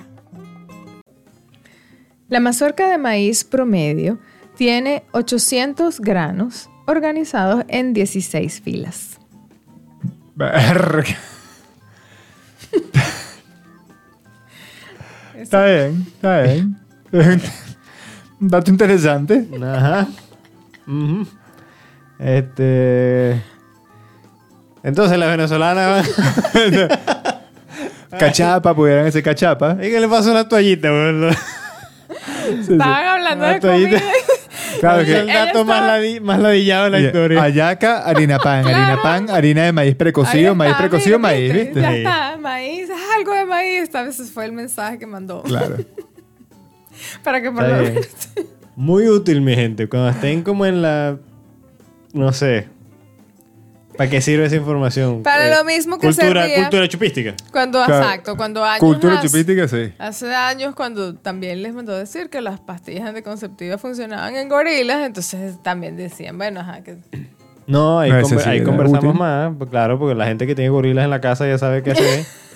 La 2.28 2.40
mazorca 2.40 2.90
de 2.90 2.98
maíz 2.98 3.44
promedio 3.44 4.20
tiene 4.56 5.04
800 5.12 6.00
granos 6.00 6.72
organizados 6.88 7.66
en 7.68 7.94
16 7.94 8.62
filas. 8.62 9.11
Verga. 10.42 11.04
Está 15.36 15.66
bien, 15.66 16.06
está 16.16 16.42
bien. 16.42 16.78
Un 18.40 18.40
dato 18.48 18.72
interesante. 18.72 19.48
Ajá. 19.62 20.08
Este. 22.20 23.42
Entonces 24.84 25.18
las 25.18 25.30
venezolanas 25.30 26.08
van. 26.52 26.90
Cachapa, 28.20 28.76
pudieran 28.76 29.08
ese 29.08 29.24
cachapa. 29.24 29.78
¿Y 29.82 29.90
qué 29.90 30.00
le 30.00 30.08
pasó 30.08 30.32
a 30.32 30.36
la 30.36 30.48
toallita, 30.48 30.92
boludo? 30.92 31.30
Estaban 32.50 33.06
hablando 33.08 33.46
Una 33.46 33.54
de 33.54 33.60
toallita. 33.60 34.00
comida. 34.00 34.12
Claro 34.82 35.02
Es 35.02 35.10
el 35.10 35.28
que. 35.28 35.34
dato 35.34 35.64
más, 35.64 35.82
ladi- 35.84 36.20
más 36.20 36.40
ladillado 36.40 36.86
de 36.86 36.90
la 36.90 37.00
historia. 37.00 37.44
Ayaca, 37.44 38.00
harina 38.04 38.38
pan, 38.40 38.66
harina 38.68 39.00
pan, 39.02 39.30
harina 39.30 39.64
de 39.64 39.72
maíz 39.72 39.96
precocido, 39.96 40.56
maíz 40.56 40.76
precocido, 40.76 41.20
maíz, 41.20 41.54
¿viste? 41.54 41.80
Ya 41.82 41.92
Sí. 41.92 41.98
está, 42.00 42.38
maíz, 42.38 42.90
es 42.90 43.00
algo 43.18 43.34
de 43.34 43.46
maíz. 43.46 43.84
Esta 43.84 44.02
vez 44.04 44.32
fue 44.34 44.46
el 44.46 44.52
mensaje 44.52 44.98
que 45.00 45.06
mandó. 45.06 45.44
Claro. 45.44 45.78
Para 47.24 47.42
que 47.42 47.52
por 47.52 47.64
lo. 47.64 48.02
Muy 48.76 49.08
útil, 49.08 49.42
mi 49.42 49.56
gente. 49.56 49.88
Cuando 49.88 50.10
estén 50.10 50.42
como 50.44 50.66
en 50.66 50.82
la. 50.82 51.18
No 52.14 52.34
sé. 52.34 52.68
¿Para 53.98 54.10
qué 54.10 54.22
sirve 54.22 54.46
esa 54.46 54.56
información? 54.56 55.22
Para 55.24 55.48
Eh, 55.48 55.56
lo 55.56 55.64
mismo 55.66 55.98
que 56.00 56.08
cultura, 56.08 56.42
servía 56.44 56.62
Cultura 56.62 56.88
chupística. 56.88 57.34
cuando, 57.52 57.84
Claro. 57.86 58.04
exacto, 58.04 58.38
cuando 58.38 58.64
años 58.64 58.80
Cultura 58.80 59.20
hace- 59.20 59.28
chupística, 59.28 59.68
sí. 59.68 59.94
Hace 60.00 60.34
años 60.34 60.74
cuando 60.76 61.16
también 61.16 61.62
les 61.62 61.74
mandó 61.74 61.96
decir 61.98 62.30
que 62.30 62.42
las 62.42 62.60
pastillas 62.60 63.04
anticonceptivas 63.08 63.80
funcionaban 63.82 64.36
en 64.36 64.50
gorilas, 64.50 65.06
entonces 65.06 65.62
también 65.62 65.98
decían, 65.98 66.38
bueno, 66.38 66.62
ajá, 66.62 66.82
que 66.84 66.98
No, 67.68 68.00
ahí, 68.00 68.10
No, 68.12 68.18
ese 68.20 68.36
conver- 68.36 68.44
sí 68.44 68.50
ahí 68.50 68.58
era 68.58 68.66
conversamos 68.66 69.04
útil. 69.06 69.20
más. 69.20 69.54
pues 69.58 69.70
claro, 69.70 70.00
porque 70.00 70.16
la 70.16 70.26
gente 70.26 70.48
que 70.48 70.56
tiene 70.56 70.70
gorilas 70.70 71.04
en 71.06 71.10
la 71.12 71.22
casa 71.22 71.48
ya 71.48 71.58
sabe 71.58 71.84
qué 71.84 71.92
hacer. 71.92 72.26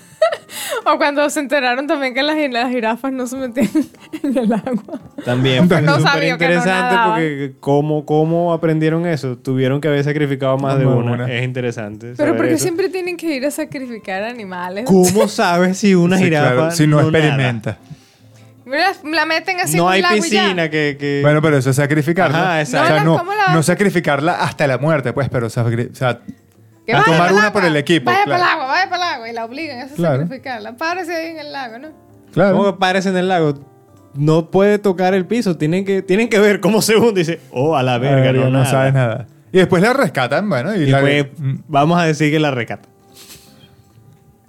O 0.94 0.98
cuando 0.98 1.28
se 1.32 1.40
enteraron 1.40 1.88
también 1.88 2.14
que 2.14 2.22
las, 2.22 2.38
las 2.52 2.70
jirafas 2.70 3.12
no 3.12 3.26
se 3.26 3.36
metían 3.38 3.68
en 4.24 4.38
el 4.38 4.54
agua. 4.54 5.00
También 5.26 5.68
fue 5.68 5.82
No 5.82 5.96
súper 5.96 6.12
sabía 6.12 6.38
que 6.38 6.46
no 6.48 6.54
interesante 6.54 6.96
porque 7.08 7.54
cómo, 7.60 8.06
cómo 8.06 8.54
aprendieron 8.54 9.08
eso. 9.08 9.36
Tuvieron 9.38 9.82
que 9.82 9.88
haber 9.88 10.04
sacrificado 10.04 10.58
más 10.58 10.78
de 10.78 10.86
una. 10.86 11.14
una. 11.14 11.32
Es 11.34 11.44
interesante. 11.44 12.08
Pero 12.16 12.18
saber 12.18 12.38
porque 12.38 12.54
eso. 12.54 12.62
siempre 12.64 12.90
tienen 12.90 13.18
que 13.18 13.36
ir 13.36 13.46
a 13.46 13.52
sacrificar 13.52 14.24
animales. 14.24 14.86
¿Cómo 14.86 15.28
sabes 15.28 15.80
si 15.80 15.96
una 15.96 16.18
Sí, 16.18 16.26
jirafa 16.26 16.54
claro, 16.54 16.72
si 16.72 16.86
no, 16.86 17.02
experimenta. 17.02 17.78
La 19.04 19.26
meten 19.26 19.60
así 19.60 19.78
No 19.78 19.92
en 19.94 20.06
hay 20.06 20.18
y 20.18 20.22
ya. 20.22 20.22
piscina 20.22 20.70
que, 20.70 20.98
que- 21.00 21.20
Bueno, 21.24 21.42
pero 21.42 21.58
eso 21.58 21.70
es 21.70 21.76
sacrificarla. 21.76 22.40
Ajá, 22.40 22.56
o 22.58 22.60
exacto. 22.60 22.88
sea, 22.96 23.04
No, 23.04 23.12
no, 23.14 23.18
¿cómo 23.20 23.32
la 23.32 23.44
vas 23.46 23.54
no 23.54 23.60
a- 23.60 23.64
sacrificarla 23.64 24.34
hasta 24.36 24.66
la 24.68 24.78
muerte, 24.78 25.14
pues, 25.14 25.30
pero 25.30 25.48
o 25.48 25.50
sea, 25.50 25.64
Que 26.86 26.94
a 26.94 26.98
vaya 27.00 27.12
tomar 27.12 27.34
una 27.34 27.52
por 27.54 27.66
el 27.66 27.76
equipo, 27.78 28.06
Vaya 28.12 28.24
claro. 28.26 28.40
para 28.40 28.52
el 28.54 28.60
agua, 28.60 28.68
vaya 28.68 28.90
para 28.90 29.08
el 29.08 29.14
agua. 29.16 29.30
Y 29.30 29.34
la 29.34 29.46
obligan 29.46 29.80
a 29.82 29.88
Claro. 29.88 30.22
sacrificarla. 30.24 30.78
Párese 30.78 31.16
ahí 31.16 31.28
en 31.32 31.40
el 31.40 31.52
lago, 31.52 31.80
¿no? 31.80 31.90
claro. 32.34 32.58
¿Cómo 32.58 32.72
que 32.74 32.80
pares 32.80 33.06
en 33.06 33.18
el 33.18 33.28
lago? 33.28 33.54
No 34.14 34.50
puede 34.52 34.78
tocar 34.80 35.14
el 35.14 35.26
piso. 35.26 35.58
Tienen 35.58 35.84
que, 35.84 36.02
tienen 36.02 36.30
que 36.30 36.40
ver 36.40 36.60
cómo 36.62 36.82
se 36.82 36.96
hunde. 36.96 37.22
Y 37.22 37.24
dice, 37.24 37.42
oh, 37.52 37.76
a 37.76 37.84
la 37.84 37.98
verga, 37.98 38.32
no, 38.34 38.50
no 38.50 38.66
sabes 38.66 38.94
nada. 38.94 39.28
Y 39.52 39.58
después 39.58 39.82
la 39.82 39.94
rescatan, 39.94 40.48
bueno, 40.50 40.76
y, 40.76 40.80
Y 40.84 40.86
la 40.88 41.00
pues, 41.02 41.26
Mm, 41.38 41.56
vamos 41.68 41.98
a 42.00 42.04
decir 42.06 42.32
que 42.32 42.40
la 42.40 42.52
rescata. 42.52 42.88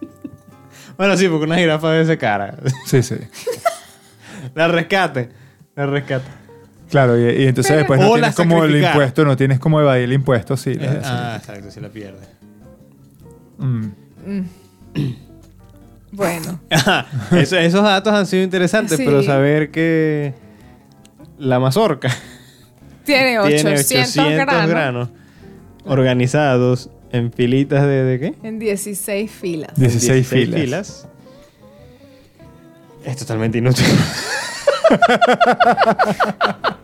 bueno, 0.99 1.17
sí, 1.17 1.29
porque 1.29 1.45
una 1.45 1.57
jirafa 1.57 1.91
debe 1.91 2.05
ser 2.07 2.19
cara. 2.19 2.55
Sí, 2.87 3.03
sí. 3.03 3.17
la 4.55 4.69
rescate. 4.69 5.31
La 5.75 5.87
rescate. 5.87 6.27
Claro, 6.91 7.19
y, 7.19 7.43
y 7.43 7.47
entonces 7.47 7.77
después 7.77 8.01
no 8.01 8.11
O 8.11 8.15
tienes 8.15 8.35
como 8.35 8.65
el 8.65 8.77
impuesto, 8.83 9.25
no 9.25 9.37
tienes 9.37 9.59
como 9.59 9.81
evadir 9.81 10.05
el 10.05 10.13
impuesto, 10.13 10.57
sí. 10.57 10.75
la- 10.75 10.93
sí. 10.93 10.99
ah, 11.05 11.35
exacto, 11.39 11.71
si 11.71 11.81
la 11.81 11.89
pierde. 11.89 12.27
Mm. 13.59 13.87
Bueno. 16.13 16.61
Ajá, 16.71 17.07
eso- 17.37 17.59
esos 17.59 17.83
datos 17.83 18.13
han 18.13 18.27
sido 18.27 18.43
interesantes, 18.45 18.97
Sí. 18.99 19.05
pero 19.05 19.23
saber 19.23 19.71
que 19.71 20.35
la 21.39 21.59
mazorca 21.61 22.11
Tiene 23.05 23.39
800, 23.39 23.87
tiene 23.89 24.05
800 24.05 24.47
granos. 24.47 24.71
granos 24.71 25.09
organizados 25.85 26.91
En 27.13 27.33
filitas 27.33 27.83
de, 27.83 28.05
de 28.05 28.19
qué? 28.21 28.35
En 28.43 28.59
16 28.59 29.31
filas. 29.31 29.71
16 29.77 30.27
filas. 30.27 31.09
Es 33.05 33.17
totalmente 33.17 33.59
inútil. 33.59 33.85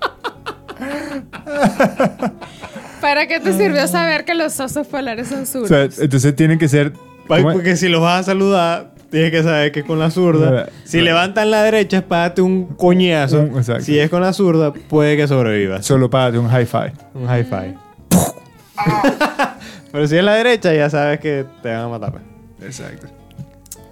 ¿Para 3.01 3.27
qué 3.27 3.41
te 3.41 3.53
sirvió 3.53 3.87
saber 3.89 4.25
que 4.25 4.35
los 4.35 4.59
osos 4.61 4.87
polares 4.87 5.29
son 5.29 5.43
O 5.43 5.47
zurdos? 5.47 5.69
sea, 5.69 6.05
entonces 6.05 6.37
tienen 6.37 6.59
que 6.59 6.69
ser. 6.69 6.93
Porque 7.27 7.77
si 7.77 7.89
los 7.89 8.01
vas 8.01 8.21
a 8.21 8.23
saludar, 8.25 8.93
tienes 9.11 9.31
que 9.31 9.43
saber 9.43 9.73
que 9.73 9.81
es 9.81 9.87
con 9.87 9.99
la 9.99 10.11
zurda. 10.11 10.69
Si 10.85 11.01
levantan 11.01 11.51
la 11.51 11.63
derecha, 11.65 12.05
darte 12.09 12.43
un 12.43 12.67
coñazo. 12.77 13.41
Un- 13.41 13.59
exacto. 13.59 13.85
Si 13.85 13.99
es 13.99 14.09
con 14.11 14.21
la 14.23 14.33
zurda, 14.33 14.73
puede 14.73 15.17
que 15.17 15.27
sobrevivas. 15.27 15.85
Solo 15.85 16.09
para 16.11 16.39
un 16.39 16.47
hi-fi. 16.49 16.93
Un 17.15 17.27
high 17.27 17.45
five. 17.45 17.77
Pero 19.93 20.07
si 20.07 20.17
es 20.17 20.25
la 20.25 20.35
derecha, 20.35 20.73
ya 20.73 20.89
sabes 20.89 21.21
que 21.21 21.45
te 21.63 21.69
van 21.71 21.81
a 21.83 21.89
matar. 21.89 22.13
pues. 22.13 22.23
Exacto. 22.63 23.09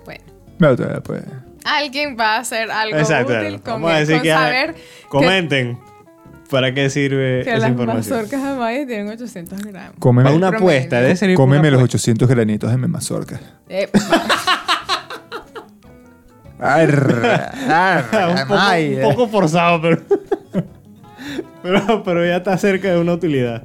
Bueno, 0.04 0.22
No, 0.58 0.76
todavía 0.76 1.00
puede. 1.00 1.24
alguien 1.64 2.16
va 2.18 2.36
a 2.36 2.38
hacer 2.40 2.70
algo 2.70 2.96
Exacto. 2.98 3.32
útil 3.34 3.60
con, 3.60 3.74
Vamos 3.74 3.92
a 3.92 3.98
decir 3.98 4.14
con 4.16 4.22
que 4.22 4.30
saber 4.30 4.74
comenten 5.08 5.78
para 6.51 6.74
qué 6.74 6.90
sirve 6.90 7.42
que 7.44 7.51
esa 7.51 7.59
las 7.61 7.70
información. 7.70 8.16
mazorcas 8.18 8.40
jamás 8.42 8.74
tienen 8.86 9.09
800 9.09 9.62
gramos. 9.64 9.94
Cómeme, 9.98 10.24
Para 10.24 10.36
una 10.36 10.51
Promedio. 10.51 10.68
apuesta, 10.68 11.01
debe 11.01 11.16
ser 11.16 11.34
cómeme 11.34 11.70
los 11.70 11.82
800 11.82 12.28
granitos 12.28 12.70
de 12.70 12.76
mi 12.76 12.88
mazorca. 12.88 13.40
Eh, 13.68 13.88
un, 16.61 18.48
poco, 18.48 18.55
un 18.78 19.01
poco 19.03 19.28
forzado, 19.28 19.80
pero, 19.80 20.03
pero. 21.62 22.03
Pero 22.03 22.26
ya 22.26 22.36
está 22.36 22.59
cerca 22.59 22.90
de 22.90 22.98
una 22.98 23.14
utilidad. 23.14 23.62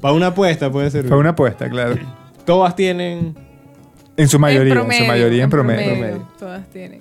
Para 0.00 0.14
una 0.14 0.28
apuesta 0.28 0.70
puede 0.72 0.90
servir. 0.90 1.08
Fue 1.10 1.18
una 1.18 1.30
apuesta, 1.30 1.68
claro. 1.68 1.96
Todas 2.46 2.74
tienen. 2.74 3.34
En 4.16 4.28
su 4.28 4.38
mayoría, 4.38 4.72
en, 4.72 4.78
promedio, 4.78 5.02
su 5.04 5.06
mayoría 5.08 5.44
en 5.44 5.50
promedio. 5.50 5.90
promedio. 5.92 6.28
Todas 6.38 6.66
tienen. 6.70 7.00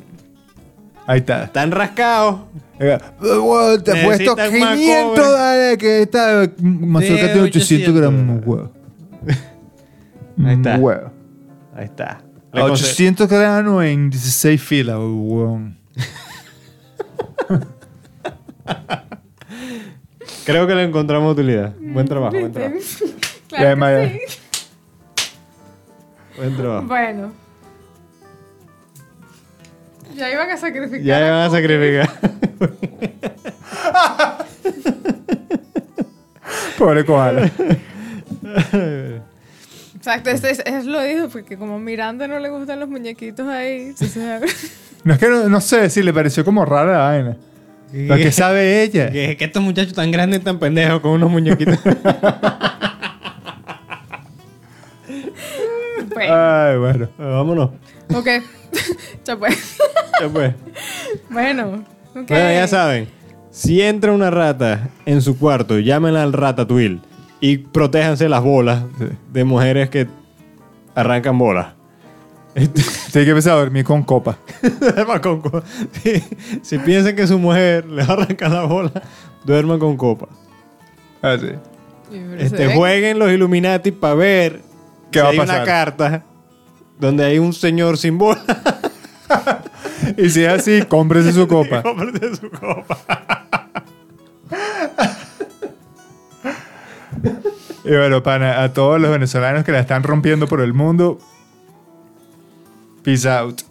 Ahí 1.07 1.19
está. 1.19 1.43
Están 1.45 1.71
rascados. 1.71 2.41
Eh, 2.79 2.97
bueno, 3.21 3.81
Te 3.83 3.91
he 4.01 4.05
puesto 4.05 4.35
Necesitan 4.35 4.59
más 4.59 4.77
500 4.77 5.15
cobre. 5.25 5.31
dale, 5.31 5.77
que 5.77 6.01
esta 6.03 6.49
mazorca 6.61 7.25
tiene 7.33 7.41
800 7.41 7.89
800. 7.89 7.95
gramos. 7.95 8.41
Huevo. 8.45 8.71
Ahí 10.45 10.55
está. 10.55 10.77
Huevo. 10.77 11.11
Ahí 11.75 11.85
está. 11.85 12.21
Le 12.53 12.61
conse- 12.61 12.71
800 12.83 13.27
gramos 13.29 13.83
en 13.85 14.09
16 14.09 14.61
filas, 14.61 14.97
huevón. 14.97 15.77
Creo 20.45 20.65
que 20.67 20.75
le 20.75 20.83
encontramos 20.83 21.33
utilidad. 21.33 21.73
Buen 21.79 22.07
trabajo, 22.07 22.37
buen 22.39 22.51
trabajo. 22.51 22.75
Claro 23.49 23.75
Maya. 23.77 24.13
que 24.13 24.19
sí. 24.27 24.37
Buen 26.37 26.55
trabajo. 26.55 26.87
Bueno. 26.87 27.33
Ya 30.15 30.31
iban 30.31 30.49
a 30.49 30.57
sacrificar. 30.57 31.01
Ya 31.01 31.19
van 31.31 31.33
a 31.33 31.49
sacrificar. 31.49 32.09
Pobre 36.77 37.05
koala. 37.05 37.49
Exacto, 39.95 40.29
es, 40.31 40.43
es, 40.43 40.59
es 40.65 40.85
lo 40.85 41.01
dijo, 41.01 41.29
porque 41.29 41.57
como 41.57 41.79
Miranda 41.79 42.27
no 42.27 42.39
le 42.39 42.49
gustan 42.49 42.79
los 42.79 42.89
muñequitos 42.89 43.47
ahí. 43.47 43.93
sí. 43.95 44.09
No 45.03 45.13
es 45.13 45.19
que 45.19 45.29
no, 45.29 45.49
no 45.49 45.59
sé 45.61 45.89
si 45.89 46.03
le 46.03 46.13
pareció 46.13 46.45
como 46.45 46.63
rara 46.63 46.91
la 46.91 46.97
vaina. 47.05 47.37
Lo 47.91 48.17
que 48.17 48.31
sabe 48.31 48.83
ella. 48.83 49.07
Que, 49.11 49.35
que 49.35 49.45
estos 49.45 49.63
muchachos 49.63 49.93
tan 49.93 50.11
grandes, 50.11 50.43
tan 50.43 50.59
pendejos, 50.59 50.99
con 51.01 51.11
unos 51.11 51.31
muñequitos. 51.31 51.79
Bueno, 56.13 56.35
Ay, 56.35 56.77
bueno. 56.77 57.09
Vámonos. 57.17 57.71
ok. 58.13 58.27
ya 59.25 59.37
pues. 59.37 59.77
Ya 60.19 60.29
pues. 60.29 60.53
Bueno, 61.29 61.83
ok. 62.15 62.27
Bueno, 62.29 62.51
ya 62.53 62.67
saben. 62.67 63.07
Si 63.51 63.81
entra 63.81 64.11
una 64.13 64.29
rata 64.29 64.89
en 65.05 65.21
su 65.21 65.37
cuarto, 65.37 65.77
llámenla 65.79 66.23
al 66.23 66.33
ratatouille 66.33 66.99
y 67.41 67.57
protéjanse 67.57 68.29
las 68.29 68.41
bolas 68.41 68.83
de 69.31 69.43
mujeres 69.43 69.89
que 69.89 70.07
arrancan 70.95 71.37
bolas. 71.37 71.73
Tiene 72.53 73.25
que 73.25 73.29
empezar 73.29 73.53
a 73.53 73.59
dormir 73.59 73.83
con 73.85 74.03
copa. 74.03 74.37
duerman 74.79 75.19
con 75.19 75.41
copa. 75.41 75.63
Si, 76.03 76.23
si 76.61 76.77
piensan 76.79 77.15
que 77.15 77.25
su 77.27 77.39
mujer 77.39 77.85
le 77.85 78.03
va 78.03 78.13
a 78.13 78.17
arrancar 78.23 78.51
la 78.51 78.63
bola, 78.63 78.91
duerman 79.45 79.79
con 79.79 79.95
copa. 79.97 80.27
Así. 81.21 81.47
Se 82.09 82.45
Este, 82.45 82.75
jueguen 82.75 83.19
los 83.19 83.31
Illuminati 83.31 83.91
para 83.91 84.15
ver 84.15 84.61
¿Qué 85.11 85.19
si 85.19 85.23
va 85.23 85.27
a 85.27 85.31
hay 85.31 85.37
una 85.39 85.45
pasar? 85.45 85.65
carta 85.65 86.23
donde 87.01 87.25
hay 87.25 87.37
un 87.39 87.51
señor 87.51 87.97
sin 87.97 88.17
bola. 88.17 88.41
Y 90.17 90.29
si 90.29 90.43
es 90.43 90.49
así, 90.49 90.81
cómprese 90.89 91.31
su 91.31 91.47
copa. 91.47 91.81
Cómprate 91.83 92.35
su 92.35 92.49
copa. 92.49 92.97
Y 97.83 97.89
bueno, 97.89 98.21
pana, 98.23 98.61
a 98.63 98.73
todos 98.73 99.01
los 99.01 99.09
venezolanos 99.11 99.63
que 99.63 99.71
la 99.71 99.79
están 99.79 100.03
rompiendo 100.03 100.47
por 100.47 100.61
el 100.61 100.73
mundo, 100.73 101.17
peace 103.03 103.27
out. 103.29 103.61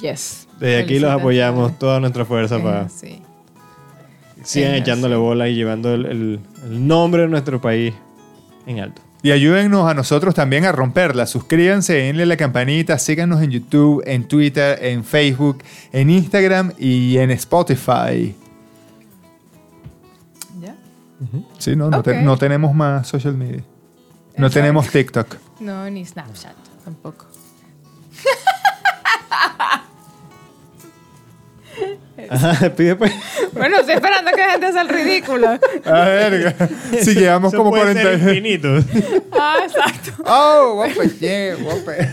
Yes. 0.00 0.46
Desde 0.60 0.78
aquí 0.82 0.98
los 1.00 1.10
apoyamos 1.10 1.78
toda 1.78 1.98
nuestra 2.00 2.24
fuerza 2.24 2.56
Eh, 2.56 2.60
para 2.62 2.88
Sí. 2.88 3.22
sigan 4.44 4.74
echándole 4.74 5.16
bola 5.16 5.48
y 5.48 5.54
llevando 5.54 5.92
el, 5.94 6.06
el- 6.06 6.40
el 6.64 6.86
nombre 6.86 7.22
de 7.22 7.28
nuestro 7.28 7.60
país 7.60 7.92
en 8.66 8.80
alto. 8.80 9.02
Y 9.22 9.32
ayúdennos 9.32 9.88
a 9.90 9.94
nosotros 9.94 10.34
también 10.34 10.64
a 10.64 10.72
romperla. 10.72 11.26
Suscríbanse, 11.26 11.92
denle 11.94 12.24
la 12.24 12.36
campanita, 12.38 12.98
síganos 12.98 13.42
en 13.42 13.50
YouTube, 13.50 14.02
en 14.06 14.26
Twitter, 14.26 14.78
en 14.82 15.04
Facebook, 15.04 15.62
en 15.92 16.08
Instagram 16.10 16.72
y 16.78 17.18
en 17.18 17.30
Spotify. 17.32 18.34
¿Ya? 20.60 20.74
Sí, 21.58 21.76
no, 21.76 21.90
no, 21.90 22.02
te- 22.02 22.12
Ok. 22.18 22.22
no 22.22 22.38
tenemos 22.38 22.74
más 22.74 23.06
social 23.08 23.34
media. 23.36 23.62
No 24.38 24.46
Exacto. 24.46 24.54
tenemos 24.54 24.88
TikTok. 24.88 25.36
No, 25.60 25.90
ni 25.90 26.06
Snapchat 26.06 26.54
tampoco. 26.84 27.26
Ajá, 32.28 32.70
pide 32.76 32.96
pues. 32.96 33.12
Bueno, 33.52 33.78
estoy 33.78 33.94
esperando 33.94 34.30
que 34.32 34.40
la 34.40 34.50
gente 34.50 34.66
haga 34.66 34.82
el 34.82 34.88
ridículo. 34.88 35.48
A 35.84 36.04
ver, 36.04 36.56
si 37.02 37.14
llevamos 37.14 37.52
Eso 37.52 37.58
como 37.62 37.70
puede 37.70 37.94
40 37.94 38.02
ser 38.02 38.28
infinito. 38.28 38.68
Ah, 39.32 39.58
exacto. 39.64 40.22
Oh, 40.26 40.74
guape, 40.74 41.08
yeah, 41.18 41.54
guape. 41.54 42.08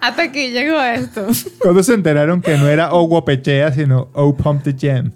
Hasta 0.00 0.22
aquí 0.22 0.50
llegó 0.50 0.80
esto. 0.80 1.26
Cuando 1.58 1.82
se 1.82 1.94
enteraron 1.94 2.40
que 2.40 2.56
no 2.56 2.68
era 2.68 2.92
O 2.92 3.02
Guapechea, 3.08 3.72
sino 3.72 4.10
O 4.12 4.36
Pump 4.36 4.62
the 4.62 4.74
Jam. 4.78 5.10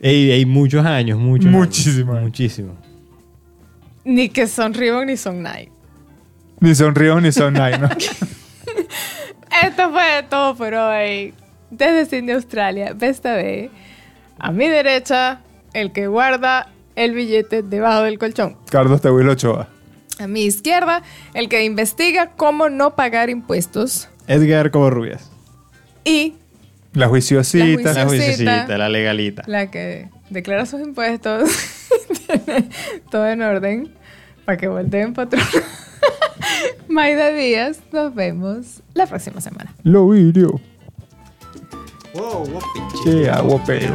Ey, 0.00 0.32
hay 0.32 0.44
muchos 0.46 0.84
años, 0.84 1.18
muchos. 1.18 1.46
años. 1.46 1.58
Muchísimo. 1.60 2.14
Muchísimo. 2.14 2.76
Ni 4.04 4.30
que 4.30 4.48
son 4.48 4.74
Reebok 4.74 5.04
ni 5.04 5.16
son 5.16 5.42
Nike. 5.42 5.70
Ni 6.60 6.74
son 6.74 6.94
Río 6.94 7.20
ni 7.20 7.30
son 7.32 7.54
Nine, 7.54 7.78
¿no? 7.78 7.88
Esto 9.62 9.90
fue 9.90 10.24
todo 10.30 10.54
por 10.54 10.72
hoy. 10.74 11.34
Desde 11.72 12.04
Sydney, 12.06 12.34
Australia, 12.34 12.92
Besta 12.94 13.34
B. 13.34 13.70
A 14.38 14.52
mi 14.52 14.68
derecha, 14.68 15.40
el 15.72 15.90
que 15.92 16.06
guarda 16.06 16.70
el 16.96 17.14
billete 17.14 17.62
debajo 17.62 18.02
del 18.02 18.18
colchón. 18.18 18.56
Carlos 18.70 19.00
Tehuilo 19.00 19.32
Ochoa. 19.32 19.68
A 20.20 20.26
mi 20.26 20.42
izquierda, 20.44 21.02
el 21.32 21.48
que 21.48 21.64
investiga 21.64 22.32
cómo 22.36 22.68
no 22.68 22.94
pagar 22.94 23.30
impuestos. 23.30 24.08
Edgar 24.28 24.70
Covarrubias. 24.70 25.30
Y 26.04 26.34
La 26.92 27.08
juiciosita. 27.08 27.64
La 27.64 28.04
Juiciosita. 28.04 28.04
juiciosita, 28.06 28.78
la 28.78 28.88
legalita. 28.90 29.42
la 29.46 29.70
que 29.70 30.10
declara 30.28 30.66
sus 30.66 30.80
impuestos. 30.82 31.50
Tiene 32.26 32.68
todo 33.10 33.26
en 33.28 33.40
orden. 33.42 33.94
Para 34.44 34.58
que 34.58 34.68
volteen 34.68 35.14
patrón. 35.14 35.42
Maida 36.88 37.30
Díaz. 37.30 37.80
Nos 37.92 38.14
vemos 38.14 38.82
la 38.92 39.06
próxima 39.06 39.40
semana. 39.40 39.74
Lo 39.84 40.08
video. 40.10 40.60
Wow, 42.14 42.44
guape. 42.44 42.66
Yeah, 43.04 43.40
guape. 43.40 43.90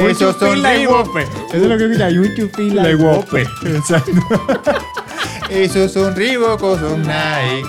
Esos 0.00 0.36
son 0.36 0.62
Reebok. 0.62 1.16
Eso 1.16 1.28
es 1.52 1.62
lo 1.62 1.76
que 1.78 1.84
escucha. 1.84 2.10
You 2.10 2.48
feel 2.48 2.74
like 2.74 2.94
guape. 2.94 3.42
Exacto. 3.66 4.12
Esos 5.50 5.92
son 5.92 6.16
Reebok 6.16 6.62
o 6.62 6.78
son 6.78 7.02
Nike. 7.02 7.68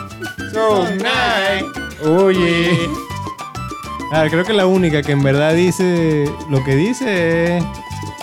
Son 0.53 0.97
Nike. 0.97 2.07
Oye. 2.07 2.89
Ah, 4.11 4.27
creo 4.29 4.45
que 4.45 4.53
la 4.53 4.65
única 4.67 5.01
que 5.01 5.11
en 5.11 5.23
verdad 5.23 5.53
dice 5.53 6.25
lo 6.49 6.63
que 6.63 6.75
dice 6.75 7.57
es 7.57 7.63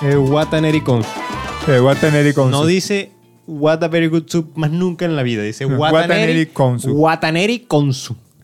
eh, 0.02 0.16
What 0.16 0.54
an 0.54 0.64
Eri 0.64 0.80
Konsu. 0.80 1.08
Eh, 1.68 1.80
Wataneri 1.80 2.32
con 2.32 2.50
No 2.50 2.66
dice 2.66 3.12
What 3.46 3.84
a 3.84 3.88
very 3.88 4.08
good 4.08 4.24
soup 4.26 4.56
más 4.56 4.70
nunca 4.70 5.04
en 5.04 5.14
la 5.14 5.22
vida. 5.22 5.42
Dice 5.42 5.66
No, 5.66 5.76
What, 5.76 5.92
what 5.92 6.10
an 6.10 6.28